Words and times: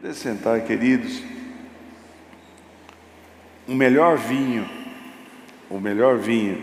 Poder 0.00 0.14
sentar, 0.14 0.60
queridos. 0.60 1.20
O 3.66 3.74
melhor 3.74 4.16
vinho, 4.16 4.64
o 5.68 5.80
melhor 5.80 6.18
vinho. 6.18 6.62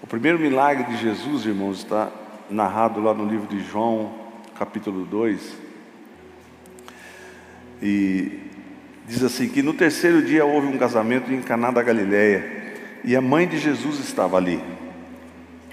O 0.00 0.06
primeiro 0.06 0.38
milagre 0.38 0.84
de 0.84 0.98
Jesus, 0.98 1.44
irmãos, 1.44 1.78
está 1.78 2.12
narrado 2.48 3.00
lá 3.00 3.12
no 3.12 3.28
livro 3.28 3.48
de 3.48 3.60
João, 3.64 4.14
capítulo 4.56 5.04
2. 5.04 5.56
E 7.82 8.38
diz 9.08 9.24
assim 9.24 9.48
que 9.48 9.60
no 9.60 9.74
terceiro 9.74 10.22
dia 10.22 10.44
houve 10.44 10.68
um 10.68 10.78
casamento 10.78 11.32
em 11.32 11.42
Caná 11.42 11.72
da 11.72 11.82
Galileia, 11.82 12.72
e 13.02 13.16
a 13.16 13.20
mãe 13.20 13.48
de 13.48 13.58
Jesus 13.58 13.98
estava 13.98 14.36
ali. 14.36 14.62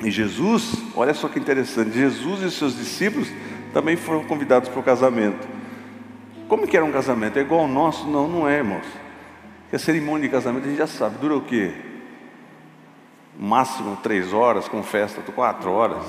E 0.03 0.09
Jesus, 0.09 0.73
olha 0.95 1.13
só 1.13 1.29
que 1.29 1.37
interessante, 1.37 1.91
Jesus 1.91 2.41
e 2.41 2.49
seus 2.49 2.75
discípulos 2.75 3.29
também 3.71 3.95
foram 3.95 4.23
convidados 4.23 4.67
para 4.67 4.79
o 4.79 4.83
casamento. 4.83 5.54
Como 6.47 6.67
que 6.67 6.77
era 6.77 6.85
um 6.85 6.91
casamento? 6.91 7.37
É 7.37 7.41
igual 7.41 7.61
ao 7.61 7.67
nosso? 7.67 8.07
Não, 8.07 8.27
não 8.27 8.47
é, 8.47 8.57
irmãos. 8.57 8.85
Que 9.69 9.75
a 9.75 9.79
cerimônia 9.79 10.27
de 10.27 10.33
casamento 10.33 10.65
a 10.65 10.67
gente 10.69 10.77
já 10.77 10.87
sabe, 10.87 11.17
dura 11.17 11.35
o 11.35 11.41
quê? 11.41 11.73
Máximo 13.37 13.97
três 13.97 14.31
horas, 14.31 14.67
com 14.67 14.83
festa 14.83 15.21
quatro 15.31 15.71
horas. 15.71 16.05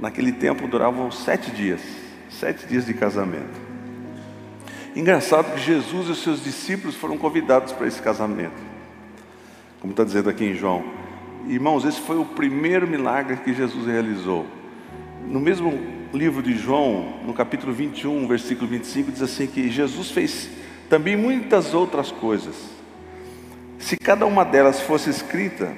Naquele 0.00 0.32
tempo 0.32 0.66
duravam 0.66 1.10
sete 1.10 1.50
dias, 1.50 1.80
sete 2.28 2.66
dias 2.66 2.86
de 2.86 2.94
casamento. 2.94 3.62
Engraçado 4.96 5.54
que 5.54 5.60
Jesus 5.60 6.08
e 6.08 6.12
os 6.12 6.22
seus 6.22 6.42
discípulos 6.42 6.96
foram 6.96 7.16
convidados 7.16 7.72
para 7.72 7.86
esse 7.86 8.02
casamento. 8.02 8.60
Como 9.80 9.92
está 9.92 10.04
dizendo 10.04 10.28
aqui 10.28 10.44
em 10.44 10.54
João. 10.54 10.84
Irmãos, 11.46 11.84
esse 11.84 12.00
foi 12.00 12.16
o 12.16 12.24
primeiro 12.24 12.86
milagre 12.86 13.36
que 13.36 13.52
Jesus 13.52 13.86
realizou. 13.86 14.46
No 15.26 15.40
mesmo 15.40 15.72
livro 16.16 16.42
de 16.42 16.56
João, 16.56 17.20
no 17.24 17.34
capítulo 17.34 17.72
21, 17.72 18.26
versículo 18.26 18.68
25, 18.68 19.12
diz 19.12 19.22
assim 19.22 19.46
que 19.46 19.70
Jesus 19.70 20.10
fez 20.10 20.48
também 20.88 21.16
muitas 21.16 21.74
outras 21.74 22.10
coisas. 22.10 22.54
Se 23.78 23.96
cada 23.96 24.24
uma 24.24 24.44
delas 24.44 24.80
fosse 24.80 25.10
escrita, 25.10 25.72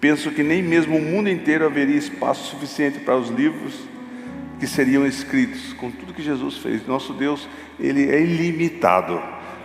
penso 0.00 0.30
que 0.30 0.42
nem 0.42 0.62
mesmo 0.62 0.96
o 0.96 1.02
mundo 1.02 1.28
inteiro 1.28 1.66
haveria 1.66 1.96
espaço 1.96 2.50
suficiente 2.50 3.00
para 3.00 3.16
os 3.16 3.30
livros 3.30 3.74
que 4.58 4.66
seriam 4.66 5.06
escritos 5.06 5.72
com 5.72 5.90
tudo 5.90 6.14
que 6.14 6.22
Jesus 6.22 6.58
fez. 6.58 6.86
Nosso 6.86 7.12
Deus, 7.12 7.48
ele 7.78 8.10
é 8.10 8.20
ilimitado. 8.20 9.20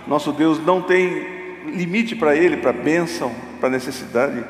Nosso 0.07 0.31
Deus 0.31 0.63
não 0.63 0.81
tem 0.81 1.43
limite 1.67 2.15
para 2.15 2.35
ele, 2.35 2.57
para 2.57 2.71
a 2.71 2.73
bênção, 2.73 3.33
para 3.59 3.69
a 3.69 3.71
necessidade 3.71 4.43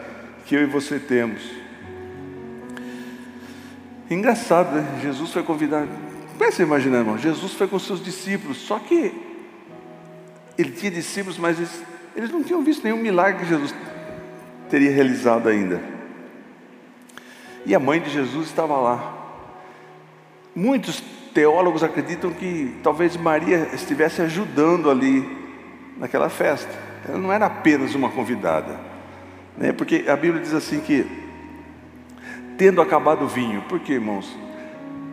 que 0.45 0.55
eu 0.55 0.63
e 0.63 0.65
você 0.65 0.99
temos. 0.99 1.62
Engraçado, 4.09 4.75
né? 4.75 4.99
Jesus 5.01 5.31
foi 5.31 5.43
convidado. 5.43 5.89
Pensa 6.37 6.63
imaginando, 6.63 7.01
irmão. 7.03 7.17
Jesus 7.17 7.53
foi 7.53 7.67
com 7.67 7.79
seus 7.79 8.03
discípulos, 8.03 8.57
só 8.57 8.79
que 8.79 9.13
ele 10.57 10.71
tinha 10.71 10.91
discípulos, 10.91 11.37
mas 11.37 11.57
eles, 11.57 11.83
eles 12.15 12.31
não 12.31 12.43
tinham 12.43 12.63
visto 12.63 12.83
nenhum 12.83 12.97
milagre 12.97 13.41
que 13.43 13.49
Jesus 13.49 13.73
teria 14.69 14.91
realizado 14.91 15.47
ainda. 15.47 15.81
E 17.65 17.73
a 17.73 17.79
mãe 17.79 17.99
de 18.01 18.09
Jesus 18.09 18.47
estava 18.47 18.75
lá. 18.77 19.17
Muitos 20.55 21.01
teólogos 21.33 21.83
acreditam 21.83 22.31
que 22.31 22.75
talvez 22.83 23.17
Maria 23.17 23.69
estivesse 23.73 24.21
ajudando 24.21 24.89
ali 24.89 25.27
naquela 25.97 26.29
festa. 26.29 26.71
Ela 27.07 27.17
não 27.17 27.31
era 27.31 27.45
apenas 27.47 27.95
uma 27.95 28.09
convidada, 28.09 28.79
né? 29.57 29.71
porque 29.71 30.05
a 30.07 30.15
Bíblia 30.15 30.41
diz 30.41 30.53
assim 30.53 30.79
que, 30.79 31.05
tendo 32.57 32.81
acabado 32.81 33.25
o 33.25 33.27
vinho, 33.27 33.61
por 33.63 33.79
que 33.79 33.93
irmãos? 33.93 34.37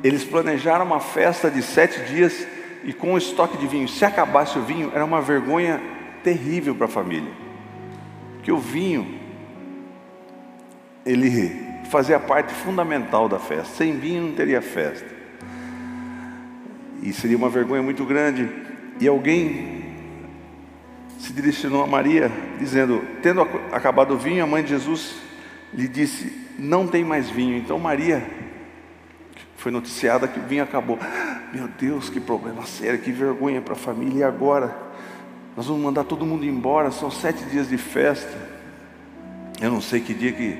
Eles 0.02 0.24
planejaram 0.24 0.84
uma 0.84 1.00
festa 1.00 1.50
de 1.50 1.62
sete 1.62 2.00
dias 2.04 2.46
e 2.84 2.92
com 2.92 3.14
o 3.14 3.18
estoque 3.18 3.56
de 3.58 3.66
vinho, 3.66 3.88
se 3.88 4.04
acabasse 4.04 4.58
o 4.58 4.62
vinho, 4.62 4.90
era 4.94 5.04
uma 5.04 5.20
vergonha 5.20 5.80
terrível 6.22 6.74
para 6.74 6.86
a 6.86 6.88
família, 6.88 7.30
porque 8.34 8.50
o 8.50 8.58
vinho, 8.58 9.18
ele 11.04 11.80
fazia 11.90 12.18
parte 12.18 12.52
fundamental 12.54 13.28
da 13.28 13.38
festa, 13.38 13.74
sem 13.76 13.98
vinho 13.98 14.22
não 14.22 14.32
teria 14.32 14.62
festa, 14.62 15.08
e 17.02 17.12
seria 17.12 17.36
uma 17.36 17.48
vergonha 17.48 17.82
muito 17.82 18.04
grande, 18.04 18.48
e 18.98 19.08
alguém 19.08 19.80
se 21.18 21.32
direcionou 21.32 21.82
a 21.82 21.86
Maria, 21.86 22.30
dizendo: 22.58 23.02
Tendo 23.22 23.42
acabado 23.72 24.14
o 24.14 24.18
vinho, 24.18 24.42
a 24.42 24.46
mãe 24.46 24.62
de 24.62 24.70
Jesus 24.70 25.16
lhe 25.72 25.86
disse: 25.86 26.32
Não 26.60 26.86
tem 26.86 27.02
mais 27.02 27.30
vinho. 27.30 27.56
Então 27.56 27.78
Maria 27.78 28.22
foi 29.56 29.72
noticiada 29.72 30.28
que 30.28 30.38
o 30.38 30.42
vinho 30.42 30.62
acabou. 30.62 30.98
Meu 31.52 31.66
Deus, 31.66 32.10
que 32.10 32.20
problema 32.20 32.66
sério, 32.66 33.00
que 33.00 33.10
vergonha 33.10 33.62
para 33.62 33.72
a 33.72 33.76
família. 33.76 34.20
E 34.20 34.22
agora? 34.22 34.76
Nós 35.56 35.66
vamos 35.66 35.82
mandar 35.82 36.04
todo 36.04 36.26
mundo 36.26 36.44
embora. 36.44 36.90
São 36.90 37.10
sete 37.10 37.44
dias 37.44 37.68
de 37.68 37.78
festa. 37.78 38.30
Eu 39.60 39.70
não 39.70 39.80
sei 39.80 40.00
que 40.00 40.12
dia 40.12 40.32
que. 40.32 40.58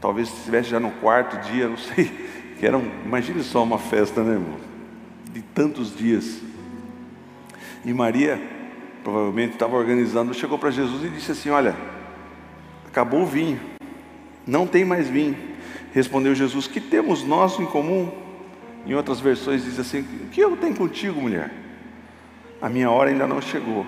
Talvez 0.00 0.28
estivesse 0.28 0.68
já 0.68 0.78
no 0.78 0.90
quarto 0.92 1.38
dia, 1.50 1.68
não 1.68 1.78
sei. 1.78 2.28
Que 2.60 2.66
era 2.66 2.76
um, 2.76 2.90
imagine 3.06 3.42
só 3.42 3.62
uma 3.62 3.78
festa, 3.78 4.22
né, 4.22 4.32
irmão? 4.32 4.58
De 5.32 5.40
tantos 5.40 5.96
dias. 5.96 6.42
E 7.86 7.90
Maria 7.94 8.38
provavelmente 9.02 9.54
estava 9.54 9.76
organizando, 9.76 10.34
chegou 10.34 10.58
para 10.58 10.70
Jesus 10.70 11.02
e 11.02 11.08
disse 11.08 11.32
assim: 11.32 11.48
Olha, 11.48 11.74
acabou 12.86 13.22
o 13.22 13.26
vinho, 13.26 13.58
não 14.46 14.66
tem 14.66 14.84
mais 14.84 15.08
vinho. 15.08 15.36
Respondeu 15.92 16.34
Jesus: 16.34 16.66
Que 16.66 16.80
temos 16.80 17.22
nós 17.22 17.58
em 17.58 17.66
comum? 17.66 18.10
Em 18.86 18.94
outras 18.94 19.20
versões 19.20 19.64
diz 19.64 19.78
assim: 19.78 20.00
O 20.00 20.28
que 20.28 20.40
eu 20.40 20.56
tenho 20.56 20.74
contigo, 20.74 21.20
mulher? 21.20 21.50
A 22.60 22.68
minha 22.68 22.90
hora 22.90 23.10
ainda 23.10 23.26
não 23.26 23.40
chegou. 23.40 23.86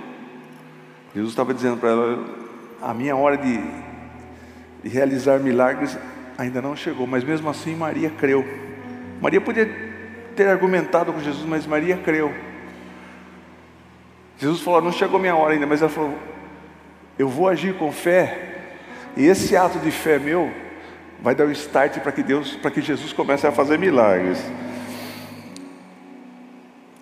Jesus 1.15 1.33
estava 1.33 1.53
dizendo 1.55 1.77
para 1.77 1.91
ela: 1.91 2.25
A 2.81 2.93
minha 2.93 3.17
hora 3.17 3.37
de, 3.37 3.61
de 4.83 4.89
realizar 4.89 5.39
milagres 5.41 5.99
ainda 6.37 6.61
não 6.61 6.75
chegou, 6.75 7.07
mas 7.07 7.25
mesmo 7.25 7.49
assim 7.49 7.75
Maria 7.75 8.11
creu. 8.11 8.45
Maria 9.21 9.41
podia 9.41 9.67
ter 10.35 10.49
argumentado 10.49 11.13
com 11.13 11.21
Jesus, 11.21 11.47
mas 11.47 11.67
Maria 11.67 11.97
creu. 11.97 12.35
Jesus 14.39 14.61
falou: 14.61 14.83
Não 14.83 14.93
chegou 14.93 15.21
minha 15.21 15.37
hora 15.37 15.55
ainda, 15.55 15.67
mas 15.67 15.81
ela 15.81 15.91
falou: 15.91 16.19
Eu 17.19 17.29
vou 17.29 17.49
agir 17.49 17.75
com 17.77 17.93
fé, 17.93 18.52
e 19.17 19.27
esse 19.27 19.57
ato 19.57 19.79
de 19.79 19.91
fé 19.91 20.19
meu 20.19 20.51
vai 21.21 21.35
dar 21.35 21.45
o 21.45 21.49
um 21.49 21.53
start 21.53 21.99
para 22.01 22.13
que 22.13 22.23
Deus, 22.23 22.57
para 22.57 22.71
que 22.71 22.81
Jesus 22.81 23.13
comece 23.13 23.47
a 23.47 23.53
fazer 23.53 23.79
milagres. 23.79 24.39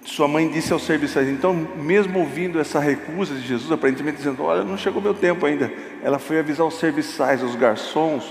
Sua 0.05 0.27
mãe 0.27 0.49
disse 0.49 0.73
aos 0.73 0.83
serviçais, 0.83 1.29
então, 1.29 1.55
mesmo 1.55 2.19
ouvindo 2.19 2.59
essa 2.59 2.81
recusa 2.81 3.35
de 3.35 3.47
Jesus, 3.47 3.71
aparentemente 3.71 4.19
dizendo: 4.19 4.43
Olha, 4.43 4.65
não 4.65 4.77
chegou 4.77 5.01
meu 5.01 5.15
tempo 5.15 5.47
ainda. 5.47 5.73
Ela 6.03 6.19
foi 6.19 6.39
avisar 6.39 6.67
os 6.67 6.75
serviçais, 6.75 7.43
os 7.43 7.55
garçons, 7.55 8.31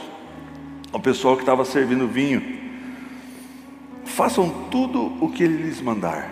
o 0.91 0.99
pessoal 0.99 1.35
que 1.35 1.41
estava 1.41 1.63
servindo 1.63 2.07
vinho: 2.07 2.59
Façam 4.03 4.49
tudo 4.69 5.23
o 5.23 5.31
que 5.31 5.43
ele 5.43 5.63
lhes 5.63 5.81
mandar. 5.81 6.29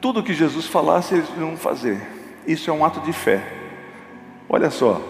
Tudo 0.00 0.22
que 0.22 0.32
Jesus 0.32 0.66
falasse, 0.66 1.14
eles 1.14 1.28
iam 1.36 1.56
fazer. 1.56 2.00
Isso 2.46 2.70
é 2.70 2.72
um 2.72 2.84
ato 2.84 3.00
de 3.00 3.12
fé. 3.12 3.55
Olha 4.48 4.70
só. 4.70 5.00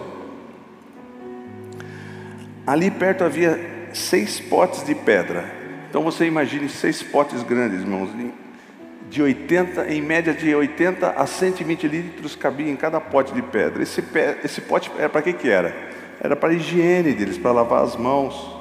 Ali 2.65 2.91
perto 2.91 3.23
havia 3.23 3.89
seis 3.93 4.39
potes 4.39 4.85
de 4.85 4.93
pedra. 4.93 5.45
Então 5.89 6.03
você 6.03 6.25
imagine 6.25 6.67
seis 6.67 7.01
potes 7.01 7.43
grandes, 7.43 7.81
irmãos. 7.81 8.09
De 9.09 9.21
80, 9.21 9.87
em 9.87 10.01
média 10.01 10.33
de 10.33 10.53
80 10.53 11.11
a 11.11 11.25
120 11.25 11.87
litros 11.87 12.35
cabia 12.35 12.69
em 12.69 12.75
cada 12.75 12.99
pote 12.99 13.33
de 13.33 13.41
pedra. 13.41 13.81
Esse, 13.81 14.03
esse 14.43 14.59
pote 14.61 14.91
era 14.97 15.07
para 15.07 15.21
que, 15.21 15.31
que 15.31 15.49
era? 15.49 15.73
Era 16.19 16.35
para 16.35 16.49
a 16.49 16.53
higiene 16.53 17.13
deles, 17.13 17.37
para 17.37 17.51
lavar 17.51 17.83
as 17.83 17.95
mãos. 17.95 18.57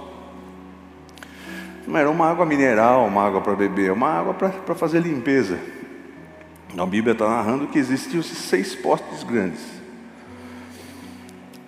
Não 1.86 1.96
era 1.98 2.10
uma 2.10 2.28
água 2.28 2.44
mineral, 2.44 3.06
uma 3.06 3.24
água 3.24 3.40
para 3.40 3.54
beber, 3.54 3.92
uma 3.92 4.08
água 4.08 4.34
para 4.34 4.74
fazer 4.74 5.00
limpeza. 5.00 5.58
A 6.76 6.84
Bíblia 6.84 7.12
está 7.12 7.28
narrando 7.28 7.68
que 7.68 7.78
existiam 7.78 8.22
seis 8.22 8.74
postes 8.74 9.22
grandes, 9.22 9.60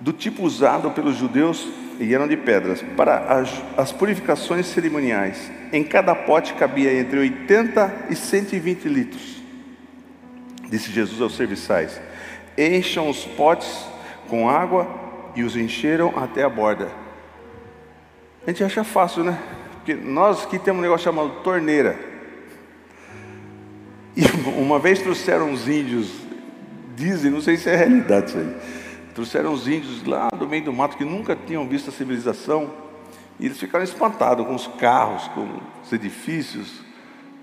do 0.09 0.13
tipo 0.15 0.43
usado 0.43 0.91
pelos 0.93 1.17
judeus 1.17 1.69
e 2.01 2.15
eram 2.15 2.27
de 2.27 2.35
pedras, 2.35 2.83
para 2.97 3.19
as, 3.41 3.63
as 3.77 3.93
purificações 3.93 4.65
cerimoniais. 4.65 5.51
Em 5.71 5.85
cada 5.85 6.15
pote 6.15 6.55
cabia 6.55 6.99
entre 6.99 7.19
80 7.19 8.07
e 8.09 8.17
120 8.17 8.89
litros. 8.89 9.43
Disse 10.71 10.91
Jesus 10.91 11.21
aos 11.21 11.37
serviçais: 11.37 12.01
Encham 12.57 13.11
os 13.11 13.27
potes 13.27 13.85
com 14.29 14.49
água 14.49 14.89
e 15.37 15.43
os 15.43 15.55
encheram 15.55 16.15
até 16.17 16.43
a 16.43 16.49
borda. 16.49 16.89
A 18.47 18.51
gente 18.51 18.65
acha 18.65 18.83
fácil, 18.85 19.25
né? 19.25 19.39
Porque 19.75 19.93
nós 19.93 20.45
aqui 20.45 20.59
temos 20.59 20.79
um 20.79 20.83
negócio 20.83 21.05
chamado 21.05 21.43
torneira. 21.43 21.99
E 24.17 24.23
uma 24.59 24.79
vez 24.79 25.03
trouxeram 25.03 25.51
uns 25.51 25.69
índios, 25.69 26.11
dizem, 26.97 27.31
não 27.31 27.43
sei 27.43 27.59
se 27.59 27.69
é 27.69 27.77
realidade 27.77 28.31
isso 28.31 28.39
aí, 28.39 28.78
trouxeram 29.19 29.53
uns 29.53 29.67
índios 29.67 30.05
lá 30.05 30.29
do 30.29 30.47
meio 30.47 30.63
do 30.63 30.73
mato 30.73 30.97
que 30.97 31.05
nunca 31.05 31.35
tinham 31.35 31.67
visto 31.67 31.91
a 31.91 31.93
civilização, 31.93 32.71
e 33.41 33.47
eles 33.47 33.59
ficaram 33.59 33.83
espantados 33.83 34.47
com 34.47 34.55
os 34.55 34.69
carros, 34.79 35.27
com 35.35 35.59
os 35.83 35.93
edifícios, 35.93 36.81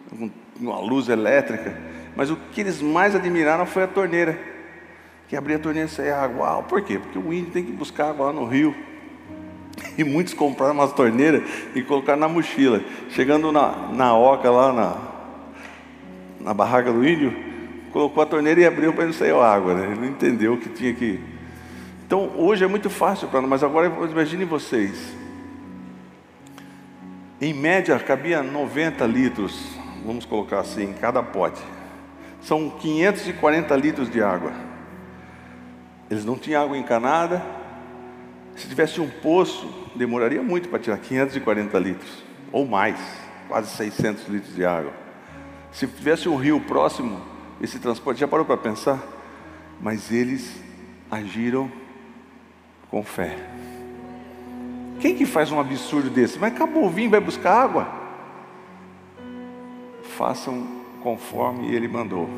com 0.10 0.32
uma 0.58 0.80
luz 0.80 1.10
elétrica, 1.10 1.78
mas 2.16 2.32
o 2.32 2.38
que 2.54 2.62
eles 2.62 2.82
mais 2.82 3.14
admiraram 3.14 3.66
foi 3.66 3.84
a 3.84 3.88
torneira, 3.88 4.40
que 5.28 5.36
abria 5.36 5.58
a 5.58 5.60
torneira 5.60 5.90
e 5.90 5.92
saía 5.92 6.16
água. 6.16 6.46
Uau, 6.46 6.64
por 6.64 6.82
quê? 6.82 6.98
Porque 6.98 7.20
o 7.20 7.34
índio 7.34 7.52
tem 7.52 7.66
que 7.66 7.74
buscar 7.74 8.12
água 8.12 8.28
lá 8.28 8.34
no 8.34 8.46
rio. 8.46 8.74
E 9.98 10.04
muitos 10.04 10.34
compraram 10.34 10.74
umas 10.74 10.94
torneiras 10.94 11.44
e 11.74 11.82
colocaram 11.82 12.20
na 12.20 12.28
mochila. 12.28 12.82
Chegando 13.10 13.52
na, 13.52 13.90
na 13.94 14.14
oca 14.14 14.50
lá 14.50 14.74
na, 14.74 14.98
na 16.40 16.54
barraca 16.54 16.92
do 16.92 17.06
índio, 17.06 17.34
colocou 17.92 18.24
a 18.24 18.26
torneira 18.26 18.62
e 18.62 18.66
abriu 18.66 18.94
para 18.94 19.06
não 19.06 19.14
sair 19.14 19.34
água. 19.34 19.74
Né? 19.74 19.86
Ele 19.88 19.96
não 19.96 20.08
entendeu 20.08 20.58
que 20.58 20.70
tinha 20.70 20.94
que. 20.94 21.35
Então 22.06 22.32
hoje 22.38 22.64
é 22.64 22.68
muito 22.68 22.88
fácil 22.88 23.28
para 23.28 23.42
nós, 23.42 23.50
mas 23.50 23.64
agora 23.64 23.88
imagine 23.88 24.46
vocês. 24.46 25.12
Em 27.42 27.52
média 27.52 27.98
cabia 27.98 28.44
90 28.44 29.04
litros, 29.08 29.76
vamos 30.06 30.24
colocar 30.24 30.60
assim, 30.60 30.84
em 30.84 30.94
cada 30.94 31.24
pote. 31.24 31.62
São 32.42 32.70
540 32.70 33.76
litros 33.76 34.08
de 34.10 34.22
água. 34.22 34.54
Eles 36.08 36.24
não 36.24 36.38
tinham 36.38 36.62
água 36.62 36.78
encanada, 36.78 37.44
se 38.56 38.68
tivesse 38.68 39.02
um 39.02 39.10
poço, 39.10 39.68
demoraria 39.96 40.44
muito 40.44 40.70
para 40.70 40.78
tirar 40.78 41.00
540 41.00 41.80
litros, 41.80 42.24
ou 42.52 42.68
mais, 42.68 43.00
quase 43.48 43.76
600 43.76 44.28
litros 44.28 44.54
de 44.54 44.64
água. 44.64 44.94
Se 45.72 45.88
tivesse 45.88 46.30
um 46.30 46.36
rio 46.36 46.62
próximo, 46.62 47.20
esse 47.60 47.80
transporte, 47.80 48.20
já 48.20 48.28
parou 48.28 48.46
para 48.46 48.58
pensar? 48.58 49.04
Mas 49.82 50.12
eles 50.12 50.62
agiram 51.10 51.70
com 52.96 53.04
fé. 53.04 53.36
Quem 55.02 55.16
que 55.16 55.26
faz 55.26 55.52
um 55.52 55.60
absurdo 55.60 56.10
desse? 56.10 56.40
Mas 56.40 56.54
acabou 56.54 56.86
o 56.86 56.90
vinho, 56.90 57.10
vai 57.10 57.20
buscar 57.20 57.52
água? 57.52 57.90
Façam 60.16 60.66
conforme 61.04 61.76
ele 61.76 61.90
mandou. 61.90 62.30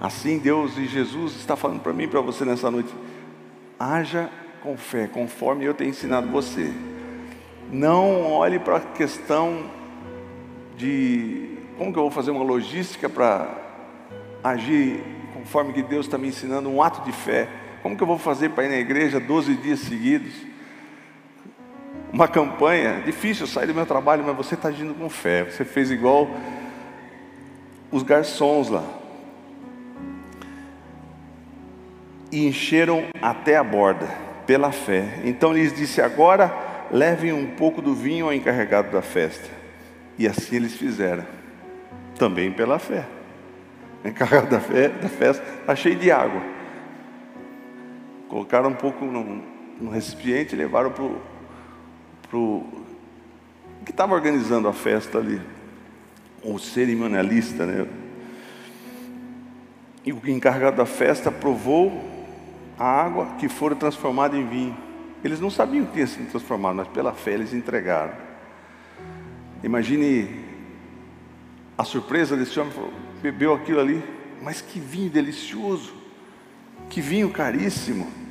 Assim 0.00 0.38
Deus 0.38 0.78
e 0.78 0.86
Jesus 0.86 1.34
está 1.34 1.56
falando 1.56 1.80
para 1.80 1.92
mim 1.92 2.06
para 2.06 2.20
você 2.20 2.44
nessa 2.44 2.70
noite. 2.70 2.94
Haja 3.76 4.30
com 4.62 4.76
fé, 4.76 5.08
conforme 5.08 5.64
eu 5.64 5.74
tenho 5.74 5.90
ensinado 5.90 6.28
você. 6.28 6.72
Não 7.68 8.30
olhe 8.30 8.60
para 8.60 8.76
a 8.76 8.80
questão 8.80 9.68
de 10.76 11.58
como 11.76 11.92
que 11.92 11.98
eu 11.98 12.04
vou 12.04 12.10
fazer 12.12 12.30
uma 12.30 12.44
logística 12.44 13.08
para 13.08 13.52
agir 14.44 15.02
conforme 15.34 15.72
que 15.72 15.82
Deus 15.82 16.06
está 16.06 16.16
me 16.16 16.28
ensinando, 16.28 16.70
um 16.70 16.80
ato 16.80 17.04
de 17.04 17.10
fé. 17.10 17.61
Como 17.82 17.96
que 17.96 18.02
eu 18.02 18.06
vou 18.06 18.18
fazer 18.18 18.50
para 18.50 18.64
ir 18.64 18.68
na 18.68 18.76
igreja 18.76 19.18
12 19.18 19.56
dias 19.56 19.80
seguidos? 19.80 20.32
Uma 22.12 22.28
campanha, 22.28 23.02
difícil 23.04 23.46
sair 23.46 23.66
do 23.66 23.74
meu 23.74 23.86
trabalho, 23.86 24.22
mas 24.24 24.36
você 24.36 24.54
está 24.54 24.68
agindo 24.68 24.94
com 24.94 25.08
fé. 25.08 25.44
Você 25.44 25.64
fez 25.64 25.90
igual 25.90 26.30
os 27.90 28.02
garçons 28.02 28.68
lá. 28.68 28.84
E 32.30 32.46
encheram 32.46 33.04
até 33.20 33.56
a 33.56 33.64
borda 33.64 34.06
pela 34.46 34.70
fé. 34.70 35.20
Então 35.24 35.52
lhes 35.52 35.72
disse: 35.74 36.00
Agora 36.00 36.54
levem 36.90 37.32
um 37.32 37.46
pouco 37.56 37.82
do 37.82 37.94
vinho 37.94 38.26
ao 38.26 38.32
encarregado 38.32 38.92
da 38.92 39.02
festa. 39.02 39.48
E 40.18 40.28
assim 40.28 40.56
eles 40.56 40.74
fizeram, 40.74 41.26
também 42.18 42.52
pela 42.52 42.78
fé. 42.78 43.06
O 44.04 44.08
encarregado 44.08 44.50
da, 44.50 44.58
da 44.58 45.08
festa 45.08 45.42
está 45.60 45.74
cheio 45.74 45.96
de 45.96 46.10
água. 46.10 46.51
Colocaram 48.32 48.70
um 48.70 48.74
pouco 48.74 49.04
num 49.04 49.90
recipiente 49.90 50.54
e 50.54 50.58
levaram 50.58 50.90
para 50.90 51.04
o 51.04 51.20
pro, 52.30 52.64
que 53.84 53.90
estava 53.90 54.14
organizando 54.14 54.66
a 54.68 54.72
festa 54.72 55.18
ali, 55.18 55.38
o 56.42 56.58
cerimonialista, 56.58 57.66
né? 57.66 57.86
E 60.02 60.14
o 60.14 60.20
encarregado 60.30 60.78
da 60.78 60.86
festa 60.86 61.30
provou 61.30 61.92
a 62.78 62.86
água 62.86 63.34
que 63.38 63.50
fora 63.50 63.76
transformada 63.76 64.34
em 64.34 64.48
vinho. 64.48 64.76
Eles 65.22 65.38
não 65.38 65.50
sabiam 65.50 65.84
que 65.84 65.92
tinha 65.92 66.06
sido 66.06 66.30
transformado, 66.30 66.76
mas 66.76 66.88
pela 66.88 67.12
fé 67.12 67.32
eles 67.34 67.52
entregaram. 67.52 68.14
Imagine 69.62 70.42
a 71.76 71.84
surpresa 71.84 72.34
desse 72.34 72.58
homem, 72.58 72.72
bebeu 73.20 73.52
aquilo 73.52 73.80
ali, 73.80 74.02
mas 74.40 74.62
que 74.62 74.80
vinho 74.80 75.10
delicioso, 75.10 75.92
que 76.88 77.02
vinho 77.02 77.28
caríssimo. 77.28 78.21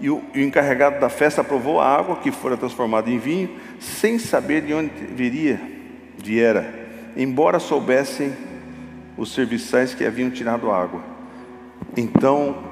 E 0.00 0.10
o, 0.10 0.22
encarregado 0.34 1.00
da 1.00 1.08
festa 1.08 1.44
provou 1.44 1.80
a 1.80 1.86
água 1.86 2.16
que 2.16 2.32
fora 2.32 2.56
transformada 2.56 3.10
em 3.10 3.18
vinho, 3.18 3.50
sem 3.78 4.18
saber 4.18 4.62
de 4.62 4.74
onde 4.74 4.90
viria, 5.14 5.60
viera, 6.18 6.88
embora 7.16 7.58
soubessem 7.58 8.32
os 9.16 9.32
serviçais 9.32 9.94
que 9.94 10.04
haviam 10.04 10.30
tirado 10.30 10.70
a 10.70 10.82
água. 10.82 11.02
Então 11.96 12.64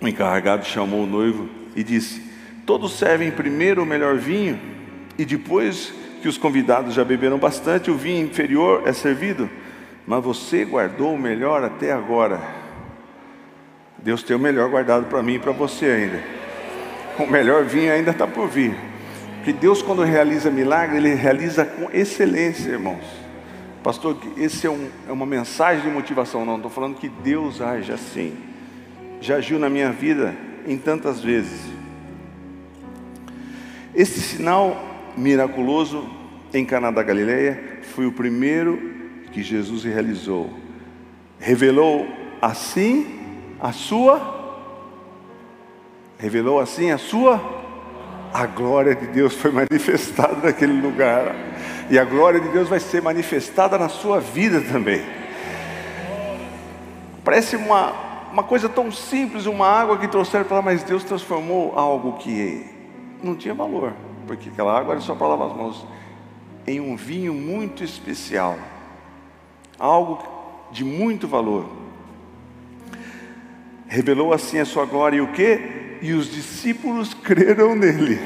o 0.00 0.06
encarregado 0.06 0.64
chamou 0.66 1.04
o 1.04 1.06
noivo 1.06 1.48
e 1.74 1.82
disse: 1.82 2.22
Todos 2.66 2.92
servem 2.92 3.30
primeiro 3.30 3.82
o 3.82 3.86
melhor 3.86 4.16
vinho, 4.16 4.58
e 5.18 5.24
depois 5.24 5.92
que 6.20 6.28
os 6.28 6.36
convidados 6.36 6.94
já 6.94 7.04
beberam 7.04 7.38
bastante, 7.38 7.90
o 7.90 7.96
vinho 7.96 8.26
inferior 8.26 8.82
é 8.86 8.92
servido. 8.92 9.48
Mas 10.06 10.22
você 10.22 10.64
guardou 10.64 11.14
o 11.14 11.18
melhor 11.18 11.64
até 11.64 11.92
agora. 11.92 12.65
Deus 13.98 14.22
tem 14.22 14.36
o 14.36 14.38
melhor 14.38 14.68
guardado 14.68 15.06
para 15.06 15.22
mim 15.22 15.34
e 15.34 15.38
para 15.38 15.52
você 15.52 15.86
ainda. 15.86 16.22
O 17.18 17.26
melhor 17.26 17.64
vinho 17.64 17.92
ainda 17.92 18.10
está 18.10 18.26
por 18.26 18.48
vir. 18.48 18.76
Porque 19.36 19.52
Deus, 19.52 19.80
quando 19.80 20.02
realiza 20.02 20.50
milagre, 20.50 20.96
Ele 20.96 21.14
realiza 21.14 21.64
com 21.64 21.88
excelência, 21.90 22.70
irmãos. 22.70 23.04
Pastor, 23.82 24.16
esse 24.36 24.66
é, 24.66 24.70
um, 24.70 24.88
é 25.08 25.12
uma 25.12 25.24
mensagem 25.24 25.82
de 25.82 25.88
motivação, 25.88 26.44
não. 26.44 26.56
Estou 26.56 26.70
falando 26.70 26.96
que 26.96 27.08
Deus 27.08 27.60
age 27.60 27.92
assim. 27.92 28.36
Já 29.20 29.36
agiu 29.36 29.58
na 29.58 29.70
minha 29.70 29.92
vida 29.92 30.34
em 30.66 30.76
tantas 30.76 31.20
vezes. 31.20 31.60
Esse 33.94 34.20
sinal 34.20 34.76
miraculoso 35.16 36.06
em 36.52 36.64
Caná 36.64 36.90
da 36.90 37.02
Galileia 37.02 37.78
foi 37.94 38.06
o 38.06 38.12
primeiro 38.12 38.94
que 39.32 39.42
Jesus 39.42 39.84
realizou. 39.84 40.50
Revelou 41.38 42.06
assim 42.42 43.15
a 43.60 43.72
sua 43.72 44.44
revelou 46.18 46.60
assim 46.60 46.90
a 46.90 46.98
sua 46.98 47.40
a 48.32 48.44
glória 48.44 48.94
de 48.94 49.06
Deus 49.06 49.34
foi 49.34 49.50
manifestada 49.52 50.36
naquele 50.42 50.78
lugar. 50.80 51.34
E 51.88 51.98
a 51.98 52.04
glória 52.04 52.38
de 52.38 52.48
Deus 52.48 52.68
vai 52.68 52.80
ser 52.80 53.00
manifestada 53.00 53.78
na 53.78 53.88
sua 53.88 54.20
vida 54.20 54.60
também. 54.60 55.02
Parece 57.24 57.56
uma, 57.56 57.92
uma 58.30 58.42
coisa 58.42 58.68
tão 58.68 58.92
simples, 58.92 59.46
uma 59.46 59.66
água 59.66 59.96
que 59.98 60.06
trouxeram 60.06 60.44
para 60.44 60.60
mas 60.60 60.82
Deus 60.82 61.02
transformou 61.02 61.78
algo 61.78 62.18
que 62.18 62.64
não 63.22 63.34
tinha 63.34 63.54
valor, 63.54 63.94
porque 64.26 64.50
aquela 64.50 64.78
água 64.78 64.92
era 64.92 65.00
só 65.00 65.14
para 65.14 65.28
lavar 65.28 65.48
as 65.48 65.56
mãos, 65.56 65.86
em 66.66 66.80
um 66.80 66.94
vinho 66.94 67.32
muito 67.32 67.82
especial, 67.82 68.56
algo 69.78 70.22
de 70.70 70.84
muito 70.84 71.26
valor. 71.26 71.85
Revelou 73.86 74.32
assim 74.32 74.58
a 74.58 74.64
sua 74.64 74.84
glória 74.84 75.18
e 75.18 75.20
o 75.20 75.28
que? 75.28 75.98
E 76.02 76.12
os 76.12 76.30
discípulos 76.30 77.14
creram 77.14 77.74
nele 77.74 78.20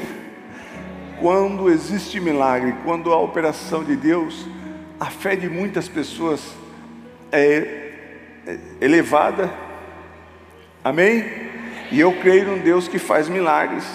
quando 1.21 1.69
existe 1.69 2.19
milagre, 2.19 2.75
quando 2.83 3.13
há 3.13 3.19
operação 3.19 3.83
de 3.83 3.95
Deus, 3.95 4.47
a 4.99 5.05
fé 5.05 5.35
de 5.35 5.47
muitas 5.47 5.87
pessoas 5.87 6.41
é, 7.31 7.91
é 8.47 8.57
elevada. 8.81 9.53
Amém? 10.83 11.23
E 11.91 11.99
eu 11.99 12.11
creio 12.13 12.47
num 12.47 12.57
Deus 12.57 12.87
que 12.87 12.97
faz 12.97 13.29
milagres. 13.29 13.85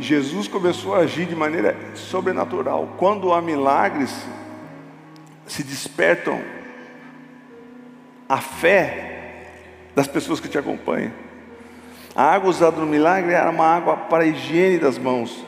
Jesus 0.00 0.48
começou 0.48 0.96
a 0.96 0.98
agir 0.98 1.26
de 1.26 1.36
maneira 1.36 1.76
sobrenatural. 1.94 2.94
Quando 2.98 3.32
há 3.32 3.40
milagres, 3.40 4.12
se 5.46 5.62
despertam 5.62 6.40
a 8.28 8.38
fé 8.38 9.17
das 9.98 10.06
pessoas 10.06 10.38
que 10.38 10.48
te 10.48 10.56
acompanham. 10.56 11.10
A 12.14 12.22
água 12.22 12.48
usada 12.48 12.80
no 12.80 12.86
milagre 12.86 13.32
era 13.32 13.50
uma 13.50 13.66
água 13.66 13.96
para 13.96 14.24
a 14.24 14.26
higiene 14.26 14.78
das 14.78 14.96
mãos 14.96 15.46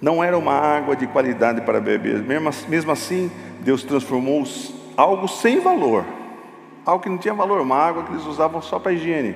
não 0.00 0.22
era 0.22 0.36
uma 0.36 0.52
água 0.52 0.94
de 0.94 1.06
qualidade 1.06 1.62
para 1.62 1.80
beber. 1.80 2.22
Mesmo 2.68 2.92
assim, 2.92 3.30
Deus 3.60 3.82
transformou 3.82 4.44
algo 4.96 5.26
sem 5.26 5.60
valor, 5.60 6.04
algo 6.84 7.02
que 7.02 7.08
não 7.08 7.18
tinha 7.18 7.34
valor, 7.34 7.60
uma 7.60 7.76
água 7.76 8.04
que 8.04 8.12
eles 8.12 8.26
usavam 8.26 8.60
só 8.60 8.78
para 8.78 8.92
higiene, 8.92 9.34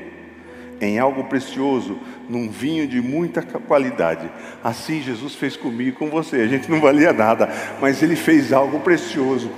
em 0.80 0.98
algo 0.98 1.24
precioso, 1.24 1.98
num 2.28 2.48
vinho 2.48 2.86
de 2.86 3.00
muita 3.00 3.42
qualidade. 3.42 4.30
Assim 4.62 5.00
Jesus 5.00 5.34
fez 5.34 5.56
comigo 5.56 5.90
e 5.90 5.92
com 5.92 6.08
você. 6.08 6.36
A 6.36 6.46
gente 6.46 6.70
não 6.70 6.80
valia 6.80 7.12
nada, 7.12 7.48
mas 7.80 8.02
Ele 8.02 8.16
fez 8.16 8.52
algo 8.52 8.80
precioso 8.80 9.50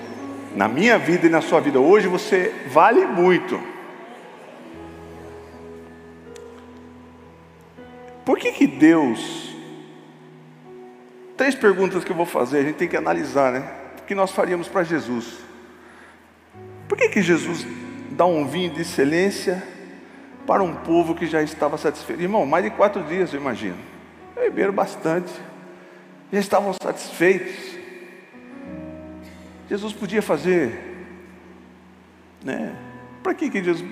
na 0.55 0.69
minha 0.69 0.99
vida 0.99 1.27
e 1.27 1.31
na 1.31 1.41
sua 1.41 1.61
vida. 1.61 1.81
Hoje 1.81 2.09
você 2.09 2.55
vale 2.69 3.05
muito. 3.07 3.72
Por 8.25 8.39
que, 8.39 8.53
que 8.53 8.67
Deus 8.67 9.53
Três 11.37 11.55
perguntas 11.55 12.05
que 12.05 12.13
eu 12.13 12.17
vou 12.17 12.27
fazer, 12.27 12.59
a 12.59 12.63
gente 12.63 12.77
tem 12.77 12.89
que 12.89 12.97
analisar, 12.97 13.53
né? 13.53 13.69
Por 13.97 14.07
que 14.07 14.15
nós 14.15 14.31
faríamos 14.31 14.69
para 14.69 14.85
Jesus? 14.85 15.39
Por 16.87 16.97
que, 16.97 17.09
que 17.09 17.23
Jesus 17.23 17.67
dá 18.11 18.27
um 18.27 18.47
vinho 18.47 18.71
de 18.71 18.83
excelência 18.83 19.63
para 20.47 20.63
um 20.63 20.75
povo 20.75 21.15
que 21.15 21.27
já 21.27 21.43
estava 21.43 21.79
satisfeito? 21.79 22.23
Irmão, 22.23 22.45
mais 22.45 22.65
de 22.65 22.71
quatro 22.71 23.03
dias, 23.03 23.33
eu 23.33 23.41
imagino. 23.41 23.77
Beberam 24.37 24.73
bastante, 24.73 25.33
já 26.31 26.39
estavam 26.39 26.73
satisfeitos. 26.75 27.79
Jesus 29.69 29.93
podia 29.95 30.21
fazer, 30.21 30.79
né? 32.45 32.77
Para 33.23 33.35
que, 33.35 33.49
que 33.49 33.65
Jesus 33.65 33.89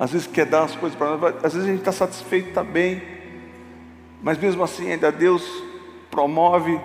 às 0.00 0.10
vezes 0.10 0.26
quer 0.26 0.46
dar 0.46 0.64
as 0.64 0.74
coisas 0.74 0.98
para 0.98 1.16
nós? 1.16 1.36
Às 1.44 1.52
vezes 1.52 1.68
a 1.68 1.70
gente 1.70 1.80
está 1.80 1.92
satisfeito, 1.92 2.48
está 2.48 2.64
bem, 2.64 3.17
mas 4.22 4.38
mesmo 4.38 4.62
assim 4.62 4.90
ainda 4.90 5.12
Deus 5.12 5.44
promove 6.10 6.78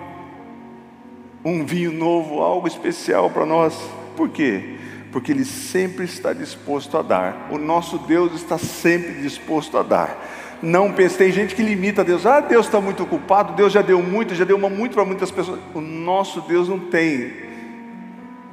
um 1.44 1.64
vinho 1.64 1.92
novo, 1.92 2.40
algo 2.40 2.66
especial 2.66 3.30
para 3.30 3.44
nós. 3.44 3.74
Por 4.16 4.28
quê? 4.28 4.76
Porque 5.12 5.32
Ele 5.32 5.44
sempre 5.44 6.04
está 6.04 6.32
disposto 6.32 6.96
a 6.96 7.02
dar. 7.02 7.48
O 7.50 7.58
nosso 7.58 7.98
Deus 7.98 8.32
está 8.34 8.56
sempre 8.56 9.20
disposto 9.20 9.76
a 9.76 9.82
dar. 9.82 10.58
Não 10.62 10.92
pense, 10.92 11.18
tem 11.18 11.30
gente 11.30 11.54
que 11.54 11.62
limita 11.62 12.02
Deus. 12.02 12.24
Ah, 12.24 12.40
Deus 12.40 12.66
está 12.66 12.80
muito 12.80 13.02
ocupado, 13.02 13.52
Deus 13.52 13.72
já 13.72 13.82
deu 13.82 14.02
muito, 14.02 14.34
já 14.34 14.44
deu 14.44 14.56
uma, 14.56 14.70
muito 14.70 14.94
para 14.94 15.04
muitas 15.04 15.30
pessoas. 15.30 15.60
O 15.74 15.80
nosso 15.80 16.40
Deus 16.42 16.68
não 16.68 16.78
tem 16.78 17.32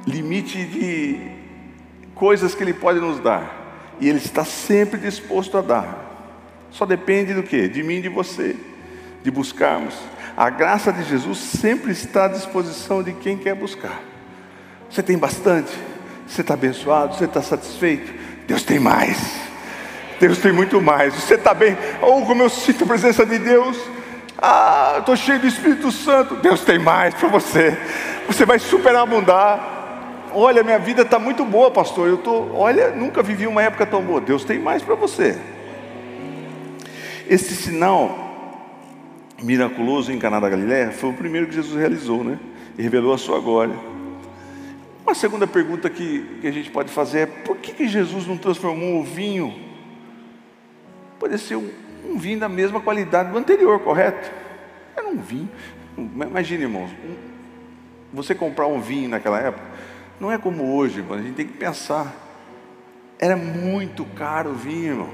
limite 0.06 0.62
de 0.64 1.18
coisas 2.14 2.54
que 2.54 2.62
Ele 2.62 2.74
pode 2.74 3.00
nos 3.00 3.18
dar. 3.18 3.96
E 3.98 4.08
Ele 4.08 4.18
está 4.18 4.44
sempre 4.44 5.00
disposto 5.00 5.56
a 5.56 5.62
dar. 5.62 6.12
Só 6.70 6.84
depende 6.84 7.32
do 7.32 7.42
que? 7.42 7.68
De 7.68 7.82
mim 7.82 7.96
e 7.96 8.02
de 8.02 8.08
você, 8.08 8.56
de 9.22 9.30
buscarmos. 9.30 9.94
A 10.36 10.48
graça 10.50 10.92
de 10.92 11.04
Jesus 11.04 11.38
sempre 11.38 11.92
está 11.92 12.24
à 12.24 12.28
disposição 12.28 13.02
de 13.02 13.12
quem 13.12 13.36
quer 13.36 13.54
buscar. 13.54 14.00
Você 14.88 15.02
tem 15.02 15.16
bastante? 15.16 15.72
Você 16.26 16.40
está 16.40 16.54
abençoado? 16.54 17.14
Você 17.14 17.24
está 17.24 17.42
satisfeito? 17.42 18.12
Deus 18.46 18.62
tem 18.62 18.78
mais. 18.78 19.18
Deus 20.18 20.38
tem 20.38 20.52
muito 20.52 20.80
mais. 20.80 21.14
Você 21.14 21.34
está 21.34 21.52
bem? 21.52 21.76
Ou 22.00 22.22
oh, 22.22 22.26
como 22.26 22.42
eu 22.42 22.48
sinto 22.48 22.84
a 22.84 22.86
presença 22.86 23.26
de 23.26 23.38
Deus. 23.38 23.78
Ah, 24.40 24.96
estou 24.98 25.16
cheio 25.16 25.38
do 25.38 25.46
Espírito 25.46 25.90
Santo. 25.92 26.36
Deus 26.36 26.62
tem 26.62 26.78
mais 26.78 27.14
para 27.14 27.28
você. 27.28 27.76
Você 28.26 28.44
vai 28.44 28.58
superabundar. 28.58 30.30
Olha, 30.34 30.62
minha 30.62 30.78
vida 30.78 31.02
está 31.02 31.18
muito 31.18 31.44
boa, 31.44 31.70
pastor. 31.70 32.08
Eu 32.08 32.18
tô, 32.18 32.54
olha, 32.54 32.90
nunca 32.90 33.22
vivi 33.22 33.46
uma 33.46 33.62
época 33.62 33.84
tão 33.84 34.00
boa. 34.00 34.20
Deus 34.20 34.44
tem 34.44 34.58
mais 34.58 34.82
para 34.82 34.94
você. 34.94 35.38
Esse 37.28 37.54
sinal 37.54 38.21
miraculoso 39.42 40.12
em 40.12 40.18
Caná 40.18 40.40
da 40.40 40.48
Galiléia 40.48 40.92
foi 40.92 41.10
o 41.10 41.14
primeiro 41.14 41.46
que 41.46 41.54
Jesus 41.54 41.78
realizou, 41.78 42.22
né? 42.22 42.38
E 42.78 42.82
revelou 42.82 43.12
a 43.12 43.18
sua 43.18 43.40
glória. 43.40 43.74
Uma 45.02 45.14
segunda 45.14 45.46
pergunta 45.46 45.90
que, 45.90 46.38
que 46.40 46.46
a 46.46 46.50
gente 46.52 46.70
pode 46.70 46.90
fazer 46.90 47.18
é: 47.18 47.26
por 47.26 47.56
que, 47.56 47.72
que 47.72 47.88
Jesus 47.88 48.26
não 48.26 48.36
transformou 48.36 49.00
o 49.00 49.04
vinho? 49.04 49.54
Pode 51.18 51.38
ser 51.38 51.56
um, 51.56 51.70
um 52.08 52.18
vinho 52.18 52.38
da 52.38 52.48
mesma 52.48 52.80
qualidade 52.80 53.30
do 53.30 53.38
anterior, 53.38 53.80
correto? 53.80 54.30
Era 54.96 55.08
um 55.08 55.18
vinho. 55.18 55.50
Imagine, 55.96 56.62
irmãos, 56.62 56.90
um, 57.04 57.14
você 58.12 58.34
comprar 58.34 58.66
um 58.66 58.80
vinho 58.80 59.08
naquela 59.08 59.38
época, 59.38 59.64
não 60.20 60.30
é 60.30 60.38
como 60.38 60.74
hoje, 60.74 61.00
irmão, 61.00 61.18
a 61.18 61.22
gente 61.22 61.34
tem 61.34 61.46
que 61.46 61.58
pensar. 61.58 62.14
Era 63.18 63.36
muito 63.36 64.04
caro 64.04 64.50
o 64.50 64.54
vinho, 64.54 64.92
irmão. 64.92 65.10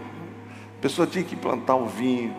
A 0.78 0.80
pessoa 0.80 1.06
tinha 1.06 1.24
que 1.24 1.34
plantar 1.34 1.76
o 1.76 1.86
vinho, 1.86 2.34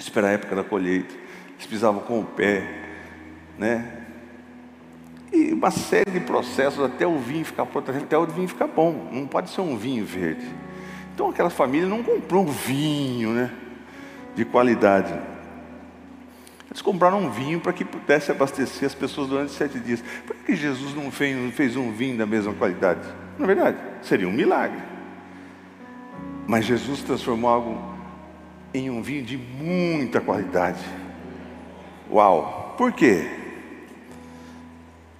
esperar 0.00 0.28
a 0.28 0.32
época 0.32 0.56
da 0.56 0.64
colheita, 0.64 1.14
eles 1.54 1.66
pisavam 1.66 2.00
com 2.02 2.20
o 2.20 2.24
pé, 2.24 2.68
né? 3.58 4.00
E 5.32 5.52
uma 5.52 5.70
série 5.70 6.10
de 6.10 6.20
processos 6.20 6.84
até 6.84 7.06
o 7.06 7.18
vinho 7.18 7.44
ficar 7.44 7.66
pronto, 7.66 7.90
até 7.90 8.16
o 8.16 8.26
vinho 8.26 8.48
ficar 8.48 8.68
bom. 8.68 9.10
Não 9.12 9.26
pode 9.26 9.50
ser 9.50 9.60
um 9.60 9.76
vinho 9.76 10.04
verde. 10.04 10.46
Então 11.12 11.28
aquela 11.28 11.50
família 11.50 11.88
não 11.88 12.02
comprou 12.02 12.44
um 12.44 12.50
vinho, 12.50 13.30
né? 13.30 13.50
De 14.34 14.44
qualidade. 14.44 15.12
Eles 16.70 16.82
compraram 16.82 17.20
um 17.20 17.30
vinho 17.30 17.60
para 17.60 17.72
que 17.72 17.84
pudesse 17.84 18.32
abastecer 18.32 18.86
as 18.86 18.94
pessoas 18.94 19.28
durante 19.28 19.52
sete 19.52 19.78
dias. 19.78 20.02
Por 20.26 20.34
que 20.36 20.56
Jesus 20.56 20.94
não 20.94 21.10
fez, 21.10 21.36
não 21.36 21.52
fez 21.52 21.76
um 21.76 21.92
vinho 21.92 22.18
da 22.18 22.26
mesma 22.26 22.52
qualidade? 22.52 23.00
Na 23.38 23.46
verdade, 23.46 23.76
seria 24.02 24.28
um 24.28 24.32
milagre. 24.32 24.82
Mas 26.46 26.64
Jesus 26.64 27.02
transformou 27.02 27.48
algo 27.50 27.93
em 28.74 28.90
um 28.90 29.00
vinho 29.00 29.22
de 29.22 29.38
muita 29.38 30.20
qualidade. 30.20 30.84
Uau! 32.10 32.74
Por 32.76 32.92
quê? 32.92 33.30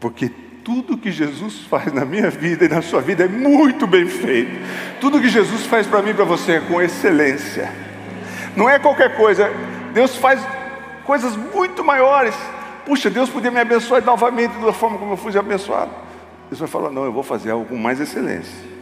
Porque 0.01 0.29
tudo 0.65 0.99
que 0.99 1.13
Jesus 1.13 1.61
faz 1.61 1.93
na 1.93 2.05
minha 2.05 2.29
vida 2.31 2.65
e 2.65 2.69
na 2.69 2.83
sua 2.83 3.01
vida 3.01 3.25
é 3.25 3.29
muito 3.29 3.87
bem 3.87 4.07
feito. 4.07 4.51
Tudo 5.01 5.21
que 5.21 5.29
Jesus 5.29 5.65
faz 5.67 5.87
para 5.87 6.03
mim 6.03 6.11
e 6.11 6.15
para 6.15 6.25
você 6.25 6.53
é 6.53 6.61
com 6.61 6.83
excelência. 6.83 7.71
Não 8.57 8.69
é 8.69 8.79
qualquer 8.79 9.17
coisa. 9.17 9.49
Deus 9.93 10.17
faz 10.17 10.45
coisas 11.05 11.37
muito 11.37 11.85
maiores. 11.85 12.35
Puxa, 12.85 13.09
Deus 13.09 13.31
podia 13.31 13.51
me 13.51 13.61
abençoar 13.61 14.05
novamente 14.05 14.53
da 14.59 14.73
forma 14.73 14.99
como 14.99 15.13
eu 15.13 15.17
fui 15.17 15.37
abençoado. 15.39 15.93
Deus 16.49 16.59
vai 16.59 16.69
falar: 16.69 16.91
não, 16.91 17.05
eu 17.05 17.13
vou 17.13 17.23
fazer 17.23 17.51
algo 17.51 17.67
com 17.67 17.77
mais 17.77 18.01
excelência. 18.01 18.74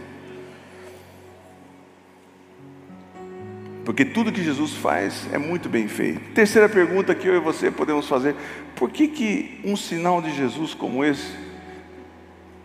Porque 3.84 4.04
tudo 4.04 4.30
que 4.30 4.42
Jesus 4.42 4.74
faz 4.74 5.26
é 5.32 5.38
muito 5.38 5.68
bem 5.68 5.88
feito. 5.88 6.20
Terceira 6.32 6.68
pergunta 6.68 7.14
que 7.14 7.26
eu 7.26 7.36
e 7.36 7.40
você 7.40 7.70
podemos 7.70 8.06
fazer: 8.06 8.36
por 8.76 8.90
que, 8.90 9.08
que 9.08 9.60
um 9.64 9.76
sinal 9.76 10.22
de 10.22 10.32
Jesus 10.32 10.72
como 10.72 11.04
esse, 11.04 11.32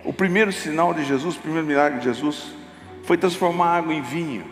o 0.03 0.13
primeiro 0.13 0.51
sinal 0.51 0.93
de 0.93 1.03
Jesus, 1.03 1.36
o 1.36 1.39
primeiro 1.39 1.65
milagre 1.65 2.00
de 2.00 2.05
Jesus, 2.05 2.53
foi 3.03 3.17
transformar 3.17 3.77
água 3.77 3.93
em 3.93 4.01
vinho? 4.01 4.43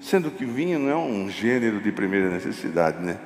Sendo 0.00 0.30
que 0.30 0.44
vinho 0.44 0.78
não 0.78 0.90
é 0.90 0.96
um 0.96 1.30
gênero 1.30 1.80
de 1.80 1.90
primeira 1.90 2.28
necessidade, 2.28 3.02
né? 3.02 3.16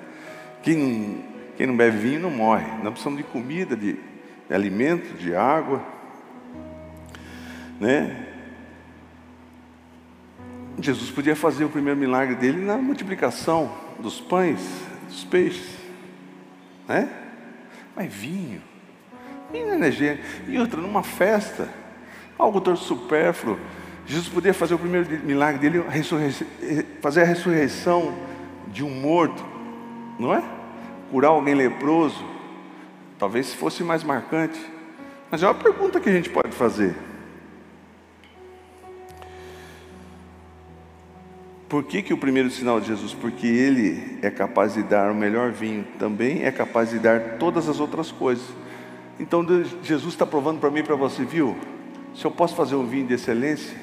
Quem 0.62 0.76
não, 0.76 1.25
quem 1.57 1.67
não 1.67 1.76
bebe 1.76 1.97
vinho 1.97 2.21
não 2.21 2.31
morre. 2.31 2.67
Nós 2.83 2.93
precisamos 2.93 3.19
de 3.19 3.25
comida, 3.25 3.76
de, 3.76 3.95
de 3.95 4.55
alimento, 4.55 5.17
de 5.17 5.35
água, 5.35 5.83
né? 7.81 8.28
Jesus 10.81 11.11
podia 11.11 11.35
fazer 11.35 11.65
o 11.65 11.69
primeiro 11.69 11.99
milagre 11.99 12.37
dele 12.37 12.65
na 12.65 12.77
multiplicação 12.77 13.73
dos 13.99 14.21
pães, 14.21 14.61
dos 15.09 15.25
peixes, 15.25 15.77
né? 16.87 17.09
Mas 17.97 18.13
vinho, 18.13 18.63
vinho 19.53 19.75
energia. 19.75 20.21
E 20.47 20.59
outra, 20.59 20.81
numa 20.81 21.03
festa, 21.03 21.69
algo 22.39 22.61
todo 22.61 22.77
supérfluo. 22.77 23.59
Jesus 24.07 24.29
podia 24.29 24.55
fazer 24.55 24.75
o 24.75 24.79
primeiro 24.79 25.07
milagre 25.27 25.59
dele, 25.59 25.85
fazer 27.01 27.23
a 27.23 27.25
ressurreição 27.25 28.15
de 28.69 28.85
um 28.85 28.91
morto, 28.91 29.45
não 30.19 30.33
é? 30.33 30.43
Curar 31.11 31.29
alguém 31.29 31.55
leproso, 31.55 32.25
talvez 33.19 33.53
fosse 33.53 33.83
mais 33.83 34.05
marcante. 34.05 34.59
Mas 35.31 35.43
é 35.43 35.47
uma 35.47 35.55
pergunta 35.55 36.01
que 36.01 36.09
a 36.09 36.13
gente 36.13 36.31
pode 36.31 36.55
fazer. 36.55 36.95
Por 41.69 41.85
que, 41.85 42.01
que 42.01 42.15
o 42.15 42.17
primeiro 42.17 42.51
sinal 42.51 42.81
de 42.81 42.87
Jesus? 42.87 43.13
Porque 43.13 43.47
ele 43.47 44.19
é 44.23 44.31
capaz 44.31 44.73
de 44.73 44.83
dar 44.83 45.13
o 45.13 45.15
melhor 45.15 45.53
vinho, 45.53 45.85
também 45.99 46.45
é 46.45 46.51
capaz 46.51 46.91
de 46.91 46.99
dar 46.99 47.37
todas 47.39 47.69
as 47.69 47.79
outras 47.79 48.11
coisas. 48.11 48.47
Então 49.21 49.45
Jesus 49.83 50.15
está 50.15 50.25
provando 50.25 50.61
para 50.61 50.71
mim 50.71 50.81
e 50.81 50.83
para 50.83 50.97
você, 50.97 51.25
viu? 51.25 51.55
Se 52.15 52.25
eu 52.25 52.31
posso 52.31 52.55
fazer 52.55 52.75
um 52.75 52.87
vinho 52.87 53.07
de 53.07 53.15
excelência, 53.15 53.77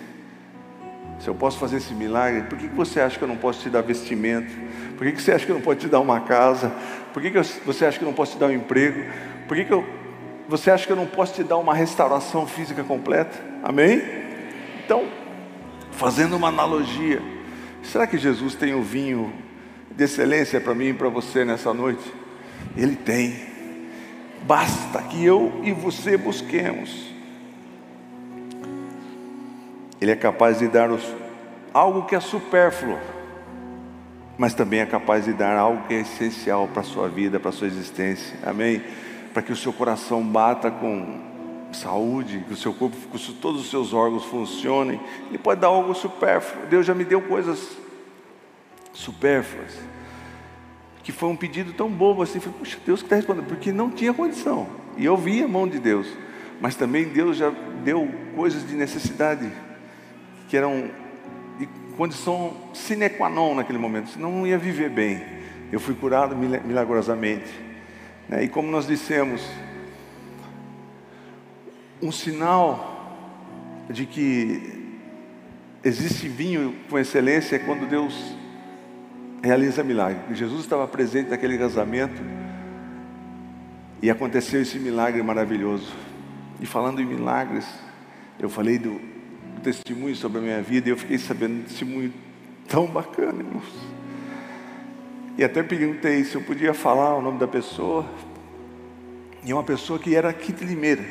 se 1.20 1.28
eu 1.28 1.36
posso 1.36 1.60
fazer 1.60 1.78
esse 1.78 1.94
milagre, 1.94 2.50
por 2.50 2.58
que, 2.58 2.68
que 2.68 2.76
você 2.76 3.00
acha 3.00 3.20
que 3.20 3.24
eu 3.24 3.28
não 3.28 3.38
posso 3.38 3.62
te 3.62 3.70
dar 3.70 3.82
vestimento? 3.82 4.52
Por 4.98 5.06
que, 5.06 5.14
que 5.14 5.22
você 5.22 5.34
acha 5.34 5.46
que 5.46 5.52
eu 5.52 5.56
não 5.56 5.62
posso 5.62 5.78
te 5.78 5.88
dar 5.88 6.00
uma 6.00 6.22
casa? 6.22 6.74
Por 7.14 7.22
que, 7.22 7.30
que 7.30 7.42
você 7.64 7.86
acha 7.86 8.00
que 8.00 8.04
eu 8.04 8.08
não 8.08 8.16
posso 8.16 8.32
te 8.34 8.40
dar 8.40 8.48
um 8.48 8.52
emprego? 8.52 9.12
Por 9.48 9.56
que, 9.56 9.64
que 9.64 9.72
eu, 9.72 9.86
você 10.50 10.72
acha 10.72 10.88
que 10.88 10.92
eu 10.92 10.96
não 10.96 11.06
posso 11.06 11.36
te 11.36 11.44
dar 11.44 11.58
uma 11.58 11.74
restauração 11.74 12.48
física 12.48 12.84
completa? 12.84 13.38
Amém? 13.64 14.02
Então, 14.84 15.06
fazendo 15.92 16.36
uma 16.36 16.48
analogia, 16.48 17.35
Será 17.92 18.08
que 18.08 18.18
Jesus 18.18 18.56
tem 18.56 18.74
o 18.74 18.82
vinho 18.82 19.32
de 19.92 20.04
excelência 20.04 20.60
para 20.60 20.74
mim 20.74 20.90
e 20.90 20.94
para 20.94 21.08
você 21.08 21.46
nessa 21.46 21.74
noite? 21.74 22.12
Ele 22.76 22.96
tem. 22.96 23.36
Basta 24.44 25.02
que 25.04 25.24
eu 25.24 25.62
e 25.64 25.72
você 25.72 26.18
busquemos. 26.18 27.14
Ele 30.02 30.12
é 30.12 30.16
capaz 30.16 30.60
de 30.60 30.68
dar 30.68 30.92
os, 30.92 31.16
algo 31.74 32.06
que 32.06 32.16
é 32.16 32.20
supérfluo, 32.20 33.00
mas 34.38 34.54
também 34.54 34.82
é 34.82 34.86
capaz 34.86 35.26
de 35.26 35.34
dar 35.34 35.58
algo 35.58 35.88
que 35.88 35.94
é 35.94 36.02
essencial 36.02 36.68
para 36.68 36.82
a 36.82 36.84
sua 36.84 37.08
vida, 37.08 37.40
para 37.40 37.50
a 37.50 37.54
sua 37.54 37.68
existência. 37.68 38.38
Amém? 38.44 38.84
Para 39.34 39.42
que 39.42 39.52
o 39.52 39.56
seu 39.56 39.72
coração 39.72 40.24
bata 40.24 40.70
com 40.70 41.35
saúde, 41.76 42.44
que 42.48 42.54
o 42.54 42.58
seu 42.58 42.74
corpo, 42.74 42.96
que 42.96 43.34
todos 43.34 43.62
os 43.62 43.70
seus 43.70 43.94
órgãos 43.94 44.26
funcionem. 44.26 45.00
Ele 45.30 45.38
pode 45.38 45.62
dar 45.62 45.68
algo 45.68 45.94
supérfluo. 45.94 46.66
Deus 46.68 46.86
já 46.86 46.94
me 46.94 47.04
deu 47.04 47.22
coisas 47.22 47.78
supérfluas. 48.94 49.78
Que 51.04 51.12
foi 51.12 51.30
um 51.30 51.36
pedido 51.36 51.74
tão 51.74 51.90
bobo 51.90 52.22
assim. 52.22 52.40
Falei, 52.40 52.58
puxa, 52.58 52.78
Deus 52.86 53.02
que 53.02 53.06
está 53.06 53.16
respondendo, 53.16 53.46
porque 53.46 53.72
não 53.72 53.90
tinha 53.90 54.14
condição. 54.14 54.68
E 54.98 55.06
eu 55.06 55.16
vi 55.18 55.44
a 55.44 55.48
mão 55.48 55.68
de 55.68 55.78
Deus, 55.78 56.08
mas 56.62 56.76
também 56.76 57.06
Deus 57.06 57.38
já 57.38 57.52
deu 57.84 58.10
coisas 58.36 58.68
de 58.68 58.76
necessidade 58.76 59.52
que 60.48 60.56
eram 60.56 60.90
de 61.60 61.68
condição 61.98 62.54
sine 62.74 63.10
qua 63.10 63.30
non 63.30 63.56
naquele 63.56 63.78
momento, 63.78 64.10
senão 64.10 64.32
não 64.32 64.48
ia 64.48 64.58
viver 64.58 64.90
bem. 64.90 65.22
Eu 65.72 65.80
fui 65.80 65.94
curado 65.94 66.36
milagrosamente. 66.36 67.52
Né? 68.30 68.44
E 68.44 68.48
como 68.48 68.70
nós 68.70 68.88
dissemos, 68.88 69.42
um 72.02 72.12
sinal 72.12 72.94
de 73.90 74.06
que 74.06 74.98
existe 75.84 76.28
vinho 76.28 76.76
com 76.90 76.98
excelência 76.98 77.56
é 77.56 77.60
quando 77.60 77.88
Deus 77.88 78.36
realiza 79.42 79.84
milagre. 79.84 80.36
Jesus 80.36 80.62
estava 80.62 80.88
presente 80.88 81.30
naquele 81.30 81.58
casamento 81.58 82.22
e 84.02 84.10
aconteceu 84.10 84.62
esse 84.62 84.80
milagre 84.80 85.22
maravilhoso. 85.22 85.94
E 86.60 86.66
falando 86.66 87.02
em 87.02 87.06
milagres, 87.06 87.66
eu 88.40 88.50
falei 88.50 88.78
do, 88.78 89.00
testemunho 89.66 90.16
sobre 90.16 90.38
a 90.38 90.42
minha 90.42 90.62
vida 90.62 90.88
e 90.88 90.92
eu 90.92 90.98
fiquei 90.98 91.18
sabendo 91.18 91.56
um 91.56 91.64
testemunho 91.64 92.14
tão 92.68 92.86
bacana, 92.86 93.42
irmãos. 93.42 93.66
E 95.38 95.44
até 95.44 95.64
perguntei 95.64 96.24
se 96.24 96.36
eu 96.36 96.42
podia 96.42 96.74
falar 96.74 97.16
o 97.16 97.22
nome 97.22 97.40
da 97.40 97.48
pessoa. 97.48 98.06
E 99.44 99.52
é 99.52 99.56
uma 99.56 99.64
pessoa 99.64 99.98
que 99.98 100.16
era 100.16 100.30
aqui 100.30 100.54
de 100.54 100.64
Limeira, 100.64 101.04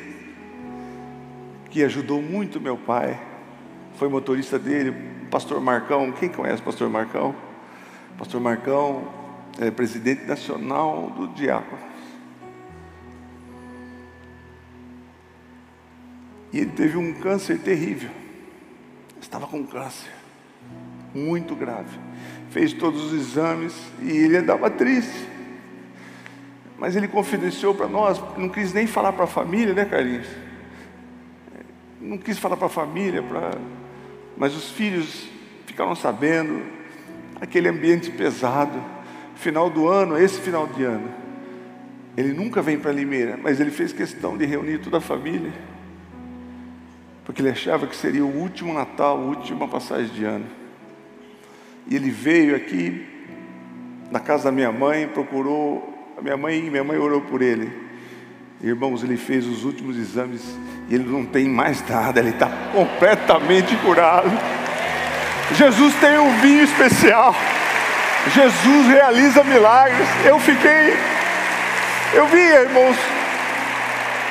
que 1.75 1.83
ajudou 1.83 2.21
muito 2.21 2.61
meu 2.61 2.77
pai, 2.77 3.19
foi 3.95 4.07
motorista 4.07 4.57
dele, 4.57 4.95
pastor 5.29 5.59
Marcão. 5.59 6.09
Quem 6.13 6.29
conhece 6.29 6.61
pastor 6.61 6.89
Marcão? 6.89 7.35
Pastor 8.17 8.39
Marcão 8.39 9.05
é 9.59 9.69
presidente 9.69 10.23
nacional 10.23 11.09
do 11.09 11.27
Diácono. 11.27 11.81
E 16.53 16.59
ele 16.59 16.71
teve 16.71 16.95
um 16.95 17.13
câncer 17.15 17.59
terrível. 17.59 18.09
Estava 19.19 19.45
com 19.45 19.67
câncer, 19.67 20.09
muito 21.13 21.57
grave. 21.57 21.99
Fez 22.51 22.71
todos 22.71 23.03
os 23.03 23.13
exames 23.13 23.75
e 24.01 24.11
ele 24.11 24.37
andava 24.37 24.69
triste. 24.69 25.27
Mas 26.79 26.95
ele 26.95 27.09
confidenciou 27.09 27.75
para 27.75 27.89
nós, 27.89 28.23
não 28.37 28.47
quis 28.47 28.71
nem 28.71 28.87
falar 28.87 29.11
para 29.11 29.25
a 29.25 29.27
família, 29.27 29.73
né, 29.73 29.83
Carlinhos? 29.83 30.44
Não 32.05 32.19
quis 32.19 32.37
falar 32.37 32.55
para 32.55 32.67
a 32.67 32.69
família, 32.69 33.23
pra... 33.23 33.51
mas 34.37 34.55
os 34.55 34.69
filhos 34.69 35.27
ficaram 35.65 35.95
sabendo, 35.95 36.61
aquele 37.41 37.67
ambiente 37.67 38.11
pesado. 38.11 38.79
Final 39.33 39.71
do 39.71 39.87
ano, 39.89 40.17
esse 40.17 40.39
final 40.39 40.67
de 40.67 40.83
ano, 40.83 41.09
ele 42.15 42.31
nunca 42.31 42.61
vem 42.61 42.77
para 42.77 42.91
Limeira, 42.91 43.37
mas 43.41 43.59
ele 43.59 43.71
fez 43.71 43.91
questão 43.91 44.37
de 44.37 44.45
reunir 44.45 44.77
toda 44.77 44.97
a 44.97 45.01
família, 45.01 45.51
porque 47.25 47.41
ele 47.41 47.49
achava 47.49 47.87
que 47.87 47.95
seria 47.95 48.23
o 48.23 48.37
último 48.37 48.71
Natal, 48.71 49.17
a 49.17 49.21
última 49.21 49.67
passagem 49.67 50.13
de 50.13 50.23
ano. 50.23 50.45
E 51.87 51.95
ele 51.95 52.11
veio 52.11 52.55
aqui 52.55 53.03
na 54.11 54.19
casa 54.19 54.45
da 54.45 54.51
minha 54.51 54.71
mãe, 54.71 55.07
procurou 55.07 56.13
a 56.17 56.21
minha 56.21 56.37
mãe, 56.37 56.61
minha 56.69 56.83
mãe 56.83 56.97
orou 56.97 57.21
por 57.21 57.41
ele. 57.41 57.84
Irmãos, 58.61 59.03
ele 59.03 59.17
fez 59.17 59.45
os 59.45 59.63
últimos 59.63 59.97
exames 59.97 60.41
e 60.89 60.95
ele 60.95 61.09
não 61.09 61.25
tem 61.25 61.47
mais 61.47 61.87
nada, 61.87 62.19
ele 62.19 62.29
está 62.29 62.49
completamente 62.71 63.75
curado. 63.77 64.31
Jesus 65.53 65.93
tem 65.95 66.17
um 66.17 66.37
vinho 66.39 66.63
especial. 66.63 67.35
Jesus 68.33 68.87
realiza 68.87 69.43
milagres. 69.43 70.07
Eu 70.25 70.39
fiquei, 70.39 70.97
eu 72.13 72.25
vi, 72.27 72.39
irmãos, 72.39 72.97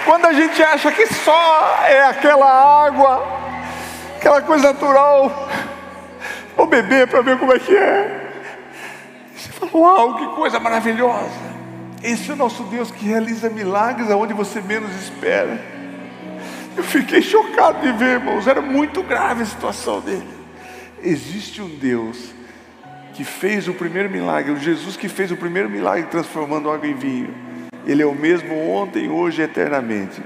quando 0.04 0.26
a 0.26 0.32
gente 0.32 0.62
acha 0.62 0.90
que 0.90 1.06
só 1.06 1.84
é 1.86 2.06
aquela 2.06 2.86
água, 2.86 3.24
aquela 4.16 4.42
coisa 4.42 4.72
natural, 4.72 5.48
vou 6.56 6.66
beber 6.66 7.06
para 7.06 7.20
ver 7.20 7.38
como 7.38 7.52
é 7.52 7.58
que 7.58 7.76
é. 7.76 8.32
Você 9.36 9.52
fala, 9.52 9.70
uau, 9.74 10.16
que 10.16 10.26
coisa 10.34 10.58
maravilhosa. 10.58 11.53
Esse 12.04 12.30
é 12.30 12.34
o 12.34 12.36
nosso 12.36 12.64
Deus 12.64 12.90
que 12.90 13.06
realiza 13.06 13.48
milagres 13.48 14.10
aonde 14.10 14.34
você 14.34 14.60
menos 14.60 14.94
espera. 14.94 15.58
Eu 16.76 16.84
fiquei 16.84 17.22
chocado 17.22 17.80
de 17.80 17.90
ver, 17.92 18.20
irmãos, 18.20 18.46
era 18.46 18.60
muito 18.60 19.02
grave 19.02 19.42
a 19.42 19.46
situação 19.46 20.02
dele. 20.02 20.28
Existe 21.02 21.62
um 21.62 21.68
Deus 21.68 22.34
que 23.14 23.24
fez 23.24 23.68
o 23.68 23.72
primeiro 23.72 24.10
milagre, 24.10 24.52
o 24.52 24.58
Jesus 24.58 24.98
que 24.98 25.08
fez 25.08 25.30
o 25.32 25.36
primeiro 25.38 25.70
milagre 25.70 26.06
transformando 26.10 26.70
água 26.70 26.86
em 26.86 26.92
vinho. 26.92 27.34
Ele 27.86 28.02
é 28.02 28.06
o 28.06 28.14
mesmo 28.14 28.54
ontem, 28.68 29.08
hoje 29.08 29.40
e 29.40 29.44
eternamente. 29.46 30.20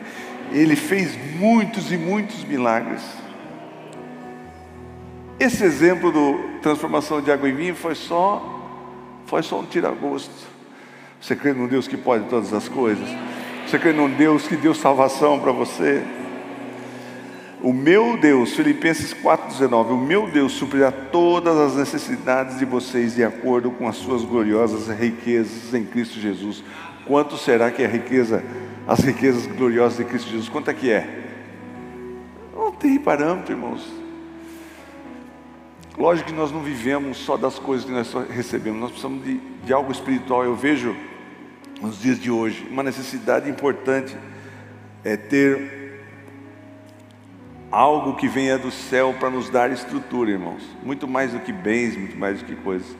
Ele 0.50 0.74
fez 0.74 1.16
muitos 1.36 1.92
e 1.92 1.96
muitos 1.96 2.42
milagres. 2.42 3.04
Esse 5.38 5.62
exemplo 5.62 6.10
do 6.10 6.58
transformação 6.60 7.22
de 7.22 7.30
água 7.30 7.48
em 7.48 7.54
vinho 7.54 7.76
foi 7.76 7.94
só 7.94 8.56
foi 9.26 9.44
só 9.44 9.60
um 9.60 9.64
tira-gosto. 9.64 10.57
Você 11.20 11.34
crê 11.34 11.52
num 11.52 11.66
Deus 11.66 11.88
que 11.88 11.96
pode 11.96 12.24
todas 12.28 12.52
as 12.52 12.68
coisas? 12.68 13.08
Você 13.66 13.78
crê 13.78 13.92
num 13.92 14.08
Deus 14.08 14.46
que 14.46 14.56
deu 14.56 14.74
salvação 14.74 15.38
para 15.40 15.52
você? 15.52 16.02
O 17.60 17.72
meu 17.72 18.16
Deus, 18.16 18.54
Filipenses 18.54 19.12
4,19, 19.12 19.90
o 19.90 19.96
meu 19.96 20.30
Deus 20.30 20.52
suprirá 20.52 20.92
todas 20.92 21.56
as 21.58 21.76
necessidades 21.76 22.58
de 22.58 22.64
vocês 22.64 23.16
de 23.16 23.24
acordo 23.24 23.72
com 23.72 23.88
as 23.88 23.96
suas 23.96 24.24
gloriosas 24.24 24.88
riquezas 24.96 25.74
em 25.74 25.84
Cristo 25.84 26.20
Jesus. 26.20 26.62
Quanto 27.04 27.36
será 27.36 27.70
que 27.72 27.82
é 27.82 27.86
a 27.86 27.88
riqueza, 27.88 28.44
as 28.86 29.00
riquezas 29.00 29.46
gloriosas 29.46 29.98
de 29.98 30.04
Cristo 30.04 30.30
Jesus? 30.30 30.48
Quanto 30.48 30.70
é 30.70 30.74
que 30.74 30.90
é? 30.90 31.24
Não 32.54 32.70
tem 32.70 32.96
parâmetro, 32.96 33.52
irmãos. 33.52 33.97
Lógico 35.98 36.28
que 36.28 36.34
nós 36.34 36.52
não 36.52 36.62
vivemos 36.62 37.16
só 37.16 37.36
das 37.36 37.58
coisas 37.58 37.84
que 37.84 37.90
nós 37.90 38.12
recebemos, 38.30 38.78
nós 38.78 38.90
precisamos 38.90 39.24
de, 39.24 39.38
de 39.64 39.72
algo 39.72 39.90
espiritual. 39.90 40.44
Eu 40.44 40.54
vejo 40.54 40.94
nos 41.82 42.00
dias 42.00 42.20
de 42.20 42.30
hoje 42.30 42.64
uma 42.70 42.84
necessidade 42.84 43.50
importante 43.50 44.16
é 45.02 45.16
ter 45.16 46.04
algo 47.68 48.14
que 48.14 48.28
venha 48.28 48.56
do 48.56 48.70
céu 48.70 49.12
para 49.18 49.28
nos 49.28 49.50
dar 49.50 49.72
estrutura, 49.72 50.30
irmãos. 50.30 50.62
Muito 50.84 51.08
mais 51.08 51.32
do 51.32 51.40
que 51.40 51.52
bens, 51.52 51.96
muito 51.96 52.16
mais 52.16 52.38
do 52.38 52.44
que 52.44 52.54
coisas 52.54 52.96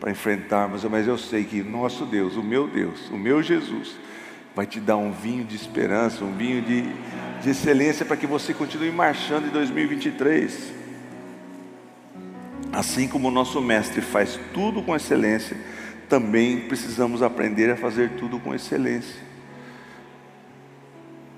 para 0.00 0.10
enfrentarmos. 0.10 0.82
Mas 0.84 1.06
eu 1.06 1.16
sei 1.16 1.44
que 1.44 1.62
nosso 1.62 2.04
Deus, 2.04 2.34
o 2.34 2.42
meu 2.42 2.66
Deus, 2.66 3.08
o 3.10 3.16
meu 3.16 3.40
Jesus, 3.40 3.96
vai 4.52 4.66
te 4.66 4.80
dar 4.80 4.96
um 4.96 5.12
vinho 5.12 5.44
de 5.44 5.54
esperança, 5.54 6.24
um 6.24 6.36
vinho 6.36 6.60
de, 6.60 6.82
de 7.40 7.50
excelência 7.50 8.04
para 8.04 8.16
que 8.16 8.26
você 8.26 8.52
continue 8.52 8.90
marchando 8.90 9.46
em 9.46 9.50
2023. 9.50 10.81
Assim 12.72 13.06
como 13.06 13.28
o 13.28 13.30
nosso 13.30 13.60
mestre 13.60 14.00
faz 14.00 14.40
tudo 14.54 14.82
com 14.82 14.96
excelência, 14.96 15.56
também 16.08 16.60
precisamos 16.60 17.22
aprender 17.22 17.70
a 17.70 17.76
fazer 17.76 18.12
tudo 18.12 18.40
com 18.40 18.54
excelência. 18.54 19.20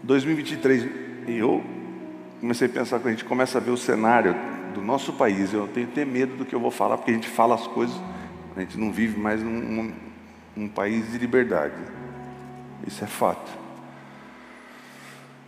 2023, 0.05 0.87
e 1.27 1.37
eu 1.37 1.62
comecei 2.40 2.68
a 2.68 2.70
pensar 2.70 3.01
que 3.01 3.09
a 3.09 3.11
gente 3.11 3.25
começa 3.25 3.59
a 3.59 3.61
ver 3.61 3.73
o 3.73 3.77
cenário 3.77 4.37
do 4.75 4.81
nosso 4.81 5.12
país. 5.14 5.53
Eu 5.53 5.66
tenho 5.66 5.88
até 5.88 6.05
medo 6.05 6.37
do 6.37 6.44
que 6.44 6.55
eu 6.55 6.61
vou 6.61 6.70
falar, 6.70 6.99
porque 6.99 7.11
a 7.11 7.14
gente 7.14 7.29
fala 7.29 7.57
as 7.57 7.66
coisas, 7.66 8.01
a 8.57 8.61
gente 8.61 8.79
não 8.79 8.92
vive 8.92 9.18
mais 9.18 9.42
num, 9.42 9.61
num, 9.61 9.92
num 10.55 10.68
país 10.68 11.11
de 11.11 11.18
liberdade. 11.18 11.75
Isso 12.87 13.03
é 13.03 13.09
fato. 13.09 13.51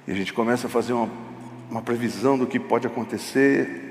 E 0.09 0.11
a 0.11 0.15
gente 0.15 0.33
começa 0.33 0.67
a 0.67 0.71
fazer 0.71 0.95
uma, 0.95 1.09
uma 1.71 1.83
previsão 1.83 2.37
do 2.37 2.47
que 2.47 2.59
pode 2.59 2.89
acontecer 2.89 3.86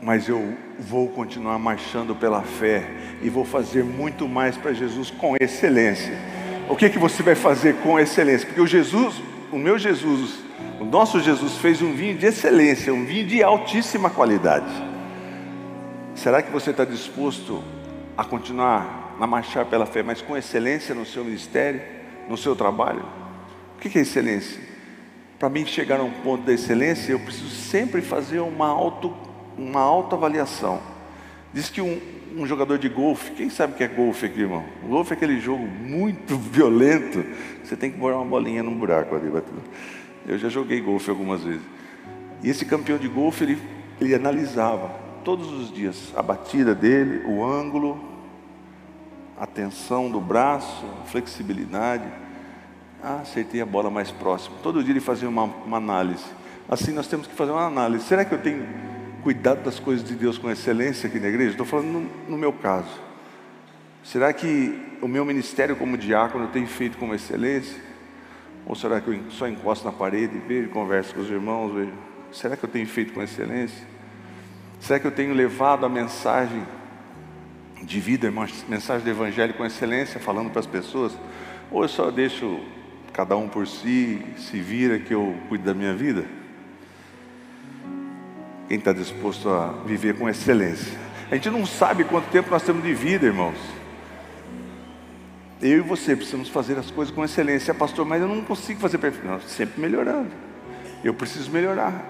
mas 0.00 0.28
eu 0.28 0.54
vou 0.78 1.08
continuar 1.08 1.58
marchando 1.58 2.14
pela 2.14 2.42
fé 2.42 2.88
e 3.20 3.28
vou 3.28 3.44
fazer 3.44 3.84
muito 3.84 4.28
mais 4.28 4.56
para 4.56 4.72
Jesus 4.72 5.10
com 5.10 5.34
excelência. 5.40 6.16
O 6.68 6.76
que 6.76 6.88
que 6.88 6.98
você 6.98 7.22
vai 7.22 7.34
fazer 7.34 7.76
com 7.76 7.98
excelência? 7.98 8.46
Porque 8.46 8.60
o 8.60 8.66
Jesus, 8.66 9.20
o 9.50 9.58
meu 9.58 9.78
Jesus, 9.78 10.38
o 10.80 10.84
nosso 10.84 11.20
Jesus 11.20 11.56
fez 11.56 11.82
um 11.82 11.92
vinho 11.92 12.16
de 12.16 12.26
excelência, 12.26 12.92
um 12.94 13.04
vinho 13.04 13.26
de 13.26 13.42
altíssima 13.42 14.08
qualidade. 14.10 14.70
Será 16.14 16.42
que 16.42 16.50
você 16.50 16.70
está 16.70 16.84
disposto 16.84 17.62
a 18.16 18.24
continuar 18.24 19.16
a 19.20 19.26
marchar 19.26 19.66
pela 19.66 19.86
fé, 19.86 20.02
mas 20.02 20.22
com 20.22 20.36
excelência 20.36 20.94
no 20.94 21.04
seu 21.04 21.24
ministério, 21.24 21.80
no 22.28 22.36
seu 22.36 22.54
trabalho? 22.54 23.04
O 23.76 23.80
que 23.80 23.98
é 23.98 24.02
excelência? 24.02 24.60
Para 25.38 25.48
mim 25.48 25.64
chegar 25.64 26.00
a 26.00 26.02
um 26.02 26.10
ponto 26.10 26.44
da 26.44 26.52
excelência, 26.52 27.12
eu 27.12 27.20
preciso 27.20 27.50
sempre 27.50 28.02
fazer 28.02 28.40
uma 28.40 28.66
auto 28.66 29.27
uma 29.58 29.80
autoavaliação. 29.80 30.80
Diz 31.52 31.68
que 31.68 31.80
um, 31.80 32.00
um 32.36 32.46
jogador 32.46 32.78
de 32.78 32.88
golfe, 32.88 33.32
quem 33.32 33.50
sabe 33.50 33.72
o 33.72 33.76
que 33.76 33.82
é 33.82 33.88
golfe 33.88 34.26
aqui, 34.26 34.40
irmão? 34.40 34.64
Golfe 34.86 35.12
é 35.12 35.16
aquele 35.16 35.40
jogo 35.40 35.66
muito 35.66 36.36
violento, 36.38 37.24
você 37.64 37.76
tem 37.76 37.90
que 37.90 37.98
pôr 37.98 38.12
uma 38.12 38.24
bolinha 38.24 38.62
num 38.62 38.74
buraco 38.74 39.14
ali. 39.16 39.30
Eu 40.26 40.38
já 40.38 40.48
joguei 40.48 40.80
golfe 40.80 41.10
algumas 41.10 41.42
vezes. 41.42 41.62
E 42.42 42.48
esse 42.48 42.64
campeão 42.64 42.98
de 42.98 43.08
golfe, 43.08 43.44
ele, 43.44 43.58
ele 44.00 44.14
analisava 44.14 44.90
todos 45.24 45.50
os 45.52 45.72
dias 45.72 46.12
a 46.14 46.22
batida 46.22 46.74
dele, 46.74 47.24
o 47.26 47.44
ângulo, 47.44 47.98
a 49.38 49.46
tensão 49.46 50.10
do 50.10 50.20
braço, 50.20 50.84
a 51.02 51.04
flexibilidade. 51.06 52.04
Ah, 53.02 53.20
acertei 53.22 53.60
a 53.60 53.66
bola 53.66 53.90
mais 53.90 54.10
próximo. 54.10 54.56
Todo 54.62 54.82
dia 54.82 54.92
ele 54.92 55.00
fazia 55.00 55.28
uma, 55.28 55.44
uma 55.44 55.76
análise. 55.76 56.24
Assim 56.68 56.92
nós 56.92 57.06
temos 57.06 57.26
que 57.26 57.34
fazer 57.34 57.52
uma 57.52 57.66
análise. 57.66 58.04
Será 58.04 58.24
que 58.24 58.34
eu 58.34 58.38
tenho 58.38 58.66
cuidado 59.22 59.62
das 59.64 59.78
coisas 59.78 60.06
de 60.06 60.14
Deus 60.14 60.38
com 60.38 60.50
excelência 60.50 61.08
aqui 61.08 61.18
na 61.18 61.28
igreja? 61.28 61.50
Estou 61.50 61.66
falando 61.66 61.86
no, 61.86 62.10
no 62.30 62.38
meu 62.38 62.52
caso. 62.52 62.88
Será 64.02 64.32
que 64.32 64.80
o 65.02 65.08
meu 65.08 65.24
ministério 65.24 65.76
como 65.76 65.96
diácono 65.96 66.44
eu 66.44 66.50
tenho 66.50 66.66
feito 66.66 66.96
com 66.98 67.14
excelência? 67.14 67.80
Ou 68.64 68.74
será 68.74 69.00
que 69.00 69.08
eu 69.08 69.20
só 69.30 69.48
encosto 69.48 69.84
na 69.84 69.92
parede, 69.92 70.38
vejo, 70.46 70.68
converso 70.70 71.14
com 71.14 71.20
os 71.20 71.30
irmãos, 71.30 71.72
vejo? 71.72 71.92
Será 72.32 72.56
que 72.56 72.64
eu 72.64 72.68
tenho 72.68 72.86
feito 72.86 73.12
com 73.12 73.22
excelência? 73.22 73.86
Será 74.80 75.00
que 75.00 75.06
eu 75.06 75.10
tenho 75.10 75.34
levado 75.34 75.84
a 75.84 75.88
mensagem 75.88 76.62
de 77.82 78.00
vida, 78.00 78.30
mensagem 78.68 79.04
do 79.04 79.10
evangelho 79.10 79.54
com 79.54 79.64
excelência, 79.64 80.20
falando 80.20 80.50
para 80.50 80.60
as 80.60 80.66
pessoas? 80.66 81.12
Ou 81.70 81.82
eu 81.82 81.88
só 81.88 82.10
deixo 82.10 82.60
cada 83.12 83.36
um 83.36 83.48
por 83.48 83.66
si, 83.66 84.22
se 84.36 84.60
vira 84.60 84.98
que 84.98 85.12
eu 85.12 85.34
cuido 85.48 85.64
da 85.64 85.74
minha 85.74 85.94
vida? 85.94 86.24
Quem 88.68 88.76
está 88.76 88.92
disposto 88.92 89.48
a 89.48 89.68
viver 89.86 90.18
com 90.18 90.28
excelência? 90.28 90.98
A 91.30 91.34
gente 91.34 91.48
não 91.48 91.64
sabe 91.64 92.04
quanto 92.04 92.30
tempo 92.30 92.50
nós 92.50 92.62
temos 92.62 92.82
de 92.82 92.92
vida, 92.92 93.24
irmãos. 93.24 93.56
Eu 95.60 95.78
e 95.78 95.80
você 95.80 96.14
precisamos 96.14 96.50
fazer 96.50 96.78
as 96.78 96.90
coisas 96.90 97.12
com 97.12 97.24
excelência, 97.24 97.72
pastor, 97.72 98.04
mas 98.04 98.20
eu 98.20 98.28
não 98.28 98.42
consigo 98.44 98.78
fazer 98.78 98.98
perfeito. 98.98 99.26
Não, 99.26 99.40
sempre 99.40 99.80
melhorando. 99.80 100.30
Eu 101.02 101.14
preciso 101.14 101.50
melhorar. 101.50 102.04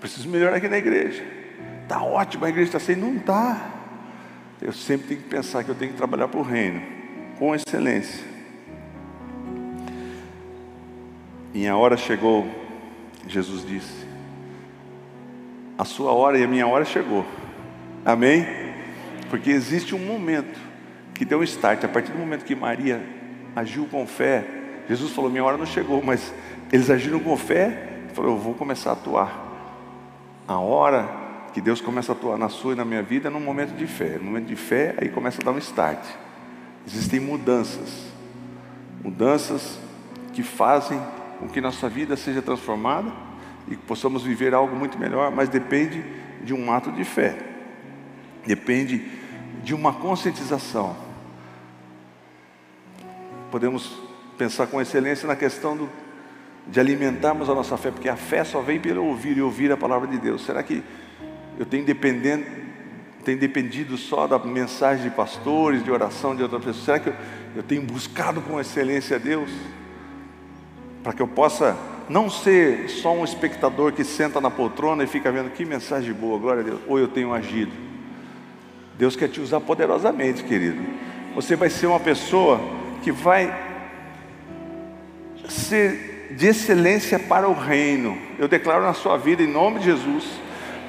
Preciso 0.00 0.28
melhorar 0.28 0.56
aqui 0.56 0.68
na 0.68 0.76
igreja. 0.76 1.24
Está 1.82 2.02
ótimo, 2.02 2.44
a 2.44 2.50
igreja 2.50 2.68
está 2.68 2.78
assim. 2.78 2.94
Não 2.94 3.16
está. 3.16 3.70
Eu 4.60 4.72
sempre 4.72 5.08
tenho 5.08 5.20
que 5.22 5.28
pensar 5.28 5.64
que 5.64 5.70
eu 5.70 5.74
tenho 5.74 5.92
que 5.92 5.96
trabalhar 5.96 6.28
para 6.28 6.40
o 6.40 6.42
reino, 6.42 6.82
com 7.38 7.54
excelência. 7.54 8.24
Minha 11.54 11.74
hora 11.76 11.96
chegou, 11.96 12.46
Jesus 13.26 13.66
disse. 13.66 14.13
A 15.76 15.84
sua 15.84 16.12
hora 16.12 16.38
e 16.38 16.44
a 16.44 16.46
minha 16.46 16.66
hora 16.66 16.84
chegou. 16.84 17.26
Amém? 18.04 18.46
Porque 19.28 19.50
existe 19.50 19.94
um 19.94 19.98
momento 19.98 20.58
que 21.12 21.24
deu 21.24 21.40
um 21.40 21.42
start. 21.42 21.82
A 21.84 21.88
partir 21.88 22.12
do 22.12 22.18
momento 22.18 22.44
que 22.44 22.54
Maria 22.54 23.02
agiu 23.56 23.86
com 23.86 24.06
fé, 24.06 24.44
Jesus 24.88 25.12
falou: 25.12 25.28
Minha 25.28 25.44
hora 25.44 25.56
não 25.56 25.66
chegou, 25.66 26.00
mas 26.02 26.32
eles 26.72 26.90
agiram 26.90 27.18
com 27.18 27.36
fé. 27.36 27.88
Falou: 28.12 28.32
Eu 28.32 28.38
vou 28.38 28.54
começar 28.54 28.90
a 28.90 28.92
atuar. 28.92 29.42
A 30.46 30.58
hora 30.58 31.08
que 31.52 31.60
Deus 31.60 31.80
começa 31.80 32.12
a 32.12 32.14
atuar 32.14 32.38
na 32.38 32.48
sua 32.48 32.74
e 32.74 32.76
na 32.76 32.84
minha 32.84 33.02
vida 33.02 33.28
é 33.28 33.30
num 33.30 33.40
momento 33.40 33.74
de 33.74 33.86
fé. 33.86 34.16
No 34.18 34.24
momento 34.24 34.46
de 34.46 34.56
fé, 34.56 34.94
aí 34.98 35.08
começa 35.08 35.40
a 35.42 35.44
dar 35.44 35.50
um 35.50 35.58
start. 35.58 36.04
Existem 36.86 37.18
mudanças. 37.18 38.12
Mudanças 39.02 39.78
que 40.32 40.42
fazem 40.42 41.00
com 41.40 41.48
que 41.48 41.60
nossa 41.60 41.88
vida 41.88 42.16
seja 42.16 42.40
transformada 42.40 43.23
e 43.68 43.76
possamos 43.76 44.22
viver 44.22 44.54
algo 44.54 44.76
muito 44.76 44.98
melhor, 44.98 45.30
mas 45.30 45.48
depende 45.48 46.04
de 46.42 46.52
um 46.52 46.72
ato 46.72 46.92
de 46.92 47.04
fé. 47.04 47.38
Depende 48.46 49.02
de 49.62 49.74
uma 49.74 49.92
conscientização. 49.92 50.94
Podemos 53.50 53.98
pensar 54.36 54.66
com 54.66 54.80
excelência 54.80 55.26
na 55.26 55.36
questão 55.36 55.76
do, 55.76 55.88
de 56.66 56.78
alimentarmos 56.78 57.48
a 57.48 57.54
nossa 57.54 57.76
fé, 57.76 57.90
porque 57.90 58.08
a 58.08 58.16
fé 58.16 58.44
só 58.44 58.60
vem 58.60 58.78
pelo 58.78 59.04
ouvir 59.04 59.36
e 59.38 59.42
ouvir 59.42 59.72
a 59.72 59.76
palavra 59.76 60.08
de 60.08 60.18
Deus. 60.18 60.44
Será 60.44 60.62
que 60.62 60.82
eu 61.58 61.64
tenho 61.64 61.84
dependendo, 61.84 62.44
tenho 63.24 63.38
dependido 63.38 63.96
só 63.96 64.26
da 64.26 64.38
mensagem 64.38 65.04
de 65.04 65.14
pastores, 65.14 65.82
de 65.82 65.90
oração 65.90 66.36
de 66.36 66.42
outras 66.42 66.62
pessoas? 66.62 66.84
Será 66.84 66.98
que 66.98 67.08
eu, 67.08 67.14
eu 67.56 67.62
tenho 67.62 67.82
buscado 67.82 68.42
com 68.42 68.60
excelência 68.60 69.16
a 69.16 69.18
Deus? 69.18 69.50
Para 71.02 71.12
que 71.12 71.22
eu 71.22 71.28
possa 71.28 71.78
não 72.08 72.28
ser 72.28 72.88
só 72.88 73.12
um 73.12 73.24
espectador 73.24 73.92
que 73.92 74.04
senta 74.04 74.40
na 74.40 74.50
poltrona 74.50 75.04
e 75.04 75.06
fica 75.06 75.32
vendo 75.32 75.50
que 75.50 75.64
mensagem 75.64 76.12
boa, 76.12 76.38
glória 76.38 76.60
a 76.60 76.64
Deus, 76.64 76.80
ou 76.86 76.98
eu 76.98 77.08
tenho 77.08 77.32
agido. 77.32 77.72
Deus 78.96 79.16
quer 79.16 79.28
te 79.28 79.40
usar 79.40 79.60
poderosamente, 79.60 80.44
querido. 80.44 80.82
Você 81.34 81.56
vai 81.56 81.68
ser 81.68 81.86
uma 81.86 81.98
pessoa 81.98 82.60
que 83.02 83.10
vai 83.10 83.52
ser 85.48 86.28
de 86.36 86.46
excelência 86.46 87.18
para 87.18 87.48
o 87.48 87.52
reino. 87.52 88.16
Eu 88.38 88.48
declaro 88.48 88.82
na 88.82 88.94
sua 88.94 89.16
vida 89.16 89.42
em 89.42 89.46
nome 89.46 89.80
de 89.80 89.86
Jesus. 89.86 90.24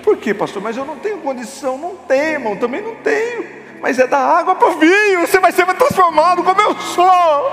Por 0.04 0.18
quê, 0.18 0.34
pastor? 0.34 0.62
Mas 0.62 0.78
eu 0.78 0.86
não 0.86 0.98
tenho 0.98 1.18
condição. 1.18 1.78
Não 1.78 1.96
tenho, 1.96 2.34
irmão. 2.34 2.56
Também 2.56 2.82
não 2.82 2.96
tenho. 2.96 3.46
Mas 3.82 4.00
é 4.00 4.08
da 4.08 4.20
água 4.20 4.56
para 4.56 4.70
o 4.70 4.80
vinho. 4.80 5.22
Você 5.22 5.40
vai 5.40 5.52
ser 5.52 5.66
transformado 5.66 6.44
como 6.44 6.62
eu 6.62 6.76
sou. 6.80 7.52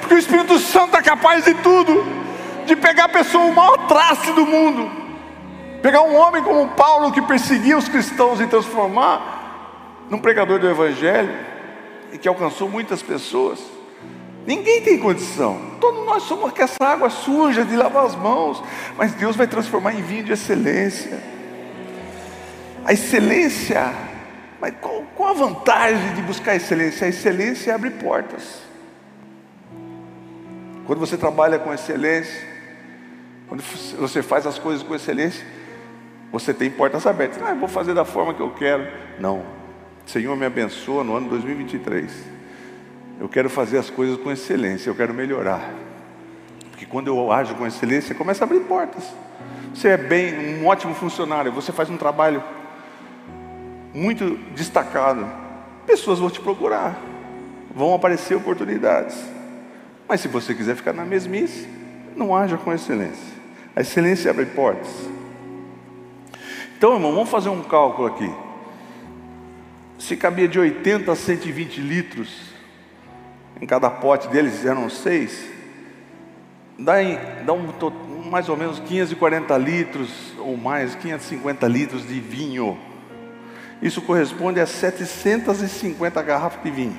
Porque 0.00 0.14
o 0.14 0.18
Espírito 0.18 0.58
Santo 0.58 0.96
é 0.96 1.02
capaz 1.02 1.44
de 1.44 1.54
tudo. 1.54 2.19
De 2.66 2.76
pegar 2.76 3.04
a 3.04 3.08
pessoa, 3.08 3.44
o 3.44 3.54
maior 3.54 3.86
traste 3.88 4.32
do 4.32 4.46
mundo. 4.46 4.90
Pegar 5.82 6.02
um 6.02 6.14
homem 6.14 6.42
como 6.42 6.68
Paulo 6.68 7.12
que 7.12 7.22
perseguia 7.22 7.76
os 7.76 7.88
cristãos 7.88 8.40
e 8.40 8.46
transformar 8.46 10.04
num 10.10 10.18
pregador 10.18 10.58
do 10.58 10.68
Evangelho 10.68 11.34
e 12.12 12.18
que 12.18 12.28
alcançou 12.28 12.68
muitas 12.68 13.02
pessoas. 13.02 13.60
Ninguém 14.46 14.82
tem 14.82 14.98
condição. 14.98 15.60
Todos 15.80 16.04
nós 16.04 16.24
somos 16.24 16.52
que 16.52 16.62
essa 16.62 16.76
água 16.82 17.08
suja 17.08 17.64
de 17.64 17.76
lavar 17.76 18.04
as 18.04 18.16
mãos, 18.16 18.62
mas 18.96 19.12
Deus 19.12 19.36
vai 19.36 19.46
transformar 19.46 19.94
em 19.94 20.02
vinho 20.02 20.24
de 20.24 20.32
excelência. 20.32 21.22
A 22.84 22.92
excelência, 22.92 23.94
mas 24.60 24.74
qual, 24.80 25.04
qual 25.14 25.30
a 25.30 25.34
vantagem 25.34 26.14
de 26.14 26.22
buscar 26.22 26.52
a 26.52 26.56
excelência? 26.56 27.06
A 27.06 27.10
excelência 27.10 27.74
abre 27.74 27.90
portas. 27.90 28.62
Quando 30.86 30.98
você 30.98 31.16
trabalha 31.16 31.58
com 31.58 31.72
excelência, 31.72 32.49
quando 33.50 33.64
você 33.98 34.22
faz 34.22 34.46
as 34.46 34.60
coisas 34.60 34.80
com 34.80 34.94
excelência, 34.94 35.44
você 36.30 36.54
tem 36.54 36.70
portas 36.70 37.04
abertas. 37.04 37.42
Ah, 37.42 37.52
vou 37.52 37.66
fazer 37.66 37.92
da 37.92 38.04
forma 38.04 38.32
que 38.32 38.38
eu 38.38 38.52
quero. 38.52 38.86
Não, 39.18 39.42
Senhor, 40.06 40.36
me 40.36 40.46
abençoa 40.46 41.02
no 41.02 41.16
ano 41.16 41.28
2023. 41.28 42.12
Eu 43.18 43.28
quero 43.28 43.50
fazer 43.50 43.78
as 43.78 43.90
coisas 43.90 44.16
com 44.18 44.30
excelência, 44.30 44.88
eu 44.88 44.94
quero 44.94 45.12
melhorar. 45.12 45.68
Porque 46.70 46.86
quando 46.86 47.08
eu 47.08 47.32
ajo 47.32 47.56
com 47.56 47.66
excelência, 47.66 48.14
começa 48.14 48.44
a 48.44 48.46
abrir 48.46 48.60
portas. 48.60 49.12
Você 49.74 49.88
é 49.88 49.96
bem, 49.96 50.60
um 50.60 50.68
ótimo 50.68 50.94
funcionário, 50.94 51.50
você 51.50 51.72
faz 51.72 51.90
um 51.90 51.96
trabalho 51.96 52.44
muito 53.92 54.36
destacado. 54.54 55.28
Pessoas 55.86 56.20
vão 56.20 56.30
te 56.30 56.40
procurar, 56.40 56.96
vão 57.74 57.92
aparecer 57.94 58.36
oportunidades. 58.36 59.20
Mas 60.08 60.20
se 60.20 60.28
você 60.28 60.54
quiser 60.54 60.76
ficar 60.76 60.92
na 60.92 61.04
mesmice, 61.04 61.68
não 62.14 62.32
haja 62.32 62.56
com 62.56 62.72
excelência. 62.72 63.39
A 63.74 63.80
excelência 63.80 64.30
abre 64.30 64.46
portas. 64.46 64.90
Então, 66.76 66.94
irmão, 66.94 67.12
vamos 67.12 67.30
fazer 67.30 67.48
um 67.48 67.62
cálculo 67.62 68.08
aqui 68.08 68.30
se 70.00 70.16
cabia 70.16 70.48
de 70.48 70.58
80 70.58 71.12
a 71.12 71.14
120 71.14 71.80
litros 71.80 72.50
em 73.60 73.66
cada 73.66 73.90
pote 73.90 74.26
deles, 74.28 74.64
eram 74.64 74.88
seis, 74.88 75.48
dá, 76.78 77.02
em, 77.02 77.18
dá 77.44 77.52
um, 77.52 77.68
mais 78.28 78.48
ou 78.48 78.56
menos 78.56 78.80
540 78.80 79.56
litros 79.58 80.32
ou 80.38 80.56
mais, 80.56 80.94
550 80.94 81.68
litros 81.68 82.08
de 82.08 82.18
vinho. 82.18 82.78
Isso 83.82 84.00
corresponde 84.00 84.58
a 84.58 84.66
750 84.66 86.22
garrafas 86.22 86.62
de 86.62 86.70
vinho. 86.70 86.98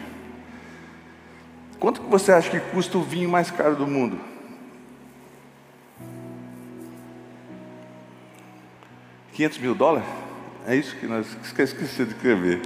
Quanto 1.80 2.02
que 2.02 2.10
você 2.10 2.32
acha 2.32 2.50
que 2.50 2.60
custa 2.60 2.98
o 2.98 3.04
vinho 3.04 3.28
mais 3.28 3.50
caro 3.50 3.76
do 3.76 3.88
mundo? 3.88 4.20
Quinhentos 9.34 9.58
mil 9.58 9.74
dólares? 9.74 10.08
É 10.68 10.76
isso 10.76 10.96
que 10.96 11.08
nós 11.08 11.26
esqueci 11.44 12.06
de 12.06 12.12
escrever 12.12 12.62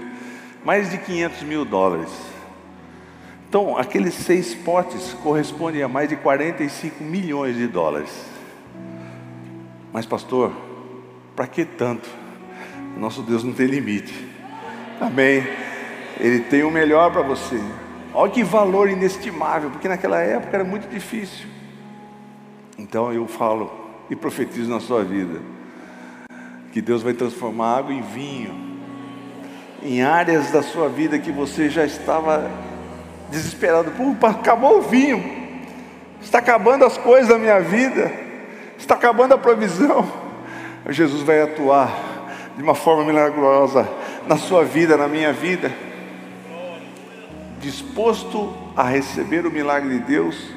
mais 0.65 0.89
de 0.89 0.97
500 0.97 1.43
mil 1.43 1.63
dólares. 1.63 2.09
Então, 3.47 3.77
aqueles 3.77 4.15
seis 4.15 4.55
potes 4.55 5.13
correspondem 5.21 5.83
a 5.83 5.87
mais 5.87 6.09
de 6.09 6.15
45 6.15 7.03
milhões 7.03 7.55
de 7.55 7.67
dólares. 7.67 8.09
Mas, 9.93 10.07
pastor, 10.07 10.51
para 11.35 11.45
que 11.45 11.63
tanto? 11.63 12.09
Nosso 12.97 13.21
Deus 13.21 13.43
não 13.43 13.53
tem 13.53 13.67
limite. 13.67 14.27
Amém. 14.99 15.43
Ele 16.19 16.39
tem 16.39 16.63
o 16.63 16.71
melhor 16.71 17.11
para 17.11 17.21
você. 17.21 17.61
Olha 18.11 18.31
que 18.31 18.43
valor 18.43 18.89
inestimável, 18.89 19.69
porque 19.69 19.87
naquela 19.87 20.19
época 20.19 20.57
era 20.57 20.63
muito 20.63 20.89
difícil. 20.89 21.47
Então 22.77 23.13
eu 23.13 23.27
falo 23.27 23.71
e 24.09 24.15
profetizo 24.15 24.69
na 24.69 24.79
sua 24.79 25.03
vida 25.03 25.39
que 26.75 26.81
Deus 26.81 27.01
vai 27.01 27.13
transformar 27.13 27.77
água 27.77 27.93
em 27.93 28.01
vinho 28.01 28.53
em 29.81 30.01
áreas 30.01 30.51
da 30.51 30.61
sua 30.61 30.89
vida 30.89 31.17
que 31.17 31.31
você 31.31 31.69
já 31.69 31.85
estava 31.85 32.51
desesperado. 33.31 33.91
Pô, 33.91 34.27
acabou 34.27 34.79
o 34.79 34.81
vinho, 34.81 35.23
está 36.21 36.39
acabando 36.39 36.83
as 36.83 36.97
coisas 36.97 37.29
da 37.29 37.37
minha 37.37 37.61
vida, 37.61 38.11
está 38.77 38.95
acabando 38.95 39.35
a 39.35 39.37
provisão. 39.37 40.05
Jesus 40.89 41.21
vai 41.21 41.41
atuar 41.41 41.97
de 42.57 42.61
uma 42.61 42.75
forma 42.75 43.05
milagrosa 43.05 43.87
na 44.27 44.35
sua 44.35 44.65
vida, 44.65 44.97
na 44.97 45.07
minha 45.07 45.31
vida. 45.31 45.71
Disposto 47.61 48.53
a 48.75 48.83
receber 48.83 49.45
o 49.45 49.49
milagre 49.49 49.97
de 49.97 50.03
Deus, 50.03 50.49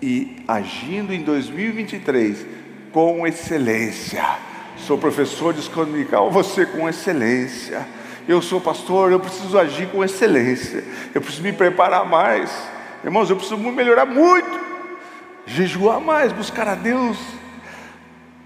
e 0.00 0.42
agindo 0.48 1.12
em 1.12 1.22
2023 1.22 2.46
com 2.92 3.26
excelência. 3.26 4.47
Sou 4.88 4.96
professor 4.96 5.52
de 5.52 5.60
escola 5.60 5.84
dominical, 5.84 6.30
você 6.30 6.64
com 6.64 6.88
excelência. 6.88 7.86
Eu 8.26 8.40
sou 8.40 8.58
pastor, 8.58 9.12
eu 9.12 9.20
preciso 9.20 9.58
agir 9.58 9.86
com 9.88 10.02
excelência. 10.02 10.82
Eu 11.14 11.20
preciso 11.20 11.42
me 11.42 11.52
preparar 11.52 12.06
mais. 12.06 12.50
Irmãos, 13.04 13.28
eu 13.28 13.36
preciso 13.36 13.58
melhorar 13.58 14.06
muito. 14.06 14.48
Jejuar 15.44 16.00
mais, 16.00 16.32
buscar 16.32 16.66
a 16.68 16.74
Deus. 16.74 17.18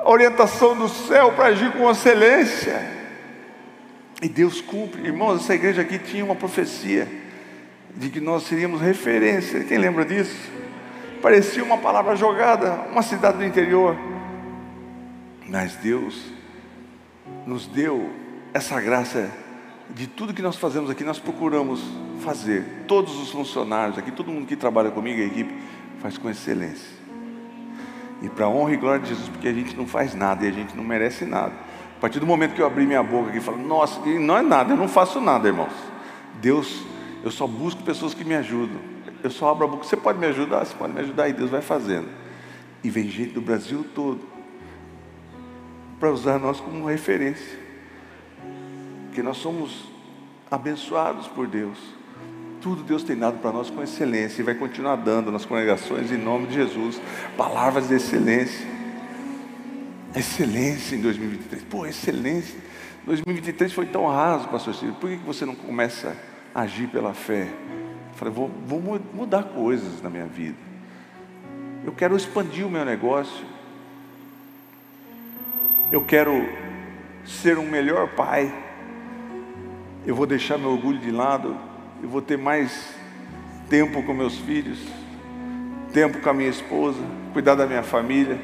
A 0.01 0.11
orientação 0.11 0.77
do 0.77 0.89
céu 0.89 1.31
para 1.31 1.47
agir 1.47 1.71
com 1.75 1.89
excelência. 1.89 2.91
E 4.21 4.29
Deus 4.29 4.61
cumpre. 4.61 5.01
Irmãos, 5.01 5.43
essa 5.43 5.55
igreja 5.55 5.83
aqui 5.83 5.97
tinha 5.97 6.25
uma 6.25 6.35
profecia 6.35 7.07
de 7.95 8.11
que 8.11 8.21
nós 8.21 8.43
seríamos 8.43 8.81
referência. 8.81 9.63
Quem 9.63 9.79
lembra 9.79 10.05
disso? 10.05 10.51
Parecia 11.23 11.63
uma 11.63 11.79
palavra 11.79 12.17
jogada, 12.17 12.89
uma 12.91 13.03
cidade 13.03 13.39
do 13.39 13.45
interior. 13.45 13.97
Mas 15.47 15.77
Deus 15.77 16.32
nos 17.47 17.67
deu 17.67 18.11
essa 18.53 18.81
graça 18.81 19.31
de 19.91 20.07
tudo 20.07 20.33
que 20.33 20.43
nós 20.43 20.57
fazemos 20.57 20.91
aqui, 20.91 21.05
nós 21.05 21.19
procuramos 21.19 21.83
fazer. 22.21 22.85
Todos 22.87 23.19
os 23.21 23.31
funcionários 23.31 23.99
aqui, 23.99 24.11
todo 24.11 24.31
mundo 24.31 24.47
que 24.47 24.57
trabalha 24.57 24.91
comigo, 24.91 25.21
a 25.21 25.25
equipe, 25.25 25.55
faz 26.01 26.17
com 26.17 26.31
excelência. 26.31 26.89
E 28.23 28.29
para 28.29 28.49
honra 28.49 28.73
e 28.73 28.77
glória 28.77 29.01
de 29.01 29.09
Jesus, 29.09 29.29
porque 29.29 29.49
a 29.49 29.53
gente 29.53 29.77
não 29.77 29.87
faz 29.87 30.15
nada 30.15 30.45
e 30.45 30.49
a 30.49 30.53
gente 30.53 30.77
não 30.77 30.85
merece 30.85 31.25
nada. 31.25 31.53
A 31.97 32.01
partir 32.01 32.21
do 32.21 32.27
momento 32.27 32.55
que 32.55 32.63
eu 32.63 32.67
abri 32.67 32.87
minha 32.87 33.03
boca 33.03 33.29
aqui 33.29 33.39
e 33.39 33.41
falo, 33.41 33.59
nossa, 33.59 34.01
não 34.01 34.37
é 34.37 34.43
nada, 34.43 34.73
eu 34.73 34.77
não 34.77 34.89
faço 34.89 35.21
nada, 35.21 35.49
irmãos. 35.49 35.73
Deus, 36.41 36.85
eu 37.25 37.31
só 37.31 37.47
busco 37.47 37.83
pessoas 37.83 38.15
que 38.15 38.25
me 38.25 38.35
ajudam. 38.35 38.81
Eu 39.23 39.31
só 39.31 39.51
abro 39.51 39.65
a 39.65 39.69
boca, 39.69 39.85
você 39.85 39.97
pode 39.97 40.19
me 40.19 40.27
ajudar? 40.27 40.65
Você 40.65 40.75
pode 40.75 40.93
me 40.93 41.01
ajudar, 41.01 41.29
e 41.29 41.33
Deus 41.33 41.51
vai 41.51 41.63
fazendo. 41.63 42.09
E 42.83 42.91
vem 42.91 43.09
gente 43.09 43.35
do 43.35 43.41
Brasil 43.41 43.85
todo 43.95 44.32
para 46.03 46.11
usar 46.11 46.37
nós 46.37 46.59
como 46.59 46.85
referência. 46.87 47.61
Porque 49.07 49.23
nós 49.23 49.37
somos 49.37 49.85
abençoados 50.51 51.29
por 51.29 51.47
Deus. 51.47 51.79
Tudo 52.61 52.83
Deus 52.83 53.05
tem 53.05 53.17
dado 53.17 53.39
para 53.39 53.53
nós 53.53 53.71
com 53.71 53.81
excelência 53.81 54.43
e 54.43 54.45
vai 54.45 54.57
continuar 54.57 54.97
dando 54.97 55.31
nas 55.31 55.45
congregações 55.45 56.11
em 56.11 56.17
nome 56.17 56.49
de 56.49 56.55
Jesus. 56.55 57.01
Palavras 57.37 57.87
de 57.87 57.95
excelência. 57.95 58.67
Excelência 60.13 60.97
em 60.97 61.01
2023. 61.01 61.63
Pô, 61.71 61.87
excelência. 61.87 62.59
2023 63.07 63.73
foi 63.73 63.87
tão 63.87 64.09
raso, 64.09 64.49
pastor 64.49 64.75
Silvio. 64.75 64.97
Por 64.97 65.09
que 65.09 65.19
você 65.19 65.47
não 65.47 65.55
começa 65.55 66.17
a 66.53 66.63
agir 66.63 66.89
pela 66.89 67.15
fé? 67.15 67.43
Eu 67.43 68.15
falei, 68.15 68.35
vou, 68.35 68.51
vou 68.67 69.01
mudar 69.15 69.45
coisas 69.45 70.03
na 70.03 70.11
minha 70.11 70.27
vida. 70.27 70.59
Eu 71.85 71.93
quero 71.93 72.17
expandir 72.17 72.67
o 72.67 72.71
meu 72.71 72.85
negócio. 72.85 73.62
Eu 75.93 76.01
quero 76.01 76.49
ser 77.23 77.59
um 77.59 77.69
melhor 77.69 78.09
pai. 78.09 78.51
Eu 80.07 80.15
vou 80.15 80.25
deixar 80.25 80.57
meu 80.57 80.71
orgulho 80.71 80.99
de 80.99 81.11
lado. 81.11 81.55
Eu 82.03 82.09
vou 82.09 82.23
ter 82.23 82.39
mais 82.39 82.95
tempo 83.69 84.03
com 84.03 84.15
meus 84.15 84.39
filhos, 84.39 84.79
tempo 85.93 86.19
com 86.21 86.31
a 86.31 86.33
minha 86.33 86.49
esposa, 86.49 86.99
cuidar 87.35 87.57
da 87.57 87.67
minha 87.67 87.83
família, 87.83 88.41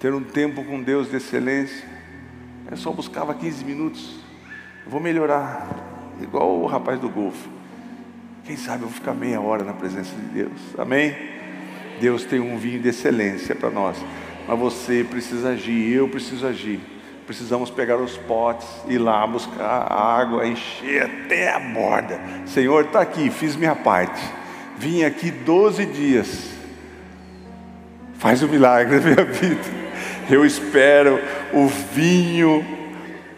ter 0.00 0.12
um 0.12 0.22
tempo 0.22 0.64
com 0.64 0.82
Deus 0.82 1.08
de 1.08 1.16
excelência. 1.16 1.88
Eu 2.68 2.76
só 2.76 2.90
buscava 2.90 3.32
15 3.32 3.64
minutos. 3.64 4.18
Eu 4.84 4.90
vou 4.90 5.00
melhorar, 5.00 5.68
igual 6.20 6.58
o 6.58 6.66
rapaz 6.66 6.98
do 6.98 7.08
golfe. 7.08 7.48
Quem 8.44 8.56
sabe 8.56 8.82
eu 8.82 8.88
vou 8.88 8.96
ficar 8.96 9.14
meia 9.14 9.40
hora 9.40 9.62
na 9.62 9.74
presença 9.74 10.12
de 10.16 10.26
Deus. 10.26 10.60
Amém? 10.76 11.14
Deus 12.00 12.24
tem 12.24 12.40
um 12.40 12.58
vinho 12.58 12.80
de 12.80 12.88
excelência 12.88 13.54
para 13.54 13.70
nós 13.70 13.96
mas 14.46 14.58
você 14.58 15.04
precisa 15.08 15.50
agir, 15.50 15.92
eu 15.92 16.08
preciso 16.08 16.46
agir. 16.46 16.80
Precisamos 17.26 17.70
pegar 17.70 17.96
os 17.96 18.16
potes, 18.16 18.66
ir 18.88 18.98
lá 18.98 19.26
buscar 19.26 19.90
água, 19.90 20.46
encher 20.46 21.02
até 21.02 21.52
a 21.52 21.60
borda. 21.60 22.20
Senhor, 22.46 22.84
está 22.84 23.00
aqui, 23.00 23.30
fiz 23.30 23.54
minha 23.54 23.76
parte. 23.76 24.20
Vim 24.76 25.04
aqui 25.04 25.30
12 25.30 25.86
dias. 25.86 26.50
Faz 28.14 28.42
o 28.42 28.46
um 28.46 28.48
milagre 28.48 28.96
na 29.00 29.02
minha 29.02 29.24
vida. 29.24 29.82
Eu 30.28 30.44
espero 30.44 31.20
o 31.52 31.66
vinho 31.66 32.64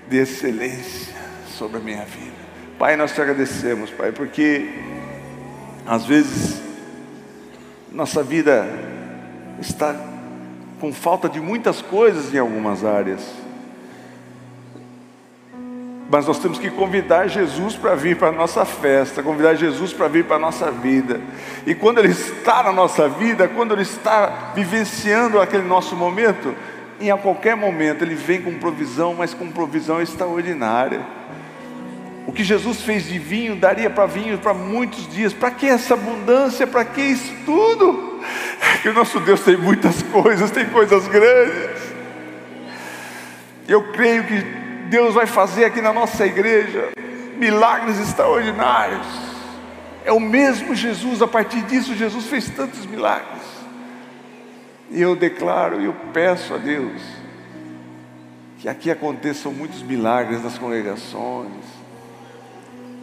de 0.09 0.19
excelência 0.19 1.15
sobre 1.47 1.79
a 1.79 1.81
minha 1.81 2.05
vida. 2.05 2.35
Pai, 2.79 2.97
nós 2.97 3.15
te 3.15 3.21
agradecemos, 3.21 3.91
Pai, 3.91 4.13
porque 4.13 4.69
às 5.87 6.05
vezes 6.05 6.61
nossa 7.93 8.23
vida 8.23 8.67
está 9.61 10.14
com 10.85 10.93
falta 10.93 11.31
de 11.31 11.41
muitas 11.41 11.81
coisas 11.81 12.35
em 12.35 12.39
algumas 12.39 12.85
áreas. 12.85 13.23
Mas 16.11 16.27
nós 16.27 16.39
temos 16.39 16.59
que 16.59 16.69
convidar 16.69 17.27
Jesus 17.27 17.75
para 17.75 17.95
vir 17.95 18.19
para 18.19 18.29
a 18.29 18.33
nossa 18.33 18.67
festa, 18.67 19.23
convidar 19.23 19.55
Jesus 19.55 19.95
para 19.95 20.09
vir 20.09 20.27
para 20.27 20.37
a 20.37 20.39
nossa 20.39 20.71
vida. 20.71 21.23
E 21.67 21.75
quando 21.75 22.01
Ele 22.01 22.11
está 22.11 22.63
na 22.65 22.71
nossa 22.71 23.09
vida, 23.09 23.49
quando 23.49 23.73
Ele 23.73 23.81
está 23.81 24.53
vivenciando 24.55 25.41
aquele 25.41 25.63
nosso 25.63 25.97
momento, 25.97 26.55
em 27.01 27.11
a 27.11 27.17
qualquer 27.17 27.57
momento 27.57 28.03
Ele 28.05 28.15
vem 28.15 28.43
com 28.43 28.53
provisão, 28.59 29.15
mas 29.15 29.33
com 29.33 29.51
provisão 29.51 30.03
extraordinária. 30.03 31.01
O 32.27 32.33
que 32.33 32.45
Jesus 32.45 32.83
fez 32.83 33.09
de 33.09 33.19
vinho 33.19 33.57
daria 33.57 33.89
para 33.89 34.05
vinho 34.05 34.37
para 34.37 34.53
muitos 34.53 35.09
dias. 35.09 35.33
Para 35.33 35.51
que 35.51 35.67
essa 35.67 35.95
abundância? 35.95 36.67
Para 36.67 36.85
que 36.85 37.01
isso 37.01 37.33
tudo? 37.47 38.14
que 38.83 38.89
o 38.89 38.93
nosso 38.93 39.21
Deus 39.21 39.41
tem 39.41 39.57
muitas 39.57 40.03
coisas, 40.03 40.51
tem 40.51 40.67
coisas 40.67 41.07
grandes. 41.09 41.83
Eu 43.67 43.93
creio 43.93 44.25
que 44.25 44.41
Deus 44.89 45.15
vai 45.15 45.27
fazer 45.27 45.65
aqui 45.65 45.81
na 45.81 45.93
nossa 45.93 46.27
igreja 46.27 46.91
milagres 47.37 47.99
extraordinários. 47.99 49.07
É 50.05 50.13
o 50.13 50.21
mesmo 50.21 50.75
Jesus, 50.75 51.23
a 51.23 51.27
partir 51.27 51.63
disso, 51.63 51.95
Jesus 51.95 52.27
fez 52.27 52.51
tantos 52.51 52.85
milagres. 52.85 53.43
E 54.91 55.01
eu 55.01 55.17
declaro 55.17 55.81
e 55.81 55.87
eu 55.87 55.95
peço 56.13 56.55
a 56.55 56.59
Deus 56.59 57.03
que 58.59 58.69
aqui 58.69 58.91
aconteçam 58.91 59.53
muitos 59.53 59.83
milagres 59.83 60.43
nas 60.43 60.59
congregações. 60.59 61.65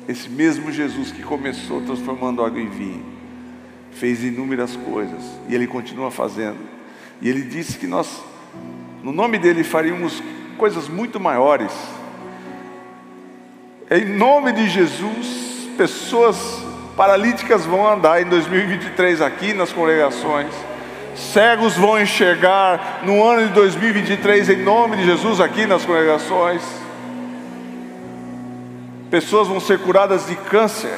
Esse 0.07 0.29
mesmo 0.29 0.71
Jesus 0.71 1.12
que 1.12 1.23
começou 1.23 1.81
transformando 1.81 2.43
água 2.43 2.60
em 2.60 2.69
vinho 2.69 3.20
fez 3.93 4.23
inúmeras 4.23 4.75
coisas 4.75 5.21
e 5.47 5.56
Ele 5.56 5.67
continua 5.67 6.12
fazendo. 6.12 6.58
E 7.21 7.30
Ele 7.30 7.43
disse 7.43 7.77
que 7.77 7.88
nós, 7.88 8.21
no 9.04 9.12
nome 9.12 9.38
dele, 9.38 9.63
faríamos 9.63 10.21
coisas 10.58 10.88
muito 10.88 11.19
maiores. 11.19 11.71
Em 13.89 14.06
nome 14.06 14.51
de 14.54 14.69
Jesus, 14.69 15.69
pessoas 15.77 16.63
paralíticas 16.95 17.65
vão 17.65 17.88
andar 17.88 18.21
em 18.21 18.25
2023 18.25 19.21
aqui 19.21 19.54
nas 19.54 19.71
congregações. 19.71 20.54
Cegos 21.15 21.75
vão 21.75 21.99
enxergar 21.99 23.01
no 23.04 23.23
ano 23.23 23.47
de 23.47 23.54
2023 23.54 24.49
em 24.49 24.63
nome 24.63 24.97
de 24.97 25.06
Jesus 25.06 25.41
aqui 25.41 25.65
nas 25.65 25.84
congregações. 25.84 26.62
Pessoas 29.10 29.47
vão 29.47 29.60
ser 29.60 29.80
curadas 29.80 30.27
de 30.27 30.36
câncer 30.36 30.97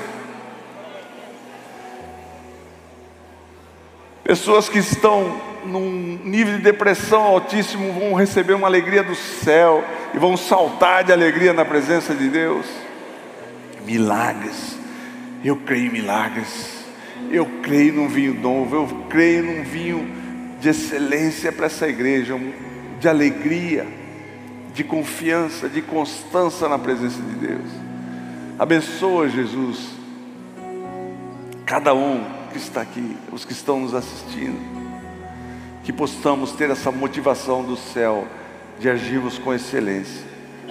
Pessoas 4.23 4.69
que 4.69 4.79
estão 4.79 5.35
num 5.65 6.17
nível 6.23 6.55
de 6.55 6.63
depressão 6.63 7.21
altíssimo 7.23 7.91
vão 7.91 8.13
receber 8.13 8.53
uma 8.53 8.67
alegria 8.67 9.03
do 9.03 9.15
céu 9.15 9.83
e 10.13 10.17
vão 10.17 10.37
saltar 10.37 11.03
de 11.03 11.11
alegria 11.11 11.51
na 11.51 11.65
presença 11.65 12.15
de 12.15 12.29
Deus. 12.29 12.65
Milagres, 13.85 14.77
eu 15.43 15.57
creio 15.57 15.87
em 15.87 15.89
milagres, 15.89 16.85
eu 17.29 17.45
creio 17.61 17.93
num 17.93 18.07
vinho 18.07 18.33
novo, 18.33 18.75
eu 18.77 18.87
creio 19.09 19.43
num 19.43 19.63
vinho 19.63 20.09
de 20.61 20.69
excelência 20.69 21.51
para 21.51 21.65
essa 21.65 21.85
igreja, 21.89 22.39
de 23.01 23.09
alegria, 23.09 23.85
de 24.73 24.85
confiança, 24.85 25.67
de 25.67 25.81
constância 25.81 26.69
na 26.69 26.79
presença 26.79 27.21
de 27.21 27.45
Deus. 27.45 27.69
Abençoa, 28.57 29.27
Jesus, 29.27 29.89
cada 31.65 31.93
um 31.93 32.42
que 32.53 32.59
está 32.59 32.81
aqui, 32.81 33.17
os 33.31 33.43
que 33.43 33.51
estão 33.51 33.79
nos 33.79 33.95
assistindo, 33.95 34.59
que 35.83 35.91
possamos 35.91 36.51
ter 36.51 36.69
essa 36.69 36.91
motivação 36.91 37.63
do 37.63 37.75
céu 37.75 38.27
de 38.79 38.87
agirmos 38.87 39.39
com 39.39 39.53
excelência. 39.53 40.23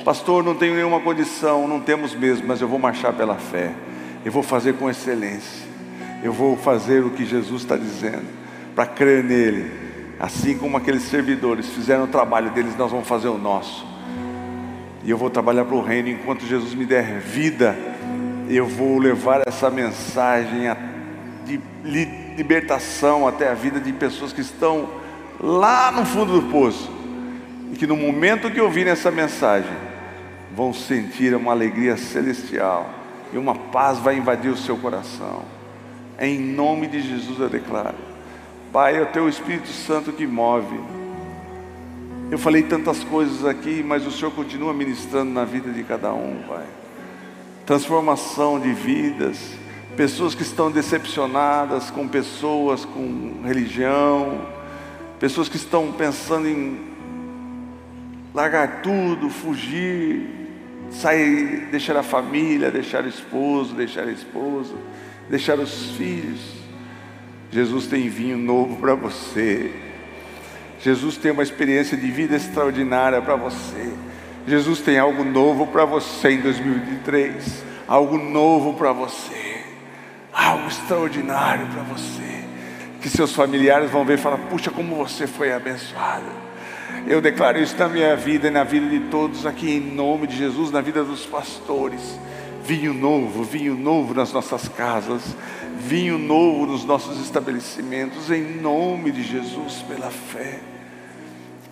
Pastor, 0.05 0.45
não 0.45 0.55
tenho 0.55 0.77
nenhuma 0.77 1.01
condição, 1.01 1.67
não 1.67 1.81
temos 1.81 2.15
mesmo, 2.15 2.47
mas 2.47 2.61
eu 2.61 2.69
vou 2.69 2.79
marchar 2.79 3.13
pela 3.13 3.35
fé, 3.35 3.73
eu 4.25 4.31
vou 4.31 4.45
fazer 4.45 4.75
com 4.75 4.89
excelência, 4.89 5.67
eu 6.23 6.33
vou 6.33 6.57
fazer 6.57 7.05
o 7.05 7.11
que 7.11 7.25
Jesus 7.25 7.63
está 7.63 7.77
dizendo, 7.77 8.27
para 8.77 8.87
crer 8.87 9.25
nele, 9.25 9.71
assim 10.21 10.57
como 10.57 10.77
aqueles 10.77 11.03
servidores 11.03 11.69
fizeram 11.69 12.05
o 12.05 12.09
trabalho 12.09 12.51
deles, 12.53 12.77
nós 12.77 12.93
vamos 12.93 13.09
fazer 13.09 13.29
o 13.29 13.39
nosso. 13.39 13.85
E 15.05 15.11
eu 15.11 15.19
vou 15.19 15.29
trabalhar 15.29 15.65
para 15.65 15.75
o 15.75 15.83
reino 15.83 16.09
enquanto 16.09 16.47
Jesus 16.47 16.75
me 16.75 16.87
der 16.87 17.19
vida, 17.19 17.77
eu 18.49 18.67
vou 18.67 18.99
levar 18.99 19.43
essa 19.47 19.69
mensagem 19.69 20.69
a 20.69 20.92
de 21.45 21.61
libertação, 21.85 23.27
até 23.27 23.51
a 23.51 23.55
vida 23.55 23.81
de 23.81 23.93
pessoas 23.93 24.33
que 24.33 24.41
estão 24.41 24.89
lá 25.41 25.91
no 25.91 26.05
fundo 26.07 26.41
do 26.41 26.49
poço 26.49 26.91
e 27.73 27.77
que 27.77 27.87
no 27.87 27.97
momento 27.97 28.51
que 28.51 28.61
ouvirem 28.61 28.93
essa 28.93 29.11
mensagem 29.11 29.73
vão 30.55 30.73
sentir 30.73 31.35
uma 31.35 31.53
alegria 31.53 31.97
celestial 31.97 32.89
e 33.33 33.39
uma 33.39 33.55
paz 33.55 33.99
vai 33.99 34.17
invadir 34.17 34.51
o 34.51 34.57
seu 34.57 34.77
coração. 34.77 35.43
Em 36.21 36.39
nome 36.39 36.87
de 36.87 37.01
Jesus 37.01 37.41
eu 37.41 37.49
declaro. 37.49 37.97
Pai, 38.73 38.97
é 38.97 39.03
o 39.03 39.07
teu 39.07 39.29
Espírito 39.29 39.69
Santo 39.69 40.13
que 40.13 40.27
move. 40.27 40.79
Eu 42.31 42.39
falei 42.39 42.63
tantas 42.63 43.05
coisas 43.05 43.45
aqui, 43.45 43.83
mas 43.87 44.07
o 44.07 44.11
Senhor 44.11 44.31
continua 44.31 44.73
ministrando 44.73 45.31
na 45.31 45.45
vida 45.45 45.71
de 45.71 45.83
cada 45.83 46.13
um, 46.13 46.43
Pai. 46.49 46.65
Transformação 47.67 48.59
de 48.59 48.73
vidas, 48.73 49.39
pessoas 49.97 50.35
que 50.35 50.43
estão 50.43 50.71
decepcionadas 50.71 51.91
com 51.91 52.09
pessoas, 52.09 52.85
com 52.85 53.43
religião, 53.45 54.41
pessoas 55.21 55.49
que 55.49 55.57
estão 55.57 55.93
pensando 55.93 56.49
em 56.49 56.93
largar 58.35 58.83
tudo, 58.83 59.29
fugir, 59.29 60.27
sair, 60.91 61.69
deixar 61.71 61.97
a 61.97 62.03
família, 62.03 62.71
deixar 62.71 63.05
o 63.05 63.09
esposo, 63.09 63.75
deixar 63.75 64.09
a 64.09 64.13
esposa, 64.13 64.75
deixar 65.29 65.59
os 65.59 65.91
filhos. 65.93 66.41
Jesus 67.51 67.87
tem 67.87 68.09
vinho 68.09 68.39
novo 68.39 68.77
para 68.77 68.95
você. 68.95 69.71
Jesus 70.81 71.17
tem 71.17 71.31
uma 71.31 71.43
experiência 71.43 71.97
de 71.97 72.11
vida 72.11 72.35
extraordinária 72.35 73.21
para 73.21 73.37
você. 73.37 73.93
Jesus 74.47 74.81
tem 74.81 74.99
algo 74.99 75.23
novo 75.23 75.67
para 75.67 75.85
você 75.85 76.31
em 76.31 76.41
2023. 76.41 77.63
Algo 77.87 78.17
novo 78.17 78.75
para 78.75 78.93
você. 78.93 79.52
Algo 80.33 80.69
extraordinário 80.69 81.67
para 81.67 81.83
você. 81.83 82.45
Que 83.01 83.09
seus 83.09 83.33
familiares 83.33 83.91
vão 83.91 84.05
ver 84.05 84.15
e 84.15 84.21
falar: 84.21 84.39
puxa, 84.39 84.71
como 84.71 84.97
você 84.97 85.27
foi 85.27 85.53
abençoado. 85.53 86.27
Eu 87.07 87.21
declaro 87.21 87.59
isso 87.59 87.77
na 87.77 87.89
minha 87.89 88.17
vida 88.17 88.49
e 88.49 88.51
na 88.51 88.65
vida 88.65 88.89
de 88.89 89.01
todos 89.09 89.45
aqui, 89.45 89.71
em 89.71 89.81
nome 89.81 90.27
de 90.27 90.37
Jesus, 90.37 90.71
na 90.71 90.81
vida 90.81 91.03
dos 91.03 91.27
pastores. 91.27 92.19
Vinho 92.65 92.95
novo, 92.95 93.43
vinho 93.43 93.75
novo 93.75 94.15
nas 94.15 94.33
nossas 94.33 94.69
casas, 94.69 95.37
vinho 95.79 96.17
novo 96.17 96.67
nos 96.67 96.85
nossos 96.85 97.21
estabelecimentos, 97.21 98.31
em 98.31 98.61
nome 98.61 99.11
de 99.11 99.23
Jesus, 99.23 99.83
pela 99.89 100.11
fé 100.11 100.72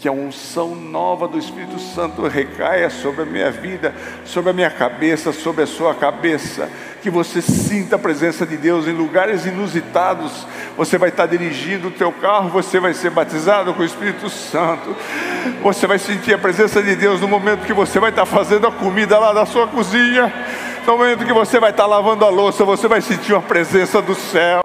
que 0.01 0.09
a 0.09 0.13
unção 0.13 0.75
nova 0.75 1.29
do 1.29 1.37
Espírito 1.37 1.79
Santo 1.79 2.27
recaia 2.27 2.89
sobre 2.89 3.21
a 3.21 3.27
minha 3.27 3.51
vida, 3.51 3.95
sobre 4.25 4.49
a 4.49 4.53
minha 4.55 4.71
cabeça, 4.71 5.31
sobre 5.31 5.63
a 5.63 5.67
sua 5.67 5.95
cabeça, 5.95 6.71
que 7.03 7.11
você 7.11 7.43
sinta 7.43 7.97
a 7.97 7.99
presença 7.99 8.47
de 8.47 8.57
Deus 8.57 8.89
em 8.89 8.93
lugares 8.93 9.45
inusitados. 9.45 10.47
Você 10.75 10.97
vai 10.97 11.11
estar 11.11 11.27
dirigindo 11.27 11.89
o 11.89 11.91
teu 11.91 12.11
carro, 12.13 12.49
você 12.49 12.81
vai 12.81 12.95
ser 12.95 13.11
batizado 13.11 13.75
com 13.75 13.83
o 13.83 13.85
Espírito 13.85 14.31
Santo. 14.31 14.97
Você 15.63 15.87
vai 15.87 15.99
sentir 15.99 16.33
a 16.33 16.39
presença 16.39 16.83
de 16.83 16.97
Deus 16.97 17.21
no 17.21 17.29
momento 17.29 17.67
que 17.67 17.75
você 17.75 18.01
vai 18.01 18.09
estar 18.09 18.25
fazendo 18.25 18.67
a 18.67 18.73
comida 18.73 19.19
lá 19.19 19.35
na 19.35 19.45
sua 19.45 19.69
cozinha. 19.69 20.33
No 20.87 20.97
momento 20.97 21.27
que 21.27 21.33
você 21.33 21.61
vai 21.61 21.73
estar 21.73 21.85
lavando 21.85 22.25
a 22.25 22.31
louça, 22.31 22.65
você 22.65 22.89
vai 22.89 23.03
sentir 23.03 23.35
a 23.35 23.41
presença 23.41 24.01
do 24.01 24.15
céu 24.15 24.63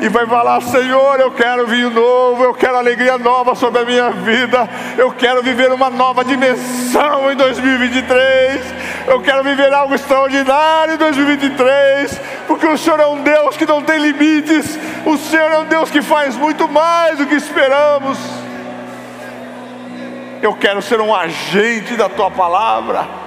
e 0.00 0.08
vai 0.08 0.26
falar: 0.26 0.60
Senhor, 0.62 1.20
eu 1.20 1.30
quero 1.30 1.66
vinho 1.66 1.90
novo, 1.90 2.44
eu 2.44 2.54
quero 2.54 2.76
alegria 2.76 3.18
nova 3.18 3.54
sobre 3.54 3.80
a 3.80 3.84
minha 3.84 4.10
vida, 4.10 4.68
eu 4.98 5.12
quero 5.12 5.42
viver 5.42 5.72
uma 5.72 5.90
nova 5.90 6.24
dimensão 6.24 7.30
em 7.30 7.36
2023, 7.36 8.62
eu 9.06 9.20
quero 9.20 9.42
viver 9.42 9.72
algo 9.72 9.94
extraordinário 9.94 10.94
em 10.94 10.98
2023, 10.98 12.20
porque 12.46 12.66
o 12.66 12.78
Senhor 12.78 13.00
é 13.00 13.06
um 13.06 13.22
Deus 13.22 13.56
que 13.56 13.66
não 13.66 13.82
tem 13.82 13.98
limites, 13.98 14.78
o 15.04 15.16
Senhor 15.16 15.50
é 15.50 15.58
um 15.58 15.66
Deus 15.66 15.90
que 15.90 16.02
faz 16.02 16.36
muito 16.36 16.68
mais 16.68 17.18
do 17.18 17.26
que 17.26 17.34
esperamos. 17.34 18.18
Eu 20.42 20.54
quero 20.54 20.82
ser 20.82 21.00
um 21.00 21.14
agente 21.14 21.96
da 21.96 22.08
tua 22.08 22.30
palavra. 22.30 23.23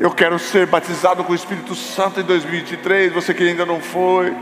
Eu 0.00 0.10
quero 0.10 0.38
ser 0.38 0.64
batizado 0.64 1.22
com 1.22 1.32
o 1.32 1.36
Espírito 1.36 1.74
Santo 1.74 2.20
em 2.20 2.22
2023. 2.22 3.12
Você 3.12 3.34
que 3.34 3.46
ainda 3.46 3.66
não 3.66 3.82
foi, 3.82 4.34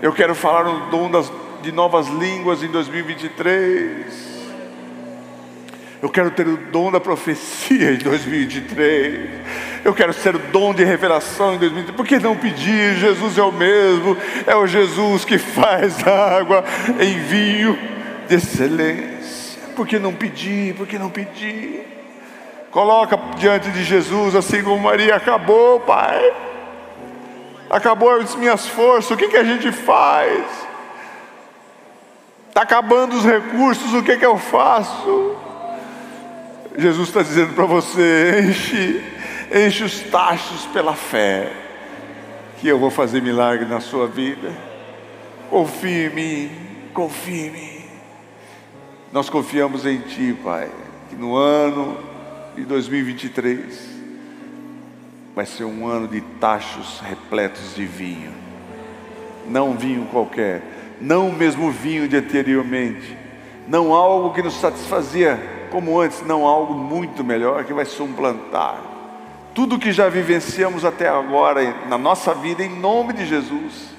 eu 0.00 0.10
quero 0.10 0.34
falar 0.34 0.66
o 0.66 0.86
dom 0.88 1.10
das, 1.10 1.30
de 1.60 1.70
novas 1.70 2.08
línguas 2.08 2.62
em 2.62 2.68
2023. 2.68 4.32
Eu 6.00 6.08
quero 6.08 6.30
ter 6.30 6.48
o 6.48 6.56
dom 6.56 6.90
da 6.90 6.98
profecia 6.98 7.92
em 7.92 7.98
2023. 7.98 9.28
Eu 9.84 9.92
quero 9.92 10.14
ser 10.14 10.34
o 10.34 10.38
dom 10.38 10.72
de 10.72 10.82
revelação 10.82 11.56
em 11.56 11.58
2023. 11.58 11.94
Por 11.94 12.06
que 12.06 12.18
não 12.18 12.34
pedir? 12.34 12.96
Jesus 12.96 13.36
é 13.36 13.42
o 13.42 13.52
mesmo. 13.52 14.16
É 14.46 14.56
o 14.56 14.66
Jesus 14.66 15.26
que 15.26 15.36
faz 15.36 16.02
água 16.08 16.64
em 16.98 17.18
vinho 17.18 17.78
de 18.26 18.36
excelência. 18.36 19.60
Por 19.76 19.86
que 19.86 19.98
não 19.98 20.14
pedir? 20.14 20.74
Por 20.74 20.86
que 20.86 20.98
não 20.98 21.10
pedir? 21.10 22.01
Coloca 22.72 23.18
diante 23.36 23.70
de 23.70 23.84
Jesus, 23.84 24.34
assim 24.34 24.64
como 24.64 24.82
Maria 24.82 25.16
acabou, 25.16 25.78
Pai. 25.80 26.32
Acabou 27.68 28.10
as 28.16 28.34
minhas 28.34 28.66
forças, 28.66 29.10
o 29.10 29.16
que, 29.16 29.28
que 29.28 29.36
a 29.36 29.44
gente 29.44 29.70
faz? 29.70 30.42
Está 32.48 32.62
acabando 32.62 33.14
os 33.14 33.24
recursos, 33.26 33.92
o 33.92 34.02
que, 34.02 34.16
que 34.16 34.24
eu 34.24 34.38
faço? 34.38 35.36
Jesus 36.76 37.08
está 37.08 37.22
dizendo 37.22 37.54
para 37.54 37.66
você: 37.66 38.40
enche, 38.48 39.04
enche 39.54 39.84
os 39.84 40.00
tachos 40.00 40.64
pela 40.66 40.94
fé, 40.94 41.52
que 42.58 42.68
eu 42.68 42.78
vou 42.78 42.90
fazer 42.90 43.20
milagre 43.20 43.66
na 43.66 43.80
sua 43.80 44.06
vida. 44.06 44.50
Confie 45.50 46.06
em 46.06 46.10
mim, 46.10 46.50
confie 46.94 47.48
em 47.48 47.50
mim. 47.50 47.84
Nós 49.12 49.28
confiamos 49.28 49.84
em 49.84 49.98
Ti, 49.98 50.34
Pai, 50.42 50.70
que 51.10 51.16
no 51.16 51.36
ano 51.36 52.11
de 52.54 52.64
2023 52.64 54.02
vai 55.34 55.46
ser 55.46 55.64
um 55.64 55.86
ano 55.86 56.06
de 56.08 56.20
tachos 56.40 57.00
repletos 57.00 57.74
de 57.74 57.86
vinho. 57.86 58.32
Não 59.48 59.76
vinho 59.76 60.06
qualquer, 60.06 60.62
não 61.00 61.28
o 61.28 61.32
mesmo 61.32 61.70
vinho 61.70 62.06
de 62.06 62.16
anteriormente, 62.16 63.16
não 63.66 63.92
algo 63.92 64.32
que 64.32 64.42
nos 64.42 64.54
satisfazia 64.54 65.68
como 65.70 65.98
antes, 66.00 66.22
não 66.22 66.46
algo 66.46 66.74
muito 66.74 67.24
melhor 67.24 67.64
que 67.64 67.72
vai 67.72 67.84
suplantar 67.84 68.92
tudo 69.54 69.78
que 69.78 69.92
já 69.92 70.08
vivenciamos 70.08 70.84
até 70.84 71.08
agora 71.08 71.86
na 71.86 71.98
nossa 71.98 72.34
vida, 72.34 72.62
em 72.62 72.78
nome 72.78 73.12
de 73.12 73.26
Jesus. 73.26 73.90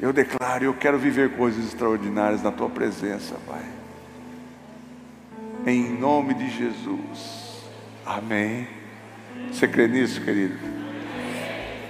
Eu 0.00 0.12
declaro, 0.12 0.64
eu 0.64 0.74
quero 0.74 0.98
viver 0.98 1.36
coisas 1.36 1.64
extraordinárias 1.64 2.42
na 2.42 2.52
tua 2.52 2.68
presença, 2.68 3.34
Pai. 3.46 3.62
Em 5.66 5.90
nome 5.98 6.34
de 6.34 6.48
Jesus. 6.50 7.47
Amém. 8.08 8.66
Você 9.52 9.68
crê 9.68 9.86
nisso, 9.86 10.22
querido? 10.22 10.56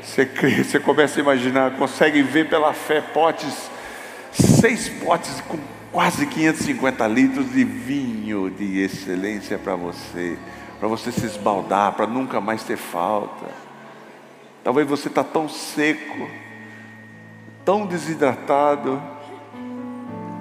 Você 0.03 0.27
crê, 0.27 0.65
você 0.65 0.81
começa 0.81 1.21
a 1.21 1.23
imaginar, 1.23 1.77
consegue 1.77 2.23
ver 2.23 2.49
pela 2.49 2.73
fé 2.73 3.01
potes, 3.01 3.71
seis 4.33 4.89
potes 4.89 5.41
com 5.43 5.57
quase 5.93 6.27
550 6.27 7.07
litros 7.07 7.53
de 7.53 7.63
vinho 7.63 8.51
de 8.51 8.81
excelência 8.81 9.59
para 9.59 9.77
você, 9.77 10.37
para 10.81 10.89
você 10.89 11.13
se 11.13 11.25
esbaldar, 11.25 11.93
para 11.93 12.09
nunca 12.09 12.41
mais 12.41 12.65
ter 12.65 12.77
falta. 12.77 13.47
Talvez 14.65 14.89
você 14.89 15.07
está 15.07 15.23
tão 15.23 15.49
seco, 15.49 16.29
tão 17.65 17.87
desidratado. 17.87 19.01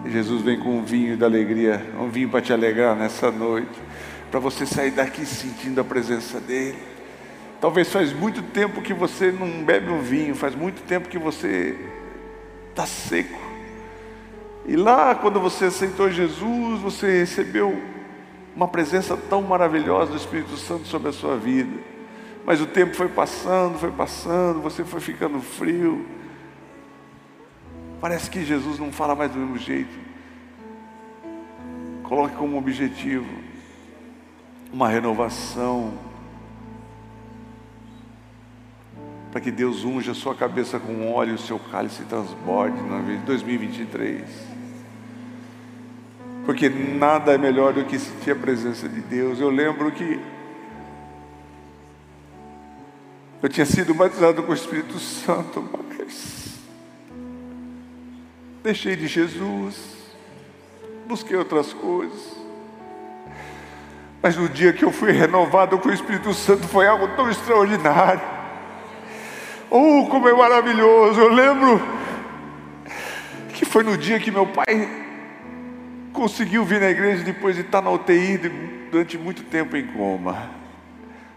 Jesus 0.08 0.42
vem 0.42 0.60
com 0.60 0.80
um 0.80 0.84
vinho 0.84 1.16
da 1.16 1.28
alegria, 1.28 1.86
um 2.00 2.10
vinho 2.10 2.30
para 2.30 2.42
te 2.42 2.52
alegrar 2.52 2.96
nessa 2.96 3.30
noite 3.30 3.87
para 4.30 4.40
você 4.40 4.66
sair 4.66 4.92
daqui 4.92 5.26
sentindo 5.26 5.80
a 5.80 5.84
presença 5.84 6.40
dEle. 6.40 6.78
Talvez 7.60 7.92
faz 7.92 8.13
muito 8.13 8.42
tempo 8.42 8.82
que 8.82 8.93
você 8.93 9.32
não 9.32 9.64
bebe 9.64 9.89
um 9.89 10.01
vinho, 10.01 10.36
faz 10.36 10.54
muito 10.54 10.84
tempo 10.84 11.10
que 11.10 11.18
você 11.18 11.76
está 12.70 12.86
seco. 12.86 13.39
E 14.66 14.76
lá, 14.76 15.16
quando 15.16 15.39
você 15.39 15.66
aceitou 15.66 16.12
Jesus, 16.12 16.82
você 16.82 17.20
recebeu 17.20 17.82
uma 18.56 18.68
presença 18.68 19.16
tão 19.16 19.41
maravilhosa 19.41 20.12
do 20.12 20.18
Espírito 20.18 20.58
Santo 20.58 20.86
sobre 20.88 21.10
a 21.10 21.14
sua 21.14 21.38
vida. 21.38 21.80
Mas 22.45 22.62
o 22.62 22.66
tempo 22.66 22.95
foi 22.95 23.08
passando, 23.08 23.80
foi 23.80 23.91
passando, 23.91 24.62
você 24.62 24.84
foi 24.84 24.99
ficando 24.99 25.39
frio. 25.41 26.06
Parece 27.99 28.30
que 28.30 28.43
Jesus 28.43 28.78
não 28.78 28.91
fala 28.91 29.16
mais 29.16 29.32
do 29.32 29.39
mesmo 29.39 29.58
jeito. 29.58 30.08
Coloque 32.04 32.36
como 32.36 32.58
objetivo 32.58 33.28
uma 34.72 34.89
renovação, 34.89 35.93
para 39.32 39.41
que 39.41 39.51
Deus 39.51 39.84
unja 39.84 40.11
a 40.11 40.15
sua 40.15 40.34
cabeça 40.34 40.80
com 40.80 41.11
óleo 41.11 41.32
e 41.32 41.36
o 41.36 41.39
seu 41.39 41.59
cálice 41.59 42.03
transborde 42.05 42.82
no 42.82 43.18
2023. 43.26 44.24
Porque 46.45 46.70
nada 46.70 47.34
é 47.34 47.38
melhor 47.38 47.74
do 47.74 47.84
que 47.84 47.99
sentir 47.99 48.32
a 48.32 48.36
presença 48.36 48.88
de 48.88 49.01
Deus. 49.01 49.39
Eu 49.39 49.49
lembro 49.49 49.91
que 49.91 50.20
eu 53.43 53.49
tinha 53.49 53.65
sido 53.65 53.93
batizado 53.93 54.41
com 54.41 54.51
o 54.51 54.55
Espírito 54.55 54.97
Santo, 54.97 55.61
mas 55.61 56.59
deixei 58.63 58.95
de 58.95 59.07
Jesus, 59.07 59.76
busquei 61.07 61.38
outras 61.38 61.72
coisas. 61.74 62.36
Mas 64.28 64.36
no 64.36 64.49
dia 64.49 64.73
que 64.73 64.84
eu 64.84 64.91
fui 64.91 65.13
renovado 65.13 65.80
com 65.80 65.88
o 65.88 65.93
Espírito 65.93 66.34
Santo 66.34 66.67
foi 66.67 66.86
algo 66.86 67.07
tão 67.15 67.30
extraordinário. 67.30 68.19
Oh, 69.69 70.05
como 70.07 70.28
é 70.28 70.34
maravilhoso! 70.34 71.17
Eu 71.17 71.30
lembro 71.30 71.82
que 73.53 73.63
foi 73.63 73.84
no 73.84 73.97
dia 73.97 74.19
que 74.19 74.30
meu 74.30 74.45
pai 74.45 74.65
conseguiu 76.11 76.65
vir 76.65 76.82
na 76.82 76.89
igreja 76.89 77.23
depois 77.23 77.55
de 77.55 77.61
estar 77.61 77.82
na 77.82 77.89
UTI 77.89 78.38
durante 78.91 79.17
muito 79.17 79.43
tempo 79.43 79.78
em 79.78 79.88
coma. 79.88 80.51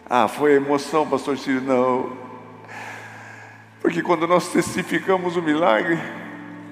Ah, 0.04 0.26
foi 0.26 0.54
emoção, 0.54 1.06
pastor 1.06 1.38
Ciro? 1.38 1.60
Não. 1.60 2.16
Porque 3.80 4.02
quando 4.02 4.26
nós 4.26 4.48
testificamos 4.48 5.36
o 5.36 5.42
milagre, 5.42 5.96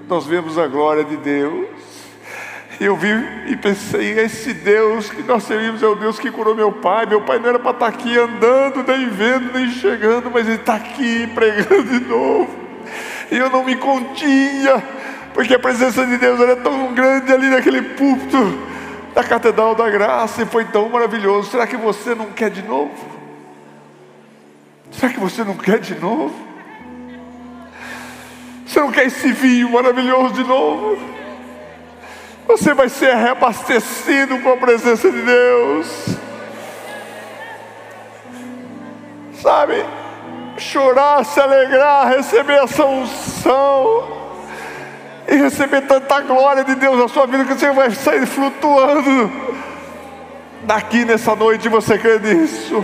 nós 0.09 0.27
vemos 0.27 0.59
a 0.59 0.67
glória 0.67 1.05
de 1.05 1.17
Deus. 1.17 1.69
E 2.81 2.85
eu 2.85 2.97
vi 2.97 3.09
e 3.47 3.57
pensei, 3.57 4.21
esse 4.21 4.55
Deus 4.55 5.11
que 5.11 5.23
nós 5.23 5.43
servimos 5.43 5.83
é 5.83 5.87
o 5.87 5.97
Deus 5.97 6.19
que 6.19 6.31
curou 6.31 6.55
meu 6.55 6.71
pai. 6.71 7.07
Meu 7.07 7.21
pai 7.21 7.39
não 7.41 7.49
era 7.49 7.59
para 7.59 7.73
estar 7.73 7.87
aqui 7.89 8.17
andando, 8.17 8.85
nem 8.87 9.09
vendo, 9.09 9.53
nem 9.53 9.69
chegando, 9.71 10.31
mas 10.31 10.47
ele 10.47 10.57
está 10.57 10.77
aqui 10.77 11.27
pregando 11.35 11.83
de 11.83 12.01
novo. 12.07 12.49
E 13.33 13.37
eu 13.37 13.51
não 13.51 13.65
me 13.65 13.75
continha, 13.77 14.83
porque 15.35 15.55
a 15.55 15.59
presença 15.59 16.07
de 16.07 16.17
Deus 16.19 16.41
era 16.41 16.55
tão 16.55 16.95
grande 16.95 17.33
ali 17.33 17.49
naquele 17.49 17.83
púlpito 17.83 18.39
da 19.13 19.25
Catedral 19.25 19.75
da 19.75 19.91
Graça, 19.91 20.43
e 20.43 20.47
foi 20.47 20.65
tão 20.67 20.89
maravilhoso. 20.89 21.51
Será 21.51 21.67
que 21.67 21.77
você 21.77 22.15
não 22.15 22.27
quer 22.27 22.51
de 22.51 22.63
novo? 22.63 22.95
Será 24.93 25.13
que 25.13 25.19
você 25.19 25.43
não 25.43 25.57
quer 25.57 25.81
de 25.81 25.97
novo? 25.97 26.35
Você 28.65 28.79
não 28.79 28.93
quer 28.93 29.07
esse 29.07 29.33
vinho 29.33 29.73
maravilhoso 29.73 30.35
de 30.35 30.45
novo? 30.45 31.18
Você 32.49 32.73
vai 32.73 32.89
ser 32.89 33.15
reabastecido 33.15 34.39
com 34.39 34.51
a 34.51 34.57
presença 34.57 35.11
de 35.11 35.21
Deus. 35.21 36.17
Sabe? 39.35 39.85
Chorar, 40.57 41.27
se 41.27 41.39
alegrar, 41.39 42.09
receber 42.09 42.55
essa 42.55 42.87
unção 42.87 44.09
e 45.29 45.37
receber 45.37 45.83
tanta 45.83 46.23
glória 46.23 46.65
de 46.65 46.75
Deus 46.75 46.99
na 46.99 47.07
sua 47.07 47.27
vida 47.27 47.45
que 47.45 47.53
você 47.53 47.71
vai 47.71 47.91
sair 47.91 48.25
flutuando 48.25 49.31
daqui 50.63 51.05
nessa 51.05 51.37
noite. 51.37 51.69
Você 51.69 51.99
crê 51.99 52.19
nisso? 52.19 52.83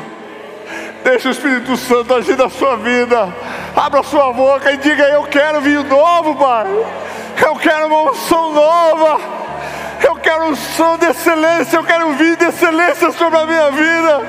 Deixa 1.03 1.29
o 1.29 1.33
Espírito 1.33 1.75
Santo 1.79 2.15
agir 2.15 2.37
na 2.37 2.51
sua 2.51 2.77
vida. 2.77 3.35
Abra 3.75 4.03
sua 4.03 4.31
boca 4.31 4.71
e 4.71 4.77
diga: 4.77 5.05
Eu 5.05 5.23
quero 5.25 5.62
vinho 5.62 5.85
novo, 5.85 6.37
Pai. 6.37 6.67
Eu 7.43 7.57
quero 7.57 7.87
uma 7.87 8.11
unção 8.11 8.53
nova. 8.53 9.34
Eu 10.05 10.17
quero 10.17 10.45
um 10.45 10.55
som 10.55 10.99
de 10.99 11.07
excelência. 11.07 11.77
Eu 11.77 11.85
quero 11.85 12.09
um 12.09 12.17
vinho 12.17 12.37
de 12.37 12.45
excelência 12.45 13.11
sobre 13.13 13.39
a 13.39 13.47
minha 13.47 13.71
vida. 13.71 14.23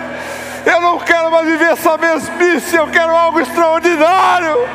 Eu 0.66 0.82
não 0.82 0.98
quero 1.00 1.30
mais 1.30 1.46
viver 1.46 1.72
essa 1.74 1.98
mesmice. 1.98 2.76
Eu 2.76 2.88
quero 2.88 3.14
algo 3.16 3.40
extraordinário. 3.42 4.68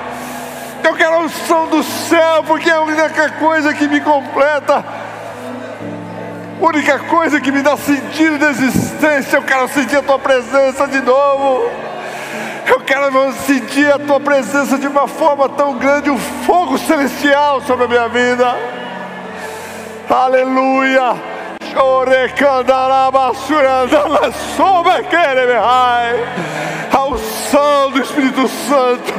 Eu 0.85 0.95
quero 0.95 1.15
a 1.15 1.19
unção 1.21 1.69
do 1.69 1.83
céu, 1.83 2.45
porque 2.47 2.69
é 2.69 2.75
a 2.75 2.81
única 2.83 3.31
coisa 3.33 3.73
que 3.73 3.89
me 3.89 4.01
completa. 4.01 4.85
Única 6.61 6.99
coisa 6.99 7.41
que 7.41 7.51
me 7.51 7.63
dá 7.63 7.77
sentido 7.77 8.39
de 8.39 8.45
existência. 8.45 9.37
Eu 9.39 9.43
quero 9.43 9.69
sentir 9.69 9.97
a 9.97 10.03
tua 10.03 10.19
presença 10.19 10.87
de 10.87 11.01
novo. 11.01 11.71
Eu 12.67 12.81
quero 12.81 13.33
sentir 13.33 13.91
a 13.93 13.99
tua 13.99 14.21
presença 14.21 14.79
de 14.79 14.87
uma 14.87 15.09
forma 15.09 15.49
tão 15.49 15.77
grande, 15.77 16.11
um 16.11 16.19
fogo 16.19 16.79
celestial 16.79 17.61
sobre 17.63 17.87
a 17.87 17.89
minha 17.89 18.09
vida. 18.09 18.57
Aleluia. 20.11 21.15
A 26.93 27.05
unção 27.05 27.93
do 27.93 28.01
Espírito 28.01 28.49
Santo 28.49 29.15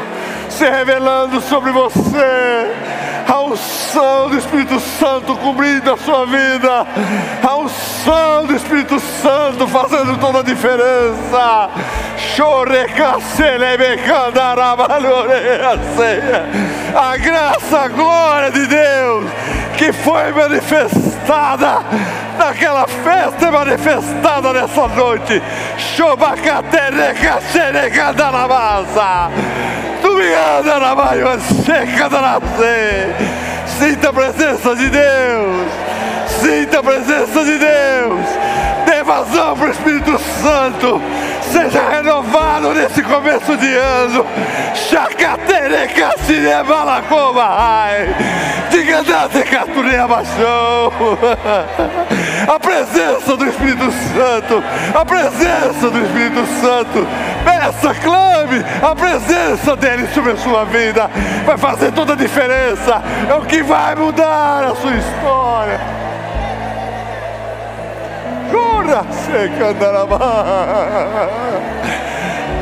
se 0.51 0.69
revelando 0.69 1.41
sobre 1.41 1.71
você. 1.71 2.75
A 3.27 3.41
unção 3.41 4.29
do 4.29 4.37
Espírito 4.37 4.79
Santo 4.79 5.35
cobrindo 5.37 5.93
a 5.93 5.97
sua 5.97 6.25
vida. 6.25 6.85
A 7.41 7.55
unção 7.55 8.45
do 8.45 8.55
Espírito 8.55 8.99
Santo 8.99 9.67
fazendo 9.67 10.19
toda 10.19 10.39
a 10.39 10.43
diferença. 10.43 11.69
A 16.93 17.17
graça, 17.17 17.79
a 17.79 17.87
glória 17.87 18.51
de 18.51 18.67
Deus 18.67 19.25
que 19.77 19.91
foi 19.91 20.31
manifestada 20.31 21.79
naquela 22.37 22.87
festa 22.87 23.47
e 23.47 23.51
manifestada 23.51 24.53
nessa 24.53 24.87
noite. 24.89 25.41
Dominada 25.97 26.41
nascer. 32.21 33.15
Sinta 33.79 34.09
a 34.09 34.13
presença 34.13 34.75
de 34.75 34.89
Deus. 34.89 35.67
Sinta 36.27 36.79
a 36.79 36.83
presença 36.83 37.43
de 37.43 37.57
Deus. 37.57 38.19
Dê 38.85 39.03
vazão 39.03 39.57
para 39.57 39.67
o 39.67 39.71
Espírito 39.71 40.19
Santo 40.41 41.01
seja 41.51 41.89
renovado 41.89 42.73
nesse 42.73 43.03
começo 43.03 43.57
de 43.57 43.75
ano. 43.75 44.25
Chacatereca 44.73 46.11
cinemalacoma, 46.25 47.43
ai. 47.43 48.07
Digandate 48.69 49.43
catureia 49.43 50.07
baixou. 50.07 50.93
A 52.47 52.59
presença 52.59 53.37
do 53.37 53.45
Espírito 53.45 53.91
Santo, 53.91 54.63
a 54.95 55.05
presença 55.05 55.91
do 55.91 56.03
Espírito 56.03 56.43
Santo. 56.59 57.07
Peça, 57.43 57.93
clame 57.95 58.63
a 58.81 58.95
presença 58.95 59.75
dele 59.75 60.07
sobre 60.13 60.31
a 60.31 60.37
sua 60.37 60.63
vida. 60.65 61.09
Vai 61.45 61.57
fazer 61.57 61.91
toda 61.91 62.13
a 62.13 62.15
diferença. 62.15 63.01
É 63.29 63.35
o 63.35 63.41
que 63.41 63.61
vai 63.63 63.95
mudar 63.95 64.63
a 64.63 64.75
sua 64.75 64.95
história. 64.95 66.01
Seca 69.09 69.73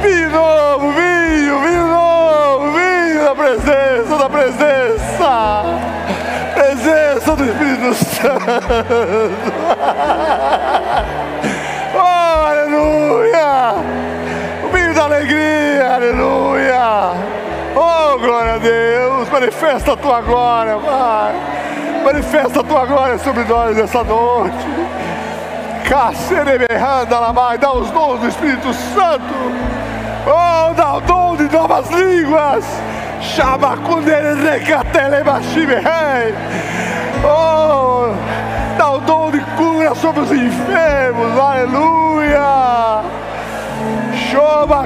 Vinho 0.01 0.29
novo, 0.29 0.91
vinho, 0.91 1.59
vinho 1.59 1.87
novo, 1.87 2.71
vinho 2.71 3.23
da 3.23 3.35
presença, 3.35 4.17
da 4.17 4.29
presença, 4.29 5.63
presença 6.53 7.35
do 7.35 7.43
Espírito 7.45 7.93
Santo. 7.95 8.37
Aleluia! 11.97 13.73
Alegria, 15.19 15.95
aleluia! 15.95 17.11
Oh, 17.75 18.17
glória 18.19 18.53
a 18.53 18.57
Deus! 18.57 19.27
Manifesta 19.27 19.91
a 19.91 19.97
tua 19.97 20.21
glória, 20.21 20.77
Pai! 20.77 21.35
Manifesta 22.05 22.61
a 22.61 22.63
tua 22.63 22.85
glória 22.85 23.17
sobre 23.17 23.43
nós 23.43 23.77
essa 23.77 24.01
noite 24.01 24.65
dá 27.57 27.73
os 27.73 27.91
dons 27.91 28.21
do 28.21 28.29
Espírito 28.29 28.73
Santo. 28.73 29.33
Oh, 30.25 30.73
dá 30.73 30.95
o 30.95 31.01
dom 31.01 31.35
de 31.35 31.53
novas 31.53 31.89
línguas. 31.89 32.63
Chama 33.21 33.75
Oh, 37.25 38.13
dá 38.77 38.91
o 38.93 38.99
dom 39.01 39.31
de 39.31 39.41
cura 39.57 39.93
sobre 39.95 40.21
os 40.21 40.31
enfermos. 40.31 41.37
Aleluia. 41.37 43.28
Chama 44.31 44.85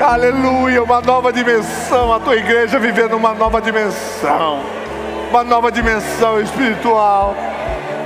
Aleluia, 0.00 0.82
uma 0.82 1.00
nova 1.00 1.32
dimensão, 1.32 2.12
a 2.12 2.20
tua 2.20 2.36
igreja 2.36 2.78
vivendo 2.78 3.16
uma 3.16 3.34
nova 3.34 3.60
dimensão 3.60 4.78
uma 5.30 5.44
nova 5.44 5.70
dimensão 5.70 6.40
espiritual. 6.40 7.34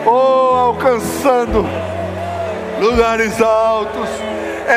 Oh, 0.04 0.56
alcançando 0.56 1.64
lugares 2.80 3.40
altos, 3.40 4.08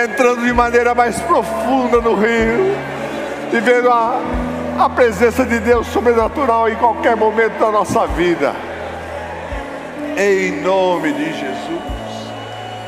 entrando 0.04 0.46
de 0.46 0.54
maneira 0.54 0.94
mais 0.94 1.20
profunda 1.22 2.00
no 2.00 2.14
rio, 2.14 2.78
vivendo 3.52 3.90
a, 3.90 4.20
a 4.80 4.90
presença 4.90 5.44
de 5.44 5.60
Deus 5.60 5.88
sobrenatural 5.88 6.70
em 6.70 6.76
qualquer 6.76 7.16
momento 7.16 7.58
da 7.58 7.72
nossa 7.72 8.06
vida. 8.08 8.54
Em 10.18 10.62
nome 10.62 11.12
de 11.12 11.26
Jesus, 11.26 11.82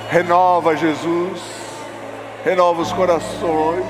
renova 0.10 0.78
Jesus, 0.78 1.42
renova 2.46 2.82
os 2.82 2.94
corações, 2.94 3.84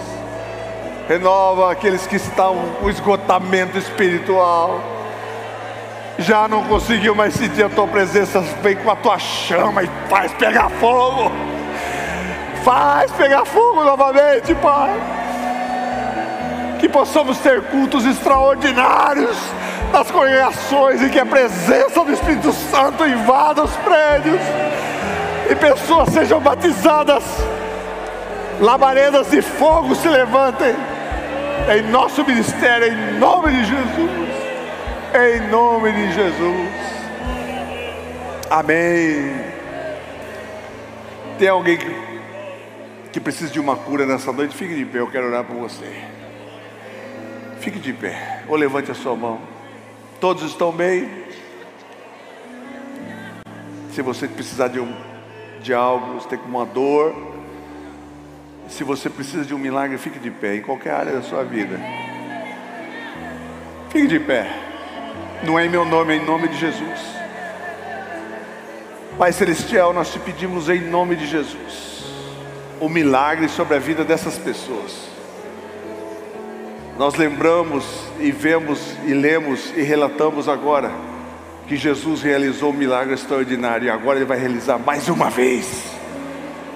renova 1.07 1.71
aqueles 1.71 2.07
que 2.07 2.15
estão 2.15 2.57
com 2.81 2.89
esgotamento 2.89 3.77
espiritual. 3.77 4.81
Já 6.17 6.47
não 6.47 6.63
conseguiu 6.63 7.13
mais 7.13 7.35
sentir 7.35 7.63
a 7.63 7.69
tua 7.69 7.87
presença, 7.87 8.41
vem 8.63 8.75
com 8.75 8.89
a 8.89 8.95
tua 8.95 9.19
chama 9.19 9.83
e 9.83 9.89
faz 10.09 10.33
pegar 10.33 10.69
fogo. 10.71 11.31
Faz 12.63 13.11
pegar 13.11 13.45
fogo 13.45 13.83
novamente, 13.83 14.55
Pai. 14.55 14.99
que 16.79 16.89
possamos 16.89 17.37
ter 17.37 17.61
cultos 17.65 18.03
extraordinários 18.03 19.37
nas 19.91 20.11
congregações 20.11 21.01
e 21.01 21.09
que 21.09 21.19
a 21.19 21.25
presença 21.25 22.03
do 22.03 22.11
Espírito 22.11 22.51
Santo 22.51 23.05
invada 23.05 23.63
os 23.63 23.75
prédios 23.77 24.41
e 25.49 25.55
pessoas 25.55 26.09
sejam 26.09 26.39
batizadas, 26.39 27.23
labaredas 28.59 29.29
de 29.31 29.41
fogo 29.41 29.95
se 29.95 30.07
levantem 30.07 30.75
em 31.75 31.81
nosso 31.89 32.23
ministério, 32.25 32.87
em 32.87 33.19
nome 33.19 33.51
de 33.51 33.65
Jesus, 33.65 34.11
em 35.13 35.49
nome 35.49 35.91
de 35.91 36.11
Jesus. 36.13 36.69
Amém. 38.49 39.35
Tem 41.37 41.49
alguém 41.49 41.77
que, 41.77 41.95
que 43.13 43.19
precisa 43.19 43.51
de 43.51 43.59
uma 43.59 43.75
cura 43.75 44.05
nessa 44.05 44.31
noite? 44.31 44.55
Fique 44.55 44.75
de 44.75 44.85
pé, 44.85 44.99
eu 44.99 45.11
quero 45.11 45.27
orar 45.27 45.43
por 45.43 45.55
você. 45.55 46.03
Fique 47.59 47.79
de 47.79 47.93
pé, 47.93 48.43
ou 48.47 48.55
levante 48.55 48.91
a 48.91 48.93
sua 48.95 49.15
mão. 49.15 49.56
Todos 50.19 50.43
estão 50.43 50.71
bem? 50.71 51.09
Se 53.93 54.01
você 54.01 54.27
precisar 54.27 54.67
de, 54.67 54.79
um, 54.79 54.95
de 55.61 55.73
algo, 55.73 56.15
você 56.15 56.29
tem 56.29 56.39
uma 56.39 56.65
dor, 56.65 57.15
se 58.67 58.83
você 58.83 59.09
precisa 59.09 59.45
de 59.45 59.53
um 59.53 59.57
milagre, 59.59 59.97
fique 59.97 60.19
de 60.19 60.31
pé, 60.31 60.55
em 60.55 60.61
qualquer 60.61 60.91
área 60.91 61.13
da 61.13 61.21
sua 61.21 61.43
vida. 61.43 61.79
Fique 63.89 64.07
de 64.07 64.19
pé. 64.19 64.51
Não 65.43 65.57
é 65.57 65.65
em 65.65 65.69
meu 65.69 65.85
nome, 65.85 66.13
é 66.13 66.17
em 66.17 66.25
nome 66.25 66.47
de 66.47 66.57
Jesus. 66.57 66.99
Pai 69.17 69.31
Celestial, 69.31 69.93
nós 69.93 70.11
te 70.11 70.19
pedimos 70.19 70.69
em 70.69 70.81
nome 70.81 71.15
de 71.15 71.27
Jesus 71.27 71.97
o 72.79 72.87
milagre 72.89 73.49
sobre 73.49 73.75
a 73.75 73.79
vida 73.79 74.03
dessas 74.03 74.37
pessoas. 74.37 75.09
Nós 76.97 77.15
lembramos 77.15 78.06
e 78.19 78.31
vemos 78.31 78.95
e 79.05 79.13
lemos 79.13 79.73
e 79.75 79.81
relatamos 79.81 80.47
agora 80.49 80.91
que 81.67 81.75
Jesus 81.75 82.21
realizou 82.21 82.71
um 82.71 82.73
milagre 82.73 83.13
extraordinário 83.13 83.87
e 83.87 83.89
agora 83.89 84.17
ele 84.17 84.25
vai 84.25 84.39
realizar 84.39 84.77
mais 84.77 85.09
uma 85.09 85.29
vez. 85.29 85.91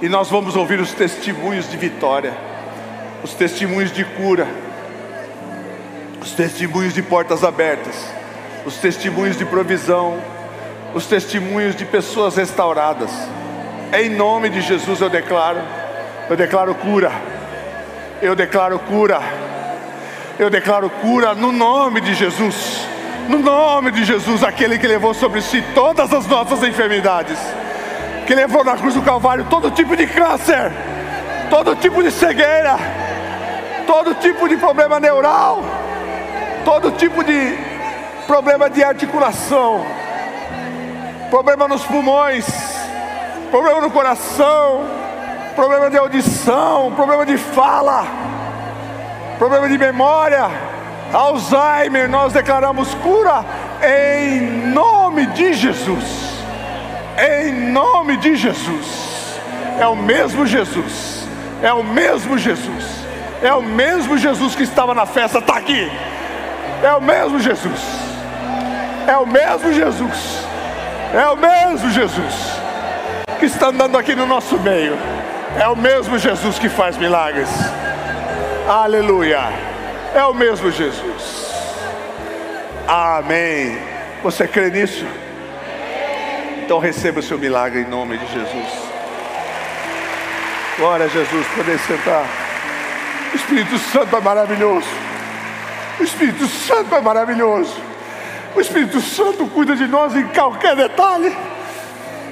E 0.02 0.10
nós 0.10 0.30
vamos 0.30 0.56
ouvir 0.56 0.80
os 0.80 0.92
testemunhos 0.92 1.70
de 1.70 1.78
vitória, 1.78 2.34
os 3.24 3.34
testemunhos 3.34 3.92
de 3.92 4.04
cura, 4.04 4.48
os 6.22 6.32
testemunhos 6.34 6.94
de 6.94 7.02
portas 7.02 7.44
abertas, 7.44 7.96
os 8.66 8.78
testemunhos 8.78 9.38
de 9.38 9.46
provisão, 9.46 10.22
os 10.94 11.06
testemunhos 11.06 11.76
de 11.76 11.86
pessoas 11.86 12.36
restauradas. 12.36 13.12
Em 13.94 14.10
nome 14.10 14.50
de 14.50 14.62
Jesus 14.62 15.00
eu 15.00 15.10
declaro, 15.10 15.62
eu 16.30 16.36
declaro 16.36 16.76
cura, 16.76 17.12
eu 18.22 18.36
declaro 18.36 18.78
cura 18.80 19.22
eu 20.42 20.50
declaro 20.50 20.90
cura 20.90 21.36
no 21.36 21.52
nome 21.52 22.02
de 22.02 22.16
Jesus. 22.16 22.88
No 23.30 23.38
nome 23.38 23.92
de 23.92 24.04
Jesus, 24.04 24.44
aquele 24.44 24.80
que 24.80 24.88
levou 24.88 25.14
sobre 25.14 25.40
si 25.40 25.62
todas 25.76 26.12
as 26.12 26.26
nossas 26.26 26.64
enfermidades, 26.64 27.38
que 28.26 28.34
levou 28.34 28.64
na 28.64 28.76
cruz 28.76 28.96
do 28.96 29.04
Calvário 29.04 29.46
todo 29.48 29.70
tipo 29.70 29.96
de 29.96 30.08
câncer, 30.08 30.72
todo 31.48 31.76
tipo 31.76 32.02
de 32.02 32.10
cegueira, 32.10 32.76
todo 33.86 34.16
tipo 34.16 34.50
de 34.50 34.58
problema 34.58 35.00
neural, 35.00 35.64
todo 36.66 36.90
tipo 36.94 37.24
de 37.24 37.56
problema 38.26 38.68
de 38.68 38.84
articulação, 38.84 39.86
problema 41.30 41.68
nos 41.68 41.84
pulmões, 41.84 42.48
problema 43.52 43.80
no 43.80 43.92
coração, 43.92 44.86
problema 45.56 45.88
de 45.92 46.00
audição, 46.00 46.92
problema 46.96 47.28
de 47.28 47.38
fala 47.38 48.41
problema 49.42 49.68
de 49.68 49.76
memória, 49.76 50.52
Alzheimer, 51.12 52.08
nós 52.08 52.32
declaramos 52.32 52.94
cura 52.94 53.44
em 53.84 54.40
nome 54.68 55.26
de 55.26 55.56
Jesus. 55.56 56.44
Em 57.18 57.52
nome 57.72 58.18
de 58.18 58.36
Jesus. 58.36 59.40
É 59.80 59.88
o 59.88 59.96
mesmo 59.96 60.46
Jesus. 60.46 61.28
É 61.64 61.74
o 61.74 61.84
mesmo 61.84 62.38
Jesus. 62.38 62.86
É 63.42 63.52
o 63.52 63.64
mesmo 63.64 64.16
Jesus 64.16 64.54
que 64.54 64.62
estava 64.62 64.94
na 64.94 65.08
festa, 65.08 65.40
está 65.40 65.58
aqui. 65.58 65.92
É 66.84 66.94
o 66.94 67.02
mesmo 67.02 67.40
Jesus. 67.40 67.82
É 69.08 69.18
o 69.18 69.26
mesmo 69.26 69.74
Jesus. 69.74 70.46
É 71.16 71.28
o 71.28 71.36
mesmo 71.36 71.90
Jesus 71.90 72.62
que 73.40 73.48
está 73.48 73.70
andando 73.70 73.98
aqui 73.98 74.14
no 74.14 74.28
nosso 74.28 74.60
meio. 74.60 74.96
É 75.60 75.68
o 75.68 75.76
mesmo 75.76 76.20
Jesus 76.20 76.60
que 76.60 76.70
faz 76.70 76.96
milagres. 76.96 77.50
Aleluia. 78.68 79.40
É 80.14 80.24
o 80.24 80.34
mesmo 80.34 80.72
Jesus. 80.72 81.52
Amém. 82.88 83.78
Você 84.24 84.48
crê 84.48 84.70
nisso? 84.70 85.06
Então 86.64 86.80
receba 86.80 87.20
o 87.20 87.24
seu 87.24 87.38
milagre 87.38 87.82
em 87.82 87.88
nome 87.88 88.18
de 88.18 88.26
Jesus. 88.28 88.92
Glória 90.78 91.06
a 91.06 91.10
Jesus, 91.10 91.48
poder 91.56 91.80
sentar. 91.80 92.26
O 93.34 93.36
Espírito 93.36 93.78
Santo 93.78 94.16
é 94.16 94.22
maravilhoso. 94.22 94.88
O 96.00 96.04
Espírito 96.04 96.48
Santo 96.48 96.96
é 96.96 97.02
maravilhoso. 97.02 97.76
O 98.56 98.62
Espírito 98.62 99.00
Santo 99.02 99.48
cuida 99.48 99.76
de 99.76 99.88
nós 99.88 100.16
em 100.16 100.28
qualquer 100.28 100.76
detalhe. 100.76 101.36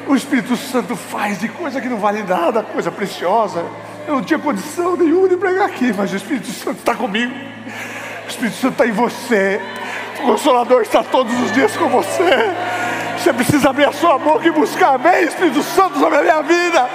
O 0.08 0.16
Espírito 0.16 0.56
Santo 0.58 0.96
faz 0.96 1.40
de 1.40 1.48
coisa 1.50 1.80
que 1.80 1.88
não 1.88 1.98
vale 1.98 2.24
nada, 2.24 2.64
coisa 2.64 2.92
preciosa. 2.92 3.64
Eu 4.10 4.16
não 4.16 4.24
tinha 4.24 4.40
condição 4.40 4.98
nenhuma 4.98 5.30
de 5.30 5.38
pregar 5.38 5.68
aqui, 5.68 5.94
mas 5.94 6.12
o 6.12 6.16
Espírito 6.16 6.48
Santo 6.48 6.80
está 6.80 6.96
comigo. 6.96 7.32
O 8.26 8.28
Espírito 8.28 8.56
Santo 8.56 8.72
está 8.72 8.88
em 8.88 8.92
você. 8.92 9.62
O 10.18 10.24
Consolador 10.24 10.82
está 10.82 11.04
todos 11.04 11.32
os 11.40 11.52
dias 11.52 11.78
com 11.78 11.88
você. 11.90 12.50
Você 13.16 13.32
precisa 13.32 13.70
abrir 13.70 13.86
a 13.86 13.92
sua 13.92 14.18
boca 14.18 14.48
e 14.48 14.50
buscar, 14.50 14.98
bem, 14.98 15.26
Espírito 15.26 15.62
Santo, 15.62 16.00
sobre 16.00 16.18
a 16.18 16.22
minha 16.24 16.42
vida. 16.42 16.90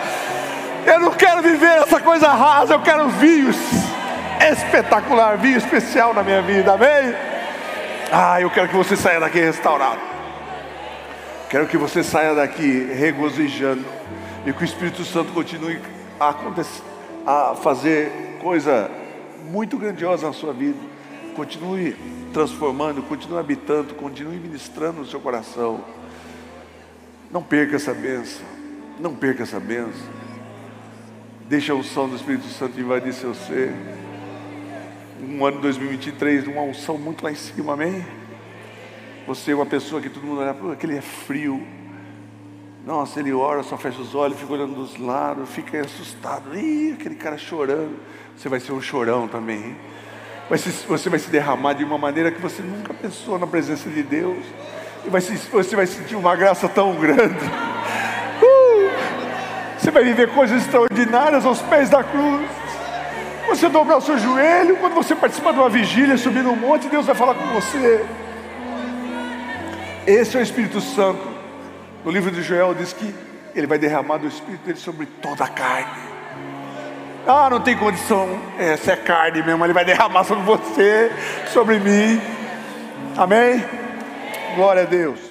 Eu 0.85 0.99
não 0.99 1.13
quero 1.13 1.41
viver 1.41 1.83
essa 1.83 2.01
coisa 2.01 2.27
rasa, 2.31 2.75
eu 2.75 2.81
quero 2.81 3.09
vinhos 3.11 3.59
espetacular, 4.51 5.39
vinho 5.39 5.59
especial 5.59 6.13
na 6.15 6.25
minha 6.25 6.43
vida, 6.43 6.73
amém? 6.73 7.15
Ah, 8.11 8.41
eu 8.41 8.51
quero 8.51 8.69
que 8.69 8.75
você 8.75 8.97
saia 8.97 9.21
daqui 9.21 9.39
restaurado. 9.39 10.01
Quero 11.49 11.69
que 11.69 11.77
você 11.77 12.03
saia 12.03 12.35
daqui 12.35 12.93
regozijando 12.93 13.85
e 14.45 14.53
que 14.53 14.63
o 14.63 14.65
Espírito 14.65 15.05
Santo 15.05 15.33
continue 15.33 15.81
a 16.19 16.31
acontecer 16.31 16.94
a 17.27 17.55
fazer 17.55 18.11
coisa 18.41 18.91
muito 19.51 19.79
grandiosa 19.79 20.27
na 20.27 20.33
sua 20.33 20.53
vida. 20.53 20.79
Continue 21.35 21.97
transformando, 22.33 23.03
continue 23.03 23.39
habitando, 23.39 23.95
continue 23.95 24.37
ministrando 24.37 25.01
no 25.01 25.07
seu 25.07 25.21
coração. 25.21 25.85
Não 27.31 27.43
perca 27.43 27.77
essa 27.77 27.95
benção. 27.95 28.47
Não 28.99 29.15
perca 29.15 29.43
essa 29.43 29.59
benção. 29.59 30.09
Deixa 31.49 31.73
a 31.73 31.77
unção 31.77 32.09
do 32.09 32.17
Espírito 32.17 32.47
Santo 32.49 32.79
invadir 32.79 33.13
seu 33.13 33.35
ser. 33.35 33.73
Um 35.21 35.45
ano 35.45 35.57
de 35.57 35.63
2023, 35.63 36.47
uma 36.47 36.63
unção 36.63 36.99
muito 36.99 37.25
lá 37.25 37.33
em 37.33 37.35
cima, 37.35 37.73
amém? 37.73 38.05
Você 39.27 39.53
é 39.53 39.55
uma 39.55 39.67
pessoa 39.67 40.03
que 40.03 40.11
todo 40.11 40.25
mundo 40.27 40.41
olha, 40.41 40.55
aquele 40.73 40.99
é 40.99 41.01
frio 41.01 41.67
nossa, 42.87 43.19
ele 43.19 43.33
ora, 43.33 43.63
só 43.63 43.79
fecha 43.79 43.99
os 44.01 44.15
olhos, 44.15 44.39
fica 44.39 44.53
olhando 44.53 44.75
dos 44.75 44.99
lados, 44.99 45.49
fica 45.49 45.81
assustado. 45.81 46.55
Ih, 46.55 46.93
aquele 46.93 47.15
cara 47.15 47.39
chorando. 47.39 47.99
Você 48.37 48.47
vai 48.47 48.61
ser 48.61 48.73
um 48.73 48.81
chorão 48.81 49.27
também. 49.27 49.75
Você 50.51 51.09
vai 51.09 51.19
se 51.19 51.31
derramar 51.31 51.73
de 51.73 51.83
uma 51.83 51.97
maneira 51.97 52.31
que 52.31 52.43
você 52.43 52.61
nunca 52.61 52.93
pensou 52.93 53.39
na 53.39 53.47
presença 53.47 53.89
de 53.89 54.03
Deus. 54.03 54.45
E 55.07 55.09
você 55.09 55.77
vai 55.77 55.87
sentir 55.87 56.15
uma 56.15 56.37
graça 56.37 56.69
tão 56.69 56.95
grande. 56.97 57.35
Uh! 58.43 58.91
Você 59.79 59.91
vai 59.93 60.03
viver 60.03 60.29
coisas 60.35 60.63
extraordinárias 60.63 61.47
aos 61.47 61.63
pés 61.63 61.89
da 61.89 62.03
cruz. 62.03 62.51
Você 63.49 63.69
dobrar 63.69 63.99
o 63.99 64.01
seu 64.01 64.19
joelho, 64.19 64.77
quando 64.79 64.95
você 64.95 65.15
participar 65.15 65.53
de 65.53 65.61
uma 65.61 65.69
vigília, 65.71 66.19
subir 66.19 66.43
no 66.43 66.57
monte, 66.57 66.89
Deus 66.89 67.07
vai 67.07 67.15
falar 67.15 67.35
com 67.35 67.47
você. 67.55 68.05
Esse 70.05 70.37
é 70.37 70.41
o 70.41 70.43
Espírito 70.43 70.81
Santo. 70.81 71.34
No 72.05 72.11
livro 72.11 72.31
de 72.31 72.43
Joel 72.43 72.75
diz 72.75 72.93
que 72.93 73.15
ele 73.55 73.67
vai 73.67 73.79
derramar 73.79 74.19
do 74.19 74.27
Espírito 74.27 74.67
dele 74.67 74.79
sobre 74.79 75.07
toda 75.07 75.45
a 75.45 75.49
carne. 75.49 76.03
Ah, 77.27 77.49
não 77.49 77.61
tem 77.61 77.75
condição, 77.79 78.39
essa 78.59 78.93
é 78.93 78.97
carne 78.97 79.43
mesmo, 79.43 79.65
ele 79.65 79.73
vai 79.73 79.87
derramar 79.87 80.25
sobre 80.25 80.45
você, 80.45 81.11
sobre 81.51 81.79
mim. 81.79 82.21
Amém? 83.17 83.65
Glória 84.55 84.83
a 84.83 84.85
Deus. 84.85 85.24